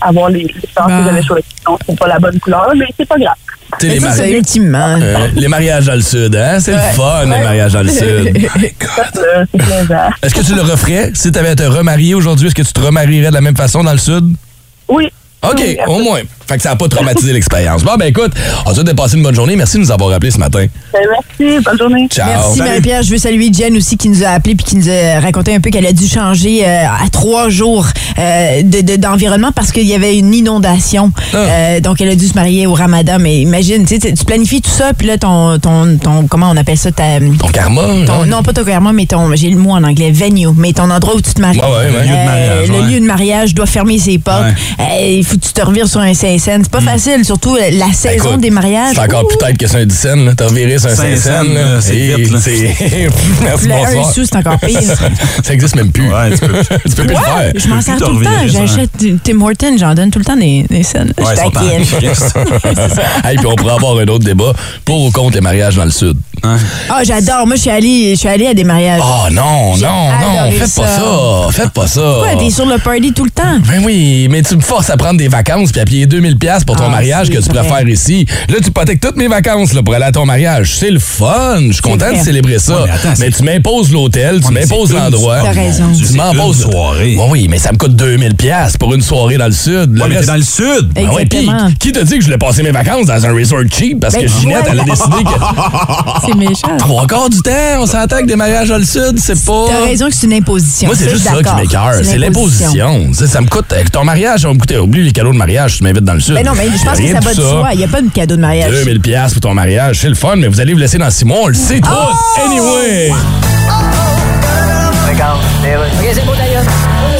avoir 0.02 0.30
les, 0.30 0.40
les 0.44 0.68
fleurs 0.74 0.88
que 0.88 1.04
j'avais 1.06 1.24
choisies. 1.24 1.46
Donc, 1.66 1.80
c'est 1.88 1.98
pas 1.98 2.08
la 2.08 2.20
bonne 2.20 2.40
couleur, 2.42 2.70
mais 2.76 2.86
c'est 2.98 3.08
pas 3.08 3.18
grave. 3.18 3.36
Tu 3.80 3.88
sais, 3.88 3.94
les, 3.94 4.00
ça, 4.02 4.28
ultimement. 4.28 4.98
euh, 5.02 5.28
les 5.34 5.48
mariages 5.48 5.86
dans 5.86 5.96
le 5.96 6.02
sud, 6.02 6.36
hein? 6.36 6.60
C'est 6.60 6.74
le 6.74 6.78
fun, 6.94 7.22
les 7.24 7.30
mariages 7.30 7.72
dans 7.72 7.84
le 7.84 7.88
sud. 7.90 8.38
Ça, 8.82 9.04
c'est 9.14 9.58
plaisant. 9.58 10.10
Est-ce 10.22 10.36
que 10.36 10.42
tu 10.46 10.54
le 10.54 10.62
referais? 10.62 11.12
Si 11.14 11.32
tu 11.32 11.40
avais 11.40 11.50
à 11.52 11.56
te 11.56 11.64
remarier 11.64 12.14
aujourd'hui, 12.16 12.48
est-ce 12.48 12.56
que 12.56 12.64
tu 12.64 12.74
te 12.74 12.82
remarierais 12.82 13.30
de 13.30 13.34
la 13.34 13.40
même 13.42 13.56
façon 13.56 13.82
dans 13.82 13.94
le 13.94 13.98
sud? 13.98 14.36
Oui. 14.90 15.10
OK, 15.43 15.60
Oui, 15.60 15.77
au 15.88 15.99
moins. 15.99 16.21
Fait 16.47 16.58
que 16.58 16.63
ça 16.63 16.69
n'a 16.69 16.75
pas 16.75 16.88
traumatisé 16.88 17.34
l'expérience. 17.34 17.84
Bon, 17.84 17.95
ben 17.97 18.08
écoute, 18.08 18.32
on 18.65 18.73
souhaite 18.73 18.86
de 18.86 18.91
passer 18.91 19.15
une 19.15 19.23
bonne 19.23 19.34
journée. 19.34 19.56
Merci 19.56 19.77
de 19.77 19.82
nous 19.84 19.91
avoir 19.91 20.12
appelés 20.12 20.32
ce 20.32 20.38
matin. 20.38 20.65
Ben, 20.93 20.99
merci. 21.10 21.63
Bonne 21.63 21.77
journée. 21.77 22.08
Ciao. 22.12 22.27
Merci 22.27 22.60
Marie-Pierre. 22.60 23.01
Je 23.04 23.12
veux 23.12 23.17
saluer 23.17 23.49
Jen 23.54 23.75
aussi 23.77 23.97
qui 23.97 24.10
nous 24.10 24.23
a 24.23 24.27
appelé 24.27 24.56
puis 24.56 24.65
qui 24.65 24.75
nous 24.75 24.89
a 24.89 25.19
raconté 25.19 25.56
un 25.56 25.62
peu 25.62 25.69
qu'elle 25.69 25.86
a 25.86 25.93
dû 25.93 26.08
changer 26.08 26.65
euh, 26.67 26.86
à 26.86 27.10
trois 27.10 27.49
jours 27.49 27.88
euh, 28.19 28.62
de- 28.63 28.82
de- 28.82 28.95
d'environnement 28.95 29.52
parce 29.54 29.71
qu'il 29.71 29.86
y 29.88 29.93
avait 29.93 30.17
une 30.17 30.34
inondation. 30.34 31.12
Ah. 31.34 31.38
Euh, 31.38 31.80
donc 31.80 32.02
elle 32.02 32.10
a 32.10 32.15
dû 32.15 32.28
se 32.28 32.34
marier 32.34 32.67
au 32.67 32.74
Ramadan. 32.74 33.17
Mais 33.19 33.39
imagine, 33.41 33.86
tu 33.86 34.00
planifies 34.26 34.62
tout 34.62 34.69
ça 34.69 34.93
puis 34.93 35.08
là 35.08 35.17
ton, 35.17 35.58
ton, 35.60 35.97
ton 35.97 36.28
comment 36.28 36.50
on 36.52 36.58
appelle 36.58 36.78
ça 36.78 36.91
ta, 36.91 37.19
Ton 37.39 37.47
karma? 37.47 37.82
ton- 38.06 38.24
hein? 38.24 38.26
non 38.28 38.43
pas 38.43 38.54
ton 38.54 38.63
karma 38.63 38.93
mais 38.93 39.06
ton 39.06 39.34
j'ai 39.36 39.50
le 39.50 39.58
mot 39.58 39.71
en 39.71 39.84
anglais 39.84 40.12
venue 40.12 40.47
mais 40.56 40.74
ton 40.74 40.89
endroit 40.89 41.15
où 41.15 41.21
tu 41.21 41.34
te 41.34 41.41
maries. 41.41 41.60
Ouais, 41.60 41.63
ouais, 41.65 41.97
ouais. 41.97 42.04
Lieu 42.04 42.10
de 42.10 42.26
mariage, 42.26 42.67
le 42.69 42.74
ouais. 42.80 42.91
lieu 42.91 43.00
de 43.00 43.06
mariage 43.06 43.54
doit 43.56 43.65
fermer 43.65 43.97
ses 44.00 44.17
portes. 44.17 44.43
Euh, 44.80 44.84
Il 45.10 45.24
faut 45.26 45.36
que 45.38 45.41
tu 45.45 45.54
te 45.54 45.62
revires 45.62 45.88
sur 45.88 46.00
un 46.02 46.13
Saint-Saëns. 46.13 46.62
C'est 46.63 46.71
pas 46.71 46.82
facile, 46.82 47.24
surtout 47.26 47.56
euh, 47.56 47.69
la 47.74 47.91
saison 47.93 48.30
Écoute, 48.32 48.41
des 48.41 48.50
mariages. 48.50 48.95
C'est 48.95 49.02
encore 49.02 49.28
plus 49.28 49.38
tête 49.38 49.58
que 49.58 49.67
c'est 49.67 49.78
un 49.82 49.86
10 49.86 49.95
cents. 49.97 50.34
T'as 50.36 50.47
reviré 50.47 50.78
sur 50.80 50.89
un 50.89 50.95
5 50.95 51.04
Saint-Saëns, 51.17 51.45
cents, 51.47 51.54
là. 51.54 51.63
là, 51.76 51.82
c'est 51.82 51.93
vite, 51.95 52.32
Merci, 52.32 53.67
Le 53.67 53.74
un 53.74 53.78
bonsoir. 53.86 54.13
sou, 54.13 54.21
c'est 54.26 54.36
encore 54.36 54.60
pire. 54.60 54.80
Ça 55.43 55.54
existe 55.54 55.76
même 55.76 55.91
plus. 55.91 56.10
Ouais, 56.12 56.32
tu 56.32 56.39
peux- 56.39 56.63
tu 56.89 56.95
peux 56.95 57.04
plus 57.06 57.13
le 57.15 57.19
faire. 57.21 57.52
Je 57.56 57.67
m'en 57.67 57.82
sers 57.82 57.95
plus 57.97 58.01
tout 58.06 58.20
le 58.20 58.26
te 58.26 58.30
temps. 58.30 58.48
J'achète 58.48 59.24
Tim 59.24 59.42
Hortons, 59.42 59.78
j'en 59.78 59.94
donne 59.94 60.12
tout 60.12 60.20
le 60.20 60.26
temps 60.26 60.36
des, 60.38 60.66
des 60.70 60.84
scènes. 60.84 61.14
Ouais, 61.18 61.26
je 61.32 61.36
taquine. 61.36 62.02
Hey, 63.24 63.38
puis 63.38 63.46
on 63.46 63.56
pourrait 63.56 63.74
avoir 63.74 63.98
un 63.98 64.06
autre 64.08 64.24
débat 64.26 64.54
pour 64.86 65.06
ou 65.06 65.12
contre 65.12 65.36
les 65.36 65.42
mariages 65.42 65.76
dans 65.76 65.86
le 65.86 65.92
sud? 65.92 66.18
Hein? 66.44 66.58
Ah, 66.90 67.02
j'adore. 67.04 67.46
Moi, 67.46 67.56
je 67.56 67.62
suis 67.62 67.70
allée, 67.70 68.12
je 68.14 68.20
suis 68.20 68.28
allée 68.28 68.48
à 68.48 68.54
des 68.54 68.64
mariages. 68.64 69.02
Oh 69.04 69.30
non, 69.32 69.78
non, 69.78 70.10
non, 70.10 70.52
faites 70.52 70.74
pas 70.76 70.88
ça. 70.88 71.48
Faites 71.52 71.70
pas 71.70 71.88
ça. 71.88 72.02
Pourquoi? 72.02 72.36
T'es 72.36 72.50
sur 72.50 72.66
le 72.66 72.78
party 72.80 73.14
tout 73.14 73.24
le 73.26 73.30
temps? 73.30 73.60
Ben 73.68 73.82
oui, 73.86 74.28
mais 74.30 74.42
tu 74.42 74.56
me 74.56 74.62
forces 74.62 74.90
à 74.90 74.98
prendre 74.98 75.18
des 75.18 75.28
vacances 75.28 75.72
puis 75.72 75.82
à 75.82 75.86
payer 75.86 76.06
2000 76.08 76.38
pièces 76.38 76.64
pour 76.64 76.76
ton 76.76 76.86
Ah, 76.86 76.90
mariage 76.90 77.30
que 77.30 77.38
tu 77.38 77.50
vrai. 77.50 77.60
préfères 77.64 77.88
ici. 77.88 78.26
Là, 78.50 78.56
tu 78.62 78.70
hypothèques 78.70 79.00
toutes 79.02 79.18
mes 79.18 79.28
vacances 79.28 79.74
là, 79.74 79.84
pour 79.84 79.94
aller 79.94 80.06
à 80.06 80.12
ton 80.12 80.26
mariage. 80.26 80.74
C'est 80.80 80.90
le 80.92 81.00
fun. 81.00 81.60
Je 81.68 81.74
suis 81.74 81.82
content 81.82 82.12
de 82.12 82.18
célébrer 82.18 82.58
ça. 82.60 82.82
Ouais, 82.82 82.90
mais 82.90 82.92
attends, 83.28 83.32
tu 83.38 83.44
m'imposes 83.44 83.92
l'hôtel, 83.92 84.42
tu 84.46 84.52
m'imposes 84.52 84.94
l'endroit. 84.94 85.42
Tu 85.54 86.06
C'est 86.06 86.16
m'imposes 86.18 86.64
une 86.66 86.72
soirée. 86.72 87.18
Oui, 87.30 87.48
mais 87.50 87.60
ça 87.60 87.72
me 87.72 87.78
coûte 87.78 87.90
2000 87.91 88.36
pièces 88.36 88.77
pour 88.77 88.93
une 88.93 89.01
soirée 89.01 89.38
dans 89.38 89.45
le 89.45 89.51
sud. 89.51 89.93
Le 89.93 90.01
Ouais, 90.01 90.08
mais 90.08 90.10
t'es 90.10 90.15
reste- 90.17 90.27
dans 90.30 90.36
le 90.36 90.41
sud. 90.41 90.89
Ben 90.93 91.10
ouais, 91.10 91.25
puis 91.25 91.39
Exactement. 91.39 91.69
qui 91.80 91.91
t'a 91.91 92.04
dit 92.04 92.15
que 92.15 92.19
je 92.21 92.25
voulais 92.25 92.38
passer 92.38 92.63
mes 92.63 92.71
vacances 92.71 93.06
dans 93.08 93.25
un 93.25 93.34
resort 93.34 93.62
cheap? 93.71 93.99
Parce 93.99 94.13
Ben, 94.15 94.23
que 94.23 94.27
Ginette, 94.27 94.65
elle 94.71 94.80
a 94.80 94.84
décidé 94.84 95.23
que 95.23 95.30
C'est 96.25 96.35
méchant. 96.35 96.77
trois 96.77 97.06
quarts 97.08 97.29
du 97.29 97.39
temps, 97.42 97.52
on 97.79 97.85
s'entend 97.85 98.19
que 98.19 98.25
des 98.27 98.35
mariages 98.35 98.69
dans 98.69 98.77
le 98.77 98.85
sud, 98.85 99.17
c'est 99.17 99.44
pas... 99.46 99.65
T'as 99.67 99.85
raison 99.85 100.08
que 100.10 100.15
c'est 100.15 100.27
une 100.27 100.33
imposition. 100.33 100.87
Moi, 100.87 100.96
c'est 100.98 101.10
juste 101.10 101.15
je 101.15 101.19
suis 101.21 101.29
ça 101.29 101.37
qui 101.37 101.44
d'accord. 101.44 101.60
m'écœure. 101.60 101.94
C'est 102.04 102.17
l'imposition. 102.17 102.65
question. 102.71 103.08
Tu 103.10 103.13
sais, 103.15 103.27
Ça 103.27 103.42
me 103.42 103.48
coûte. 103.48 103.71
avec 103.73 103.92
Ton 103.92 104.04
mariage, 104.04 104.42
ça 104.42 104.48
va 104.48 104.54
me 104.54 104.60
coûter. 104.60 104.77
Oublie 104.77 105.04
les 105.04 105.12
cadeaux 105.12 105.31
de 105.33 105.37
mariage, 105.37 105.77
tu 105.77 105.83
m'invites 105.83 106.04
dans 106.04 106.13
le 106.13 106.19
sud. 106.19 106.35
Ben 106.35 106.46
non, 106.46 106.54
mais 106.56 106.65
je 106.67 106.83
pense 106.83 106.98
que 106.98 107.04
Rien 107.04 107.13
ça 107.13 107.19
de 107.19 107.25
va 107.25 107.33
de 107.33 107.42
soi. 107.42 107.69
Il 107.73 107.77
n'y 107.79 107.83
a 107.83 107.87
pas 107.87 108.02
de 108.02 108.10
cadeau 108.10 108.35
de 108.35 108.42
mariage. 108.42 108.71
2000 108.71 109.00
pièces 109.02 109.31
pour 109.33 109.42
ton 109.42 109.54
mariage, 109.54 110.00
c'est 110.02 110.10
le 110.10 110.15
fun, 110.15 110.35
mais 110.37 110.48
vous 110.48 110.60
allez 110.60 110.73
vous 110.73 110.79
laisser 110.79 110.98
dans 110.98 111.10
six 111.10 111.25
mois, 111.25 111.39
on 111.44 111.48
le 111.48 111.54
sait 111.54 111.79
tous. 111.79 111.89
Oh! 111.92 112.42
Anyway. 112.46 113.12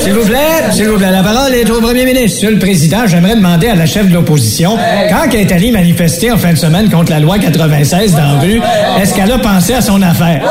S'il 0.02 0.14
vous 0.14 0.26
plaît, 0.26 0.38
s'il 0.72 0.88
vous 0.90 0.98
plaît, 0.98 1.12
la 1.12 1.22
parole 1.22 1.54
est 1.54 1.70
au 1.70 1.80
premier 1.80 2.06
ministre. 2.06 2.38
Monsieur 2.38 2.52
le 2.52 2.60
Président, 2.60 3.06
j'aimerais 3.06 3.36
demander 3.36 3.68
à 3.68 3.76
la 3.76 3.86
chef 3.86 4.08
de 4.10 4.14
l'opposition, 4.14 4.76
quand 5.10 5.30
elle 5.32 5.42
est 5.42 5.52
allée 5.52 5.72
manifester 5.72 6.32
en 6.32 6.38
fin 6.38 6.54
de 6.54 6.58
semaine 6.58 6.90
contre 6.90 7.12
la 7.12 7.20
loi 7.20 7.38
96 7.38 8.14
dans 8.14 8.18
la 8.18 8.40
rue, 8.40 8.62
est-ce 9.00 9.14
qu'elle 9.14 9.32
a 9.32 9.38
pensé 9.38 9.74
à 9.74 9.82
son 9.82 10.02
affaire? 10.02 10.42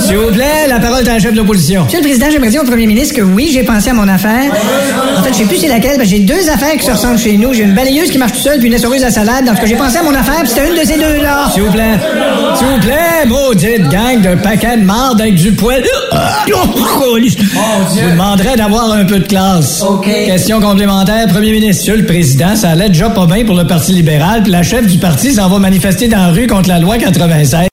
S'il 0.00 0.18
vous 0.18 0.30
plaît, 0.32 0.66
la 0.68 0.78
parole 0.78 1.04
est 1.04 1.08
à 1.08 1.14
la 1.14 1.18
chef 1.20 1.32
de 1.32 1.38
l'opposition. 1.38 1.84
Monsieur 1.84 2.00
le 2.00 2.04
Président, 2.04 2.26
j'aimerais 2.30 2.50
dire 2.50 2.62
au 2.62 2.66
premier 2.66 2.86
ministre 2.86 3.16
que 3.16 3.22
oui, 3.22 3.50
j'ai 3.52 3.62
pensé 3.62 3.90
à 3.90 3.94
mon 3.94 4.06
affaire. 4.08 4.52
En 5.16 5.22
fait, 5.22 5.32
je 5.32 5.38
sais 5.38 5.44
plus 5.44 5.56
c'est 5.56 5.68
laquelle, 5.68 5.96
parce 5.96 6.10
que 6.10 6.16
j'ai 6.16 6.20
deux 6.20 6.50
affaires 6.50 6.76
qui 6.76 6.84
se 6.84 6.90
ressemblent 6.90 7.18
chez 7.18 7.38
nous. 7.38 7.54
J'ai 7.54 7.62
une 7.62 7.74
balayeuse 7.74 8.10
qui 8.10 8.18
marche 8.18 8.32
tout 8.32 8.40
seule, 8.40 8.58
puis 8.58 8.68
une 8.68 8.74
essoreuse 8.74 9.04
à 9.04 9.10
salade. 9.10 9.46
Dans 9.46 9.56
ce 9.56 9.60
que 9.60 9.66
j'ai 9.66 9.76
pensé 9.76 9.96
à 9.98 10.02
mon 10.02 10.14
affaire, 10.14 10.40
puis 10.40 10.48
c'était 10.48 10.68
une 10.68 10.78
de 10.78 10.86
ces 10.86 10.98
deux-là. 10.98 11.48
S'il 11.54 11.62
vous 11.62 11.72
plaît, 11.72 11.94
s'il 12.56 12.66
vous 12.66 12.80
plaît, 12.80 13.26
maudite 13.26 13.88
gang 13.88 14.20
de 14.20 14.34
paquets 14.42 14.76
de 14.76 14.84
marde 14.84 15.20
avec 15.20 15.36
du 15.36 15.52
poil. 15.52 15.82
Je 16.46 16.52
vous 18.02 18.10
demanderais 18.10 18.56
d'avoir 18.56 18.81
un 18.90 19.04
peu 19.04 19.20
de 19.20 19.26
classe. 19.26 19.84
Question 20.02 20.60
complémentaire, 20.60 21.26
premier 21.28 21.52
ministre. 21.52 21.82
Monsieur 21.82 21.96
le 21.96 22.06
Président, 22.06 22.56
ça 22.56 22.70
allait 22.70 22.88
déjà 22.88 23.10
pas 23.10 23.26
bien 23.26 23.44
pour 23.44 23.54
le 23.54 23.66
Parti 23.66 23.92
libéral, 23.92 24.42
puis 24.42 24.52
la 24.52 24.62
chef 24.62 24.86
du 24.86 24.98
parti 24.98 25.32
s'en 25.34 25.48
va 25.48 25.58
manifester 25.58 26.08
dans 26.08 26.18
la 26.18 26.28
rue 26.28 26.46
contre 26.46 26.68
la 26.68 26.78
loi 26.78 26.98
96. 26.98 27.68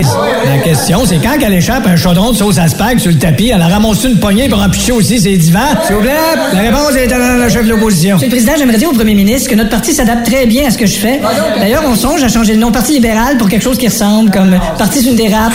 La 0.46 0.58
question, 0.60 1.06
c'est 1.06 1.18
quand 1.18 1.38
qu'elle 1.40 1.54
échappe 1.54 1.86
un 1.88 1.96
chaudron 1.96 2.32
de 2.32 2.38
sauce 2.38 2.58
à 2.58 2.68
spag 2.68 3.00
sur 3.00 3.12
le 3.12 3.18
tapis, 3.18 3.52
elle 3.54 3.62
a 3.62 3.68
ramassé 3.68 4.08
une 4.08 4.20
poignée 4.20 4.50
pour 4.50 4.62
empicher 4.62 4.92
aussi 4.92 5.20
ses 5.20 5.38
divans? 5.38 5.60
S'il 5.86 5.96
vous 5.96 6.02
plaît, 6.02 6.12
la 6.54 6.60
réponse 6.60 6.96
est 6.96 7.12
à 7.12 7.18
la 7.18 7.50
chef 7.50 7.66
de 7.66 7.70
l'opposition. 7.70 8.16
Monsieur 8.16 8.28
le 8.28 8.32
Président, 8.32 8.54
j'aimerais 8.58 8.78
dire 8.78 8.90
au 8.90 8.94
premier 8.94 9.16
ministre 9.16 9.50
que 9.50 9.56
notre 9.56 9.70
parti 9.70 9.94
s'adapte 9.94 10.26
très 10.26 10.46
bien 10.46 10.68
à 10.68 10.72
ce 10.72 10.78
que 10.78 10.86
je 10.86 10.98
fais. 10.98 11.20
D'ailleurs, 11.60 11.84
on 11.88 11.96
songe 11.96 12.24
à 12.24 12.28
changer 12.28 12.54
le 12.54 12.60
nom 12.60 12.72
Parti 12.72 12.94
libéral 12.94 13.38
pour 13.38 13.50
quelque 13.50 13.64
chose 13.64 13.78
qui 13.78 13.88
ressemble, 13.88 14.32
comme 14.32 14.58
Parti 14.78 15.16
dérape. 15.16 15.54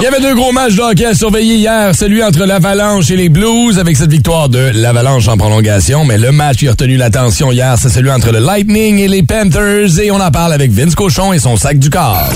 Il 0.00 0.04
y 0.04 0.06
avait 0.06 0.20
deux 0.20 0.34
gros 0.36 0.52
matchs 0.52 0.76
de 0.76 0.82
hockey 0.82 1.06
à 1.06 1.14
surveiller 1.14 1.56
hier, 1.56 1.92
celui 1.92 2.22
entre 2.22 2.44
l'Avalanche 2.44 3.10
et 3.10 3.16
les 3.16 3.28
Blues, 3.28 3.80
avec 3.80 3.96
cette 3.96 4.12
victoire 4.12 4.48
de 4.48 4.70
l'Avalanche 4.72 5.26
en 5.26 5.36
prolongation. 5.36 6.04
Mais 6.04 6.18
le 6.18 6.30
match 6.30 6.58
qui 6.58 6.68
a 6.68 6.70
retenu 6.70 6.96
l'attention 6.96 7.50
hier, 7.50 7.76
c'est 7.76 7.88
celui 7.88 8.10
entre 8.12 8.30
le 8.30 8.38
Lightning 8.38 8.98
et 8.98 9.08
les 9.08 9.24
Panthers. 9.24 9.98
Et 10.00 10.12
on 10.12 10.20
en 10.20 10.30
parle 10.30 10.52
avec 10.52 10.70
Vince 10.70 10.94
Cochon 10.94 11.32
et 11.32 11.40
son 11.40 11.56
sac 11.56 11.80
du 11.80 11.90
corps. 11.90 12.28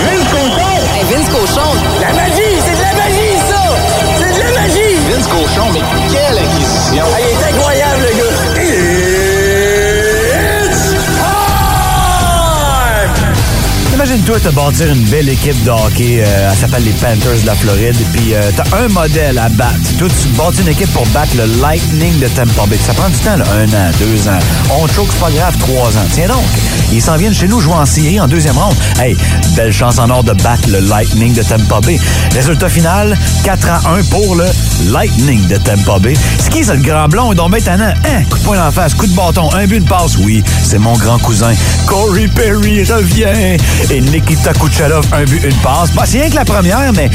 Vince 0.00 0.28
Cochon! 0.30 0.68
Hey, 0.94 1.04
Vince 1.14 1.28
Cochon! 1.30 1.70
La 2.00 2.12
Imagine-toi 14.10 14.40
te 14.40 14.48
bâtir 14.48 14.88
une 14.92 15.04
belle 15.04 15.28
équipe 15.28 15.62
de 15.62 15.70
hockey. 15.70 16.20
euh, 16.20 16.50
elle 16.50 16.58
s'appelle 16.58 16.82
les 16.82 16.90
Panthers 16.90 17.42
de 17.42 17.46
la 17.46 17.54
Floride. 17.54 17.94
Puis 18.12 18.34
euh, 18.34 18.50
t'as 18.56 18.64
un 18.76 18.88
modèle 18.88 19.38
à 19.38 19.48
battre. 19.50 19.76
Toi, 20.00 20.08
tu 20.08 20.28
bâtis 20.30 20.62
une 20.62 20.68
équipe 20.68 20.92
pour 20.92 21.06
battre 21.08 21.30
le 21.36 21.44
Lightning 21.62 22.18
de 22.18 22.26
Tampa 22.26 22.66
Bay. 22.66 22.76
Ça 22.84 22.92
prend 22.92 23.08
du 23.08 23.16
temps, 23.18 23.36
là. 23.36 23.44
Un 23.56 23.68
an, 23.68 23.92
deux 24.00 24.28
ans. 24.28 24.38
On 24.72 24.88
choke, 24.88 25.06
c'est 25.12 25.20
pas 25.20 25.30
grave, 25.30 25.56
trois 25.58 25.96
ans. 25.96 26.06
Tiens 26.12 26.26
donc, 26.26 26.42
ils 26.90 27.00
s'en 27.00 27.16
viennent 27.18 27.32
chez 27.32 27.46
nous 27.46 27.60
jouer 27.60 27.74
en 27.74 27.86
série 27.86 28.18
en 28.20 28.26
deuxième 28.26 28.58
ronde. 28.58 28.74
Hey, 29.00 29.16
belle 29.54 29.72
chance 29.72 30.00
en 30.00 30.10
or 30.10 30.24
de 30.24 30.32
battre 30.42 30.68
le 30.68 30.80
Lightning 30.80 31.32
de 31.32 31.44
Tampa 31.44 31.80
Bay. 31.80 32.00
Résultat 32.34 32.68
final, 32.68 33.16
4 33.44 33.68
à 33.68 33.80
1 33.94 34.02
pour 34.10 34.34
le 34.34 34.46
Lightning 34.90 35.46
de 35.46 35.56
Tampa 35.56 36.00
Bay. 36.00 36.14
C'est 36.40 36.50
qui, 36.50 36.64
ça, 36.64 36.74
le 36.74 36.82
grand 36.82 37.06
blond? 37.06 37.32
Donc, 37.32 37.56
tannant. 37.62 37.94
Hein? 38.04 38.24
Coup 38.28 38.38
de 38.38 38.42
poing 38.42 38.66
en 38.66 38.72
face, 38.72 38.92
coup 38.92 39.06
de 39.06 39.14
bâton, 39.14 39.54
un 39.54 39.68
but, 39.68 39.76
une 39.76 39.84
passe. 39.84 40.16
Oui, 40.18 40.42
c'est 40.64 40.78
mon 40.78 40.94
grand 40.94 41.18
cousin. 41.18 41.52
Corey 41.86 42.26
Perry 42.26 42.82
revient. 42.82 43.56
Nikita 44.00 44.52
Kucherov, 44.54 45.04
un 45.12 45.24
but, 45.24 45.42
une 45.44 45.54
passe. 45.56 45.90
Bah, 45.92 46.02
c'est 46.06 46.20
rien 46.20 46.30
que 46.30 46.36
la 46.36 46.44
première, 46.44 46.92
mais 46.94 47.10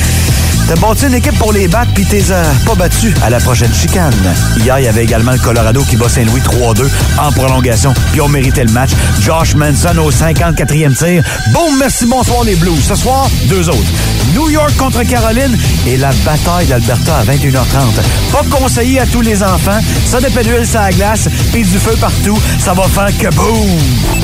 t'as 0.68 0.76
bâti 0.76 1.06
une 1.06 1.14
équipe 1.14 1.38
pour 1.38 1.54
les 1.54 1.68
battre, 1.68 1.92
puis 1.94 2.06
t'es 2.06 2.24
euh, 2.32 2.44
pas 2.66 2.76
battu 2.76 3.14
à 3.24 3.30
la 3.30 3.40
prochaine 3.40 3.74
chicane. 3.74 4.14
Hier, 4.58 4.80
il 4.80 4.86
y 4.86 4.88
avait 4.88 5.04
également 5.04 5.32
le 5.32 5.38
Colorado 5.40 5.82
qui 5.84 5.96
bat 5.96 6.10
Saint-Louis 6.10 6.42
3-2 6.42 6.88
en 7.18 7.32
prolongation, 7.32 7.94
puis 8.12 8.22
on 8.22 8.28
méritait 8.28 8.64
le 8.64 8.72
match. 8.72 8.92
Josh 9.22 9.56
Manson 9.56 9.98
au 9.98 10.12
54e 10.12 10.96
tir. 10.96 11.24
Boum, 11.52 11.78
merci, 11.78 12.06
bonsoir 12.06 12.44
les 12.44 12.56
Blues. 12.56 12.84
Ce 12.84 12.96
soir, 12.96 13.30
deux 13.46 13.70
autres. 13.70 13.92
New 14.34 14.50
York 14.50 14.76
contre 14.78 15.04
Caroline 15.04 15.58
et 15.88 15.98
la 15.98 16.12
bataille 16.26 16.68
d'Alberta 16.68 17.18
à 17.18 17.24
21h30. 17.24 18.02
Pas 18.32 18.58
conseillé 18.58 19.00
à 19.00 19.06
tous 19.06 19.22
les 19.22 19.44
enfants. 19.44 19.80
Ça 20.06 20.20
de 20.20 20.28
d'huile 20.28 20.68
sur 20.68 20.80
la 20.82 20.92
glace, 20.92 21.30
puis 21.52 21.64
du 21.64 21.78
feu 21.78 21.96
partout. 22.00 22.40
Ça 22.60 22.74
va 22.74 22.84
faire 22.84 23.18
que 23.18 23.34
boum! 23.36 24.16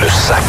Le 0.00 0.08
sac 0.08 0.44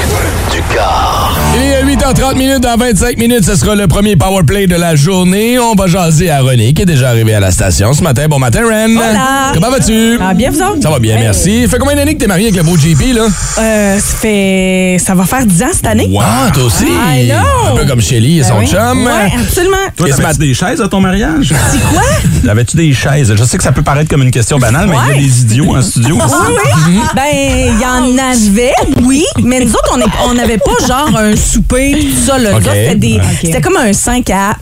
du 0.52 0.62
corps. 0.76 1.36
Il 1.56 1.62
est 1.62 1.84
8h30 1.96 2.36
minutes. 2.38 2.62
Dans 2.62 2.78
25 2.78 3.18
minutes, 3.18 3.46
ce 3.46 3.56
sera 3.56 3.74
le 3.74 3.88
premier 3.88 4.16
power 4.16 4.44
play 4.44 4.68
de 4.68 4.76
la 4.76 4.89
journée. 4.96 5.58
On 5.60 5.74
va 5.76 5.88
jaser 5.88 6.30
à 6.30 6.42
René, 6.42 6.74
qui 6.74 6.82
est 6.82 6.86
déjà 6.86 7.10
arrivé 7.10 7.34
à 7.34 7.40
la 7.40 7.52
station 7.52 7.94
ce 7.94 8.02
matin. 8.04 8.28
Bon 8.30 8.40
matin, 8.40 8.62
Ren. 8.68 8.92
Hola. 8.92 9.52
Comment 9.54 9.70
vas-tu? 9.72 10.18
Ah, 10.22 10.34
bien, 10.34 10.52
vous 10.52 10.62
autres? 10.62 10.82
Ça 10.82 10.90
va 10.90 11.00
bien, 11.00 11.16
Hey. 11.18 11.24
merci. 11.24 11.68
Fait 11.68 11.78
combien 11.80 11.96
d'années 11.96 12.14
que 12.16 12.20
t'es 12.20 12.28
marié 12.28 12.48
avec 12.48 12.58
le 12.58 12.64
beau 12.64 12.78
JP, 12.78 13.14
là? 13.16 13.28
Euh, 13.60 14.00
ça 14.00 14.18
fait. 14.18 14.98
Ça 15.00 15.16
va 15.16 15.26
faire 15.26 15.46
10 15.46 15.64
ans 15.64 15.68
cette 15.74 15.88
année. 15.88 16.10
Ah, 16.20 16.50
toi 16.54 16.64
aussi? 16.64 16.86
I 16.86 17.30
know. 17.30 17.74
Un 17.74 17.76
peu 17.78 17.86
comme 17.86 18.02
Shelly 18.02 18.40
et 18.40 18.44
son 18.44 18.56
Ben 18.56 18.60
oui. 18.62 18.68
chum. 18.68 19.06
Ouais, 19.06 19.32
absolument. 19.40 19.78
Toi, 19.96 20.10
t'avais-tu 20.10 20.40
des 20.40 20.54
chaises 20.54 20.82
à 20.82 20.88
ton 20.88 21.00
mariage? 21.02 21.54
C'est 21.72 21.80
quoi? 21.82 22.02
T'avais-tu 22.46 22.78
des 22.78 22.94
chaises? 22.94 23.34
Je 23.36 23.44
sais 23.44 23.58
que 23.58 23.64
ça 23.64 23.72
peut 23.72 23.82
paraître 23.82 24.10
comme 24.10 24.22
une 24.24 24.32
question 24.32 24.58
banale, 24.60 24.88
mais 24.90 24.96
il 25.10 25.16
y 25.16 25.18
a 25.20 25.22
des 25.28 25.42
idiots 25.42 25.76
en 25.76 25.82
studio. 25.82 26.18
Oui, 26.50 26.56
oui. 26.88 27.00
Ben, 27.16 27.22
il 27.34 27.80
y 27.82 27.86
en 27.86 28.18
avait, 28.18 28.74
oui. 29.04 29.24
Mais 29.44 29.60
nous 29.60 29.72
autres, 29.72 29.92
on 29.96 30.00
est- 30.00 30.30
on 30.30 30.34
n'avait 30.34 30.58
pas 30.58 30.72
genre 30.88 31.10
un 31.18 31.36
souper, 31.36 31.98
tout 32.00 32.26
ça. 32.26 32.38
Là. 32.38 32.52
Nous 32.52 32.58
OK. 32.58 32.62
autres, 32.64 32.72
c'était 32.74 32.96
des- 32.96 33.16
Ok. 33.18 33.40
C'était 33.44 33.62
comme 33.62 33.78
un 33.78 33.94
5 33.94 34.30
à. 34.30 34.56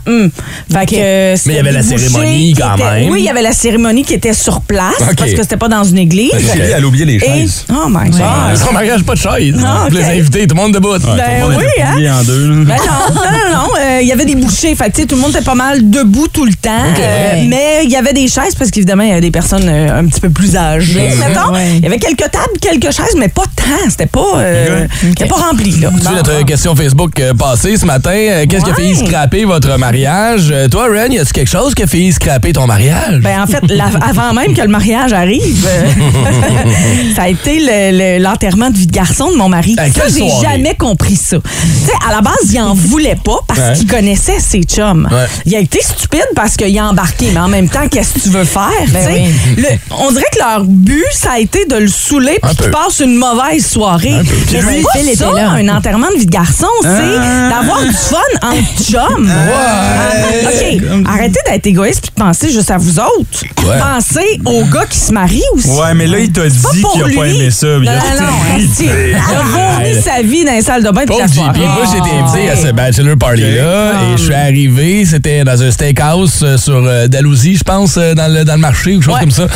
Fait 0.72 0.86
que, 0.86 0.94
euh, 0.96 1.36
Mais 1.46 1.52
il 1.52 1.56
y 1.56 1.58
avait 1.58 1.72
la 1.72 1.82
cérémonie 1.82 2.54
quand 2.54 2.76
même. 2.76 3.10
Oui, 3.10 3.20
il 3.20 3.24
y 3.24 3.28
avait 3.28 3.42
la 3.42 3.52
cérémonie 3.52 4.04
qui 4.04 4.14
était 4.14 4.32
sur 4.32 4.60
place 4.60 4.94
OK. 5.00 5.16
parce 5.16 5.32
que 5.32 5.42
c'était 5.42 5.56
pas 5.56 5.68
dans 5.68 5.84
une 5.84 5.98
église. 5.98 6.32
Elle 6.54 6.82
a 6.82 6.86
oublié 6.86 7.04
les 7.04 7.14
Et- 7.16 7.20
chaises. 7.20 7.64
Oh 7.70 7.88
my 7.88 8.10
God. 8.10 8.20
Ah, 8.22 8.52
son 8.56 8.72
mariage, 8.72 9.02
pas 9.04 9.14
de 9.14 9.18
chaise. 9.18 9.54
Ah, 9.64 9.86
Pour 9.88 9.98
ok. 9.98 10.04
les 10.06 10.18
invités, 10.20 10.46
tout 10.46 10.54
le 10.54 10.60
monde 10.62 10.72
debout. 10.74 10.88
Ben 10.98 11.44
oui, 11.48 11.54
hein? 11.82 11.94
plié 11.94 12.10
en 12.10 12.22
deux. 12.22 12.48
là. 12.48 12.64
Ben 12.64 12.76
non, 12.76 13.14
non, 13.14 13.22
non, 13.22 13.54
non. 13.62 13.68
euh, 13.80 13.98
Il 14.02 14.08
y 14.08 14.12
avait 14.12 14.24
des 14.24 14.34
bouchées. 14.34 14.74
Fait 14.74 14.86
que, 14.90 14.96
tu 14.96 15.00
sais, 15.02 15.06
tout 15.06 15.14
le 15.16 15.20
monde 15.20 15.30
était 15.30 15.44
pas 15.44 15.54
mal 15.54 15.88
debout 15.90 16.28
tout 16.28 16.44
le 16.44 16.54
temps. 16.54 16.70
Euh, 16.98 17.44
mais 17.48 17.80
il 17.84 17.90
y 17.90 17.96
avait 17.96 18.12
des 18.12 18.28
chaises 18.28 18.54
parce 18.58 18.70
qu'évidemment, 18.70 19.02
il 19.02 19.08
y 19.08 19.12
avait 19.12 19.20
des 19.20 19.30
personnes 19.30 19.66
euh, 19.68 20.00
un 20.00 20.06
petit 20.06 20.20
peu 20.20 20.30
plus 20.30 20.56
âgées. 20.56 21.10
Mettons. 21.18 21.54
Il 21.76 21.82
y 21.82 21.86
avait 21.86 21.98
quelques 21.98 22.30
tables, 22.30 22.58
quelques 22.60 22.92
chaises, 22.94 23.14
mais 23.18 23.28
pas 23.28 23.44
tant. 23.56 23.88
C'était 23.90 24.06
pas, 24.06 24.24
euh, 24.36 24.86
c'était 25.00 25.26
pas 25.26 25.36
rempli. 25.36 25.72
Là. 25.80 25.90
Tu 25.96 26.02
sais, 26.04 26.12
notre 26.14 26.44
question 26.44 26.74
Facebook 26.76 27.18
euh, 27.20 27.34
passée 27.34 27.76
ce 27.76 27.84
matin, 27.86 28.10
euh, 28.14 28.46
qu'est-ce 28.48 28.64
qui 28.64 28.70
a 28.70 28.74
fait 28.74 28.94
scraper 28.94 29.44
votre 29.44 29.76
mariage? 30.12 30.48
Euh, 30.50 30.68
toi, 30.68 30.86
Ren, 30.88 31.10
y 31.12 31.18
a-tu 31.18 31.32
quelque 31.32 31.50
chose 31.50 31.74
qui 31.74 31.82
a 31.82 31.86
fait 31.86 32.10
scraper 32.12 32.52
ton 32.52 32.66
mariage? 32.66 33.20
Ben, 33.20 33.42
en 33.42 33.46
fait, 33.46 33.60
la- 33.68 33.90
avant 34.08 34.32
même 34.32 34.54
que 34.54 34.62
le 34.62 34.68
mariage 34.68 35.12
arrive, 35.12 35.66
euh, 35.68 37.12
ça 37.16 37.22
a 37.24 37.28
été 37.28 37.58
le- 37.60 38.16
le- 38.18 38.22
l'enterrement 38.22 38.70
de 38.70 38.76
vie 38.76 38.86
de 38.86 38.92
garçon 38.92 39.30
de 39.30 39.36
mon 39.36 39.48
mari. 39.48 39.76
Ça, 39.76 40.04
j'ai 40.08 40.28
jamais 40.42 40.74
compris 40.74 41.16
ça. 41.16 41.36
Tu 41.38 41.86
sais, 41.86 41.92
à 42.08 42.14
la 42.14 42.20
base, 42.22 42.34
il 42.52 42.60
en 42.60 42.74
voulait 42.74 43.18
pas 43.22 43.38
parce 43.46 43.58
Ouais. 43.60 43.72
qu'il 43.76 43.86
connaissait 43.86 44.38
ses 44.40 44.62
chums. 44.62 45.08
Ouais. 45.10 45.26
Il 45.46 45.54
a 45.54 45.58
été 45.60 45.80
stupide 45.82 46.26
parce 46.34 46.56
qu'il 46.56 46.76
a 46.78 46.86
embarqué, 46.86 47.30
mais 47.34 47.40
en 47.40 47.48
même 47.48 47.68
temps, 47.68 47.86
qu'est-ce 47.90 48.14
que 48.14 48.20
tu 48.20 48.28
veux 48.30 48.44
faire? 48.44 48.70
Ben 48.92 49.08
oui. 49.12 49.34
Le- 49.56 49.78
on 49.98 50.10
dirait 50.10 50.24
que 50.32 50.38
leur 50.38 50.64
but, 50.64 51.04
ça 51.12 51.32
a 51.32 51.38
été 51.38 51.64
de 51.66 51.76
le 51.76 51.88
saouler 51.88 52.38
puis 52.42 52.56
qu'il 52.56 52.70
passe 52.70 53.00
une 53.00 53.16
mauvaise 53.16 53.66
soirée. 53.66 54.14
Mais 54.52 54.60
c'est 54.62 54.82
pas 54.82 55.14
ça, 55.26 55.32
là. 55.34 55.50
un 55.50 55.68
enterrement 55.68 56.08
de 56.14 56.18
vie 56.18 56.26
de 56.26 56.30
garçon, 56.30 56.66
c'est 56.82 56.88
Ah. 56.88 57.50
d'avoir 57.50 57.82
du 57.82 57.92
fun 57.92 58.16
entre 58.42 58.82
chums. 58.90 59.30
Ah, 59.30 59.97
OK, 59.98 61.04
arrêtez 61.06 61.40
d'être 61.50 61.66
égoïste 61.66 62.00
puis 62.02 62.10
de 62.16 62.22
penser 62.22 62.50
juste 62.50 62.70
à 62.70 62.78
vous 62.78 62.98
autres. 62.98 63.44
Ouais. 63.66 63.78
Pensez 63.78 64.40
aux 64.44 64.64
gars 64.64 64.86
qui 64.88 64.98
se 64.98 65.12
marient 65.12 65.42
aussi. 65.54 65.68
Ouais, 65.68 65.94
mais 65.94 66.06
là, 66.06 66.18
il 66.20 66.30
t'a 66.32 66.42
pas 66.42 66.48
dit 66.48 66.82
qu'il 66.92 67.02
a 67.02 67.04
pas 67.04 67.24
lui. 67.26 67.36
aimé 67.36 67.50
ça. 67.50 67.66
Non, 67.66 67.78
non, 67.80 67.90
non, 68.20 68.32
Il 68.80 69.14
a 69.14 69.42
vomi 69.42 70.02
sa 70.02 70.22
vie 70.22 70.44
dans 70.44 70.52
les 70.52 70.62
salles 70.62 70.82
de 70.84 70.90
bain 70.90 71.04
Pauvre 71.06 71.20
la 71.20 71.28
soirée. 71.28 71.58
moi 71.60 71.84
j'ai 71.90 71.98
été 71.98 72.10
invité 72.16 72.50
à 72.50 72.56
ce 72.56 72.72
bachelor 72.72 73.16
party-là 73.18 73.92
Ah. 73.94 74.02
et 74.14 74.16
je 74.16 74.22
suis 74.24 74.34
arrivé, 74.34 75.04
c'était 75.04 75.44
dans 75.44 75.62
un 75.62 75.70
steakhouse 75.70 76.40
euh, 76.42 76.56
sur 76.56 76.76
euh, 76.84 77.06
Dalhousie, 77.08 77.56
je 77.56 77.64
pense, 77.64 77.96
euh, 77.96 78.14
dans 78.14 78.32
le, 78.32 78.44
dans 78.44 78.54
le 78.54 78.60
marché 78.60 78.96
ou 78.96 79.00
quelque 79.00 79.10
chose 79.10 79.20
comme 79.20 79.30
ça. 79.30 79.46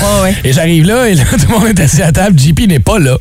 Et 0.45 0.53
j'arrive 0.53 0.87
là 0.87 1.09
et 1.09 1.15
là, 1.15 1.25
tout 1.31 1.39
le 1.49 1.59
monde 1.59 1.69
est 1.69 1.81
assis 1.81 2.03
à 2.03 2.13
table, 2.13 2.39
JP 2.39 2.67
n'est 2.69 2.79
pas 2.79 2.99
là. 2.99 3.17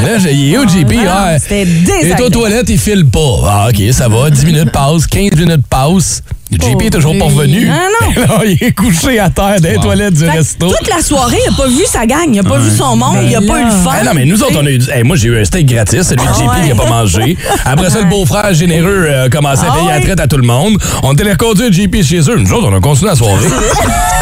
Et 0.00 0.04
là, 0.04 0.18
j'ai 0.18 0.58
où 0.58 0.62
JP? 0.68 0.92
c'était 1.40 1.62
Et 1.62 1.64
désagréable. 1.66 2.16
toi, 2.16 2.26
aux 2.26 2.30
toilettes, 2.30 2.70
il 2.70 2.78
file 2.78 3.06
pas. 3.06 3.20
Ah, 3.46 3.68
OK, 3.70 3.82
ça 3.92 4.08
va. 4.08 4.30
10 4.30 4.44
minutes 4.46 4.70
passe, 4.72 5.06
15 5.06 5.32
minutes 5.36 5.66
passe. 5.68 6.22
JP 6.62 6.82
est 6.82 6.90
toujours 6.90 7.16
pas 7.18 7.24
revenu. 7.26 7.68
Ah 7.70 7.86
non. 8.16 8.22
Là, 8.22 8.40
il 8.44 8.62
est 8.62 8.72
couché 8.72 9.18
à 9.18 9.30
terre 9.30 9.60
dans 9.60 9.68
les 9.68 9.76
toilettes 9.76 10.14
du 10.14 10.24
Fait 10.24 10.30
que 10.32 10.36
resto. 10.38 10.68
toute 10.68 10.88
la 10.88 11.02
soirée, 11.02 11.38
il 11.46 11.52
a 11.52 11.56
pas 11.56 11.68
vu 11.68 11.82
sa 11.86 12.06
gang, 12.06 12.28
il 12.32 12.38
a 12.38 12.42
pas 12.42 12.58
vu 12.58 12.70
son 12.70 12.96
monde, 12.96 13.16
il 13.26 13.34
a 13.34 13.40
pas 13.40 13.60
eu 13.60 13.64
le 13.64 13.70
fun. 13.70 13.90
Ah 14.00 14.04
non, 14.04 14.12
mais 14.14 14.24
nous 14.24 14.42
autres, 14.42 14.58
on 14.60 14.66
a 14.66 14.70
eu. 14.70 14.78
du- 14.78 14.90
Hey, 14.90 15.02
moi, 15.02 15.16
j'ai 15.16 15.28
eu 15.28 15.40
un 15.40 15.44
steak 15.44 15.66
gratis, 15.66 16.02
celui 16.02 16.24
de 16.26 16.32
JP 16.32 16.62
qui 16.62 16.68
n'a 16.68 16.74
pas 16.74 16.88
mangé. 16.88 17.36
Après 17.64 17.90
ça, 17.90 17.98
le 18.00 18.06
beau-frère 18.08 18.52
généreux 18.54 19.06
euh, 19.08 19.26
a 19.26 19.28
commencé 19.28 19.62
à 19.64 19.68
Ah 19.70 19.74
payer 19.74 19.88
la 19.88 19.94
ouais? 19.96 20.00
traite 20.02 20.20
à 20.20 20.26
tout 20.26 20.36
le 20.36 20.46
monde. 20.46 20.76
On 21.02 21.12
était 21.14 21.24
les 21.24 21.32
reconduire 21.32 21.72
JP 21.72 22.02
chez 22.02 22.20
eux. 22.30 22.36
Nous 22.36 22.52
autres, 22.52 22.68
on 22.70 22.76
a 22.76 22.80
continué 22.80 23.10
la 23.10 23.16
soirée. 23.16 23.46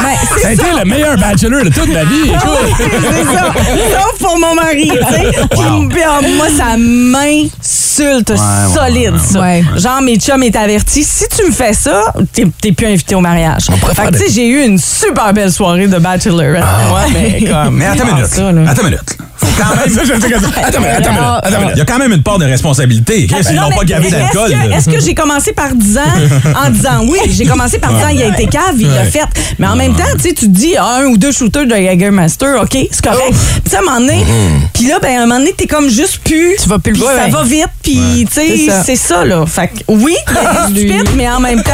Ben, 0.02 0.40
ça 0.40 0.48
a 0.48 0.52
été 0.52 0.62
le 0.76 0.84
meilleur 0.84 1.16
bachelor 1.16 1.62
de 1.64 1.68
toute 1.68 1.86
ma 1.92 2.02
vie. 2.02 2.32
Ah 2.34 2.38
Écoute. 2.66 2.88
c'est 3.12 3.24
ça. 3.36 3.52
Sauf 3.54 4.18
pour 4.18 4.36
mon 4.36 4.52
mari, 4.56 4.90
tu 4.90 5.14
sais. 5.14 5.30
Puis, 5.48 5.88
puis, 5.90 6.00
ah, 6.04 6.20
moi, 6.36 6.46
ça 6.48 6.76
m'insulte 6.76 8.30
ouais, 8.30 8.74
solide, 8.74 9.14
ça. 9.20 9.60
Genre, 9.78 10.02
mes 10.02 10.16
chums 10.16 10.42
est 10.42 10.56
avertis. 10.56 11.04
Si 11.04 11.24
tu 11.28 11.46
me 11.46 11.52
fais 11.52 11.72
ça, 11.72 12.12
t'es 12.24 12.72
plus 12.72 12.86
invité 12.86 13.14
au 13.14 13.20
mariage. 13.20 13.66
Fait 13.94 14.06
que, 14.06 14.12
tu 14.12 14.18
sais, 14.18 14.30
j'ai 14.30 14.48
eu 14.48 14.64
une 14.64 14.78
super 14.78 15.32
belle 15.32 15.52
soirée 15.52 15.86
de 15.86 15.98
bachelor. 15.98 16.54
Ouais, 16.54 17.10
mais 17.12 17.44
comme. 17.50 17.76
Mais 17.76 17.86
attends 17.86 18.04
une 18.04 18.10
ah, 18.10 18.14
minute. 18.14 18.26
ça. 18.26 18.48
Attends 18.48 18.82
une 18.82 18.90
minute. 18.90 19.18
Faut 19.42 19.62
quand 19.62 19.76
même. 19.76 19.88
Ça, 19.92 20.02
je 20.04 20.08
ça- 20.20 20.48
Attends 20.62 20.82
attends 20.82 21.34
attends. 21.42 21.70
Il 21.72 21.78
y 21.78 21.80
a 21.80 21.84
quand 21.84 21.98
même 21.98 22.12
une 22.12 22.22
part 22.22 22.38
de 22.38 22.44
responsabilité. 22.44 23.26
Ils 23.30 23.54
Non, 23.56 23.68
n'ont 23.70 23.76
pas 23.76 23.84
gavé 23.84 24.06
est-ce 24.08 24.16
d'alcool. 24.16 24.50
que-. 24.50 24.72
Est-ce 24.76 24.90
que, 24.90 25.00
j'ai 25.00 25.14
commencé 25.14 25.52
par 25.52 25.74
10 25.74 25.98
ans 25.98 26.02
en 26.64 26.70
disant 26.70 27.04
oui? 27.08 27.18
J'ai 27.30 27.44
commencé 27.46 27.78
par 27.78 27.92
disant 27.92 28.08
il 28.08 28.22
a 28.22 28.28
été 28.28 28.46
cave, 28.46 28.74
il 28.78 28.88
l'a 28.88 29.04
fait. 29.04 29.20
Mais 29.58 29.66
en 29.66 29.76
même 29.76 29.94
temps, 29.94 30.04
tu 30.16 30.28
sais, 30.28 30.34
tu 30.34 30.46
te 30.46 30.50
dis 30.50 30.74
ah, 30.78 31.00
un 31.02 31.06
ou 31.06 31.16
deux 31.16 31.32
shooters 31.32 31.66
de 31.66 31.74
Jägermeister, 31.74 32.54
OK, 32.62 32.76
c'est 32.90 33.04
correct. 33.04 33.32
Puis 33.32 33.62
tu 33.64 33.70
sais, 33.70 33.76
à 33.76 33.80
un 33.80 33.82
moment 33.82 34.00
donné, 34.00 34.24
puis 34.72 34.86
là, 34.86 34.98
ben, 35.00 35.18
à 35.18 35.22
un 35.22 35.26
moment 35.26 35.38
donné, 35.38 35.52
t'es 35.56 35.66
comme 35.66 35.88
juste 35.90 36.18
plus. 36.24 36.56
Tu 36.62 36.68
vas 36.68 36.78
plus 36.78 36.92
le 36.92 36.98
Ça 36.98 37.04
voir, 37.04 37.24
ouais. 37.24 37.30
va 37.30 37.42
vite, 37.42 37.66
puis 37.82 38.24
tu 38.26 38.28
C'est 38.30 38.56
sais, 38.56 38.66
ça. 38.68 38.82
c'est 38.84 38.96
ça, 38.96 39.24
là. 39.24 39.44
Fait 39.46 39.68
que 39.68 39.74
oui, 39.88 40.14
est 40.28 40.70
stupide, 40.70 41.08
mais 41.16 41.28
en 41.28 41.40
même 41.40 41.62
temps, 41.62 41.72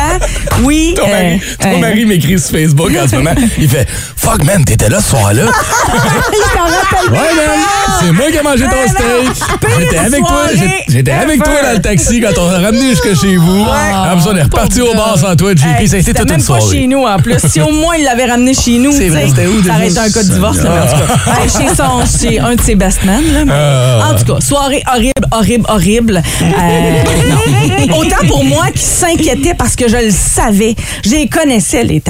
oui. 0.63 0.95
Ton 0.97 1.07
mari, 1.09 1.35
euh, 1.35 1.55
ton 1.63 1.75
euh, 1.77 1.79
mari 1.79 2.05
m'écrit 2.07 2.39
sur 2.39 2.51
Facebook 2.51 2.91
en 3.03 3.09
ce 3.09 3.17
moment. 3.17 3.35
Il 3.59 3.69
fait 3.69 3.87
Fuck 4.17 4.45
man, 4.45 4.65
t'étais 4.65 4.89
là 4.89 5.01
ce 5.01 5.11
soir-là. 5.11 5.45
il 5.93 6.59
s'en 6.59 6.65
rappelle 6.65 7.11
Ouais, 7.13 7.35
man. 7.35 7.58
C'est 8.01 8.13
moi 8.13 8.27
qui 8.31 8.37
ai 8.37 8.43
mangé 8.43 8.65
ton 8.65 8.71
Ah, 8.85 8.89
steak. 8.89 9.47
J'étais 9.81 9.99
avec 9.99 10.21
toi. 10.21 10.47
J'étais 10.89 11.11
avec 11.13 11.43
toi 11.43 11.55
dans 11.63 11.73
le 11.73 11.81
taxi 11.81 12.21
quand 12.21 12.41
on 12.41 12.49
a 12.51 12.59
ramené 12.59 12.91
jusque 12.91 13.21
chez 13.21 13.37
vous. 13.37 13.65
Après 13.65 14.23
ça, 14.23 14.31
on 14.33 14.37
est 14.37 14.43
reparti 14.43 14.81
au 14.81 14.95
bar 14.95 15.19
sans 15.19 15.35
toi, 15.37 15.53
JP. 15.53 15.59
Ça 15.63 15.69
a 15.77 15.81
été 15.83 16.03
c'était 16.03 16.13
toute 16.21 16.31
même 16.31 16.41
une 16.41 16.47
pas 16.47 16.61
soirée. 16.61 16.77
chez 16.81 16.87
nous 16.87 17.05
en 17.05 17.19
plus. 17.19 17.37
Si 17.49 17.61
au 17.61 17.71
moins 17.73 17.97
il 17.97 18.05
l'avait 18.05 18.27
ramené 18.27 18.55
chez 18.55 18.79
nous, 18.79 18.93
ça 18.93 18.99
aurait 18.99 19.89
été 19.89 19.99
un 19.99 20.11
cas 20.11 20.23
de 20.23 20.29
divorce. 20.33 20.59
là, 20.59 20.71
mais 20.75 20.81
en 20.81 20.87
tout 20.87 21.07
cas. 21.25 21.43
Hey, 21.43 21.49
chez, 21.51 21.75
son, 21.75 22.19
chez 22.29 22.39
un 22.39 22.55
de 22.55 22.61
ses 22.61 22.75
best 22.75 23.05
men. 23.05 23.49
Ah. 23.51 24.11
En 24.11 24.15
tout 24.17 24.25
cas, 24.35 24.41
soirée 24.41 24.83
horrible, 24.93 25.13
horrible, 25.33 25.65
horrible. 25.69 26.23
Euh. 26.43 27.93
Autant 27.99 28.27
pour 28.27 28.45
moi 28.45 28.67
qui 28.75 28.83
s'inquiétait 28.83 29.55
parce 29.55 29.77
que 29.77 29.89
je 29.89 29.97
le 29.97 30.11
savais. 30.11 30.75
J'ai 31.05 31.29
connaissais 31.29 31.85
les. 31.85 32.03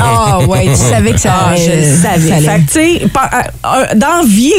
Ah 0.00 0.38
ouais, 0.46 0.66
tu 0.68 0.76
savais 0.76 1.12
que 1.12 1.20
ça 1.20 1.32
Ah, 1.32 1.50
allait- 1.50 1.64
je 1.64 1.70
le 1.90 2.02
savais. 2.02 2.40
Fait 2.40 2.60
que, 2.60 2.72
tu 2.72 3.00
sais, 3.00 3.08
pa- 3.08 3.30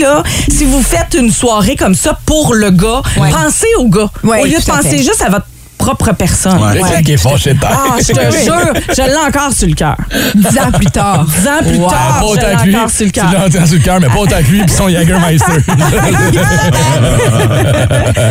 là, 0.02 0.24
si 0.50 0.66
vous 0.66 0.82
faites 0.82 1.16
une 1.18 1.32
soirée 1.32 1.76
comme 1.76 1.96
ça 1.96 2.18
pour 2.26 2.54
le 2.54 2.72
gars, 2.72 3.02
pensez 3.32 3.68
au 3.80 3.88
gars. 3.90 4.10
Au 4.24 4.46
lieu 4.46 4.52
de 4.60 4.66
penser 4.66 4.98
juste 5.00 5.22
à 5.26 5.30
votre 5.30 5.46
propre 5.78 6.12
personne. 6.14 6.60
Qui 7.06 7.14
est 7.14 7.18
fâché 7.18 7.54
de 7.54 7.60
terre. 7.60 7.70
Ah, 7.72 7.98
je 8.00 8.14
te 8.14 8.32
jure, 8.44 8.74
je 8.90 9.02
l'ai 9.04 9.16
encore 9.28 9.52
sur 9.54 9.68
le 9.68 9.74
cœur. 9.76 9.96
Dix 10.36 10.58
ans 10.60 10.72
plus 10.74 10.88
tard. 10.88 11.26
Dix 11.26 11.48
ans 11.48 11.60
plus 11.62 11.78
Wow. 11.78 11.90
tard, 11.90 12.20
Pas 12.20 12.26
je 12.64 12.70
l'ai 12.70 12.76
encore 12.78 12.90
sur 12.90 13.06
le 13.06 13.12
Tu 13.12 13.20
cœur. 13.20 13.32
l'as 13.32 13.66
sur 13.66 13.76
le 13.78 13.84
cœur, 13.84 14.00
mais 14.02 14.08
pas 14.08 14.18
autant 14.20 14.38
que 14.40 14.52
lui 14.52 14.62
puis 14.64 14.74
son 14.76 14.90
Jägermeister. 14.90 15.52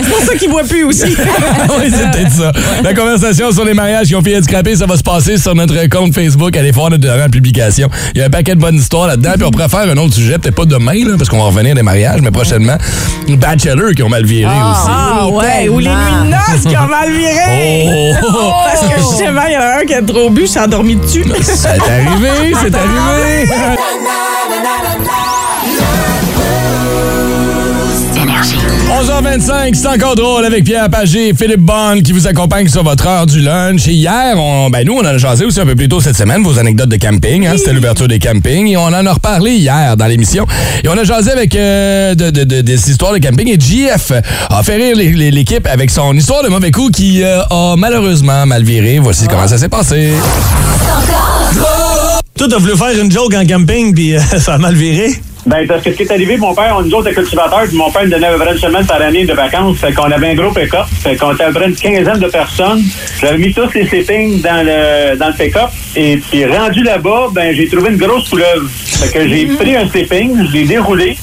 C'est 0.02 0.10
pour 0.10 0.20
ça 0.26 0.34
qu'il 0.36 0.50
voit 0.50 0.64
plus 0.64 0.84
aussi. 0.84 1.04
oui, 1.78 1.90
c'est 1.90 2.10
peut-être 2.10 2.32
ça. 2.32 2.52
La 2.82 2.94
conversation 2.94 3.52
sur 3.52 3.64
les 3.64 3.74
mariages 3.74 4.06
qui 4.08 4.14
ont 4.14 4.22
payé 4.22 4.42
scraper, 4.42 4.76
ça 4.76 4.86
va 4.86 4.96
se 4.96 5.02
passer 5.02 5.38
sur 5.38 5.54
notre 5.54 5.86
compte 5.88 6.14
Facebook. 6.14 6.56
Allez 6.56 6.70
voir 6.70 6.90
notre 6.90 7.02
dernière 7.02 7.30
publication. 7.30 7.88
Il 8.14 8.20
y 8.20 8.22
a 8.22 8.26
un 8.26 8.30
paquet 8.30 8.54
de 8.54 8.60
bonnes 8.60 8.76
histoires 8.76 9.06
là-dedans. 9.06 9.32
Puis 9.34 9.44
on 9.44 9.50
pourrait 9.50 9.68
faire 9.68 9.80
un 9.90 9.96
autre 9.96 10.14
sujet, 10.14 10.38
peut-être 10.38 10.54
pas 10.54 10.64
demain, 10.64 11.04
là, 11.06 11.14
parce 11.16 11.28
qu'on 11.28 11.38
va 11.38 11.44
revenir 11.44 11.74
des 11.74 11.82
mariages, 11.82 12.20
mais 12.22 12.30
prochainement. 12.30 12.76
Les 13.28 13.36
bachelors 13.36 13.92
qui 13.94 14.02
ont 14.02 14.08
mal 14.08 14.24
viré 14.24 14.50
aussi. 14.52 14.88
Ah 14.90 15.26
ouais, 15.28 15.68
ou 15.68 15.78
les 15.78 15.88
nuits 15.88 15.94
de 16.24 16.30
noces 16.30 16.62
qui 16.68 16.76
ont 16.76 16.86
mal 16.88 17.10
viré. 17.10 17.35
Oh! 18.22 18.50
Parce 18.64 18.88
que 18.88 18.98
justement, 18.98 19.42
il 19.46 19.52
y 19.52 19.56
en 19.56 19.60
a 19.60 19.80
un 19.80 19.84
qui 19.84 19.94
a 19.94 20.02
trop 20.02 20.30
bu, 20.30 20.46
s'est 20.46 20.60
endormi 20.60 20.96
dessus. 20.96 21.24
C'est 21.42 21.68
arrivé, 21.68 22.54
c'est 22.62 22.74
arrivé. 22.74 23.50
11h25, 28.88 29.74
c'est 29.74 29.86
encore 29.88 30.14
drôle 30.14 30.44
avec 30.44 30.64
Pierre 30.64 30.88
Pagé 30.88 31.28
et 31.28 31.34
Philippe 31.34 31.60
Bond 31.60 32.00
qui 32.04 32.12
vous 32.12 32.26
accompagnent 32.28 32.68
sur 32.68 32.84
votre 32.84 33.06
heure 33.06 33.26
du 33.26 33.40
lunch. 33.40 33.86
Et 33.88 33.92
hier, 33.92 34.36
on, 34.38 34.70
ben 34.70 34.86
nous, 34.86 34.94
on 34.94 35.00
en 35.00 35.04
a 35.06 35.18
jasé 35.18 35.44
aussi 35.44 35.60
un 35.60 35.66
peu 35.66 35.74
plus 35.74 35.88
tôt 35.88 36.00
cette 36.00 36.16
semaine, 36.16 36.42
vos 36.44 36.58
anecdotes 36.58 36.88
de 36.88 36.96
camping. 36.96 37.46
Hein, 37.46 37.54
C'était 37.58 37.72
l'ouverture 37.72 38.06
des 38.08 38.18
campings. 38.20 38.68
Et 38.68 38.76
on 38.76 38.84
en 38.84 39.04
a 39.06 39.12
reparlé 39.12 39.52
hier 39.56 39.96
dans 39.96 40.06
l'émission. 40.06 40.46
Et 40.84 40.88
on 40.88 40.96
a 40.96 41.02
jasé 41.04 41.30
avec 41.32 41.54
euh, 41.56 42.14
de, 42.14 42.30
de- 42.30 42.44
de- 42.44 42.60
des 42.60 42.90
histoires 42.90 43.12
de 43.12 43.18
camping. 43.18 43.48
Et 43.48 43.58
JF 43.60 44.12
a 44.50 44.62
fait 44.62 44.76
rire 44.76 44.96
l'équipe 44.96 45.66
avec 45.66 45.90
son 45.90 46.14
histoire 46.16 46.42
de 46.44 46.48
mauvais 46.48 46.70
coup 46.70 46.88
qui 46.90 47.22
euh, 47.24 47.42
a 47.50 47.74
malheureusement 47.76 48.46
mal 48.46 48.62
viré. 48.62 48.98
Voici 49.00 49.26
comment 49.28 49.48
ça 49.48 49.58
s'est 49.58 49.68
passé. 49.68 50.12
Toi, 52.38 52.46
t'as 52.48 52.58
voulu 52.58 52.76
faire 52.76 53.02
une 53.02 53.10
joke 53.10 53.34
en 53.34 53.44
camping, 53.46 53.92
puis 53.94 54.14
euh, 54.16 54.20
ça 54.38 54.54
a 54.54 54.58
mal 54.58 54.74
viré? 54.74 55.12
Ben, 55.46 55.64
parce 55.66 55.84
que 55.84 55.92
ce 55.92 55.96
qui 55.96 56.02
est 56.02 56.10
arrivé, 56.10 56.36
mon 56.36 56.52
père, 56.54 56.74
on 56.76 56.82
nous 56.82 56.92
autres, 56.92 57.10
cultivateurs, 57.12 57.66
puis 57.68 57.76
mon 57.76 57.88
père 57.90 58.02
me 58.02 58.10
donnait 58.10 58.26
à 58.26 58.32
peu 58.32 58.38
près 58.38 58.52
une 58.52 58.58
semaine 58.58 58.84
par 58.84 59.00
année 59.00 59.24
de 59.24 59.32
vacances. 59.32 59.78
Fait 59.78 59.92
qu'on 59.92 60.10
avait 60.10 60.30
un 60.30 60.34
gros 60.34 60.52
pick-up. 60.52 60.86
Fait 61.00 61.14
qu'on 61.14 61.32
était 61.34 61.44
à 61.44 61.46
peu 61.48 61.60
près 61.60 61.68
une 61.68 61.76
quinzaine 61.76 62.18
de 62.18 62.26
personnes. 62.26 62.82
J'avais 63.20 63.38
mis 63.38 63.54
tous 63.54 63.72
les 63.72 63.86
sleepings 63.86 64.42
dans 64.42 64.66
le, 64.66 65.16
dans 65.16 65.28
le 65.28 65.34
pick-up. 65.34 65.70
Et 65.94 66.16
puis, 66.16 66.44
rendu 66.46 66.82
là-bas, 66.82 67.28
ben, 67.30 67.54
j'ai 67.54 67.68
trouvé 67.68 67.90
une 67.90 67.96
grosse 67.96 68.28
couleuvre. 68.28 68.68
Fait 68.68 69.12
que 69.12 69.28
j'ai 69.28 69.46
pris 69.46 69.76
un 69.76 69.88
sleeping, 69.88 70.46
je 70.48 70.52
l'ai 70.52 70.64
déroulé, 70.64 71.16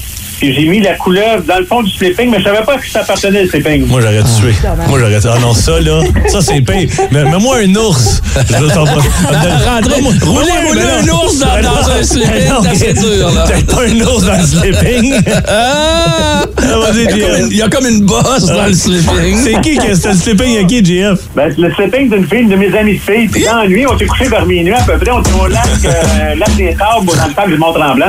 puis 0.44 0.54
j'ai 0.54 0.68
mis 0.68 0.80
la 0.80 0.94
couleuvre 0.94 1.42
dans 1.48 1.58
le 1.58 1.64
fond 1.64 1.82
du 1.82 1.90
sleeping, 1.90 2.30
mais 2.30 2.38
je 2.38 2.44
savais 2.44 2.62
pas 2.64 2.76
que 2.76 2.86
ça 2.86 3.00
appartenait, 3.00 3.44
le 3.44 3.48
sleeping. 3.48 3.86
Moi, 3.86 4.00
j'aurais 4.02 4.22
tué. 4.22 4.54
Moi, 4.88 4.98
j'aurais 4.98 5.18
tué. 5.20 5.30
Ah 5.34 5.38
non, 5.40 5.54
ça, 5.54 5.80
là, 5.80 6.00
ça, 6.28 6.40
c'est 6.42 6.60
pire. 6.60 6.88
Mais, 7.10 7.24
mais 7.24 7.38
moi, 7.38 7.56
un 7.64 7.74
ours. 7.76 8.20
Je 8.50 8.56
veux 8.56 8.68
t'en 8.68 8.84
pas. 8.84 8.90
Rentrer- 8.92 10.02
rouler- 10.22 10.66
rouler 10.66 10.82
un 11.00 11.08
ours 11.08 11.38
dans- 11.38 11.62
dans 11.62 11.90
un 11.90 12.02
sleeping, 12.02 12.74
c'est 12.74 12.92
dur, 12.92 13.30
là. 13.34 13.42
Peut-être 13.48 13.74
pas 13.74 13.82
un 13.84 14.00
ours 14.00 14.24
dans 14.24 14.36
le 14.36 14.46
sleeping. 14.46 15.14
Ah! 15.48 16.42
Vas-y, 16.56 17.04
Il 17.04 17.18
y 17.18 17.22
a 17.22 17.26
comme 17.26 17.36
JF. 17.36 17.40
une- 17.40 17.50
il 17.50 17.56
y 17.56 17.62
a 17.62 17.68
comme 17.68 17.86
une 17.86 18.00
bosse 18.06 18.46
dans 18.46 18.66
le 18.66 18.72
sleeping. 18.74 19.36
C'est 19.42 19.60
qui 19.60 19.76
qui 19.78 19.94
c'était 19.94 20.08
le 20.08 20.14
sleeping? 20.14 20.58
À 20.58 20.64
qui, 20.64 20.84
JF? 20.84 21.18
Ben, 21.36 21.54
le 21.56 21.72
sleeping 21.74 22.10
d'une 22.10 22.26
fille, 22.26 22.46
de 22.46 22.56
mes 22.56 22.76
amies 22.76 22.94
de 22.96 23.00
filles. 23.00 23.28
Puis 23.28 23.44
dans 23.44 23.56
la 23.62 23.68
nuit, 23.68 23.84
on 23.86 23.96
s'est 23.98 24.06
couché 24.06 24.24
vers 24.28 24.44
minuit 24.46 24.72
à 24.72 24.82
peu 24.82 24.96
près. 24.98 25.10
On 25.12 25.20
était 25.20 25.32
au 25.32 25.46
lac, 25.46 25.62
euh, 25.84 26.34
lac 26.36 26.56
des 26.56 26.72
Sables, 26.72 27.06
dans 27.06 27.26
le 27.26 27.32
parc 27.34 27.48
du 27.48 27.56
Mont-Tremblant. 27.58 28.06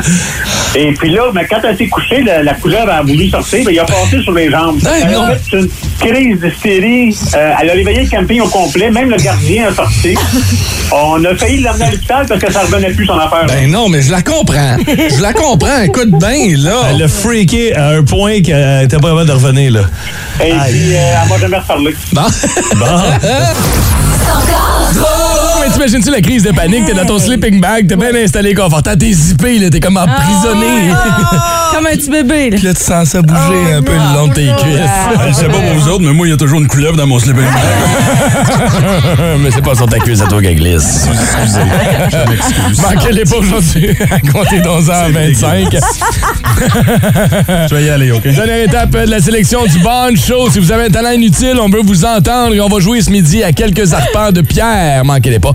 Et 0.76 0.92
puis 0.94 1.10
là, 1.12 1.22
ben, 1.34 1.46
quand 1.50 1.58
elle 1.64 1.78
s'est 1.78 1.88
couchée, 1.88 2.22
la, 2.26 2.44
la 2.44 2.54
couleuvre 2.56 2.92
a 2.92 3.02
voulu 3.02 3.30
sortir. 3.30 3.64
Ben, 3.66 3.72
il 3.74 3.80
a 3.80 3.86
passé 3.86 4.22
sur 4.24 4.34
les 4.34 4.50
jambes. 4.52 4.80
elle 4.84 5.16
a 5.16 5.36
fait 5.36 5.58
une 5.58 5.70
crise 6.00 6.40
d'hystérie. 6.42 7.18
Euh, 7.36 7.54
elle 7.62 7.70
a 7.70 7.74
réveillé 7.74 8.04
le 8.04 8.10
camping 8.10 8.42
au 8.42 8.48
complet. 8.48 8.90
Même 8.92 9.10
le 9.10 9.18
gardien 9.18 9.68
a 9.70 9.74
sorti. 9.74 10.16
On 10.92 11.24
a 11.26 11.36
failli 11.36 11.62
l'emmener 11.62 11.86
à 11.86 11.92
l'hôpital 11.92 12.26
parce 12.28 12.42
que 12.42 12.52
ça 12.52 12.62
revenait 12.62 12.92
plus 12.92 13.06
son 13.06 13.18
affaire. 13.18 13.46
Ben 13.48 13.70
non, 13.70 13.90
mais 13.90 14.02
je 14.02 14.12
la 14.12 14.22
comprends. 14.22 14.78
Je 14.88 15.22
la 15.22 15.34
comprends. 15.34 15.82
Écoute 15.84 16.12
bien, 16.12 16.56
là. 16.58 16.82
Elle 16.90 17.00
l'a 17.00 17.08
freaké 17.08 17.76
à 17.76 17.90
un 17.90 18.04
point 18.04 18.42
qu'elle 18.42 18.84
était 18.86 18.98
pas 18.98 19.10
capable 19.10 19.28
de 19.28 19.32
revenir, 19.34 19.72
là. 19.72 19.82
Et 20.44 20.52
Aïe. 20.52 20.58
puis, 20.70 20.96
euh, 20.96 21.14
elle 21.24 21.30
m'a 21.30 21.38
jamais 21.38 21.58
reparlé. 21.58 21.96
Bon. 22.14 22.22
Oh, 22.82 22.86
mais 25.66 25.72
t'imagines-tu 25.72 26.12
la 26.12 26.22
crise 26.22 26.44
de 26.44 26.52
panique? 26.52 26.86
T'es 26.86 26.94
dans 26.94 27.06
ton 27.06 27.20
sleeping 27.20 27.60
bag, 27.60 27.88
t'es 27.88 27.96
bien 27.96 28.14
installé 28.16 28.54
confortable, 28.54 28.98
t'es 28.98 29.12
zippé, 29.12 29.60
là, 29.60 29.70
t'es 29.70 29.80
comme 29.80 29.98
emprisonné. 29.98 30.92
Comme 31.74 31.88
un 31.88 31.96
petit 31.98 32.10
bébé. 32.10 32.52
Là. 32.52 32.56
Puis 32.58 32.66
là, 32.68 32.74
tu 32.74 32.84
sens 32.84 33.10
ça 33.10 33.22
bouger 33.22 33.74
un 33.74 33.82
peu 33.82 33.92
le 33.92 34.16
long 34.16 34.28
de 34.28 34.34
tes 34.34 34.46
cuisses. 34.46 34.80
Je 35.28 35.34
sais 35.34 35.48
pas 35.48 35.60
pour 35.60 35.74
vous 35.74 35.90
autres, 35.90 36.04
mais 36.06 36.14
moi, 36.14 36.26
il 36.26 36.30
y 36.30 36.34
a 36.34 36.38
toujours 36.38 36.62
une 36.62 36.68
couleuvre 36.68 36.96
dans 36.96 37.06
mon 37.06 37.20
sleeping 37.20 37.44
bag. 37.44 37.54
mais 39.44 39.52
c'est 39.52 39.62
pas 39.62 39.76
sur 39.76 39.86
ta 39.88 40.00
cuisse 40.00 40.22
à 40.22 40.28
toi 40.28 40.42
qu'elle 40.42 40.56
glisse. 40.56 41.06
Excusez. 41.12 41.60
Je 42.12 42.30
m'excuse. 42.30 42.82
Manquez-les 42.82 43.26
pas 43.26 43.38
aujourd'hui 43.38 43.90
à 44.10 44.20
compter 44.22 44.62
11h25. 44.62 45.82
Je 47.70 47.76
vais 47.76 47.84
y 47.84 47.90
aller, 47.90 48.12
OK? 48.12 48.24
Dernière 48.24 48.64
étape 48.64 48.92
de 48.92 49.12
la 49.12 49.20
sélection 49.20 49.66
du 49.66 49.80
Bond 49.80 50.16
Show. 50.16 50.50
Si 50.52 50.60
vous 50.60 50.72
avez 50.72 50.86
un 50.86 50.90
talent 50.90 51.12
inutile, 51.12 51.58
on 51.60 51.68
veut 51.68 51.82
vous 51.84 52.06
entendre 52.06 52.54
et 52.54 52.62
on 52.62 52.70
va 52.70 52.80
jouer 52.80 53.02
ce 53.02 53.10
midi 53.10 53.44
à 53.44 53.52
quelques 53.52 53.94
arpents 53.94 54.32
de 54.32 54.40
pierre. 54.40 55.04
Manquez-les 55.04 55.40
pas 55.40 55.55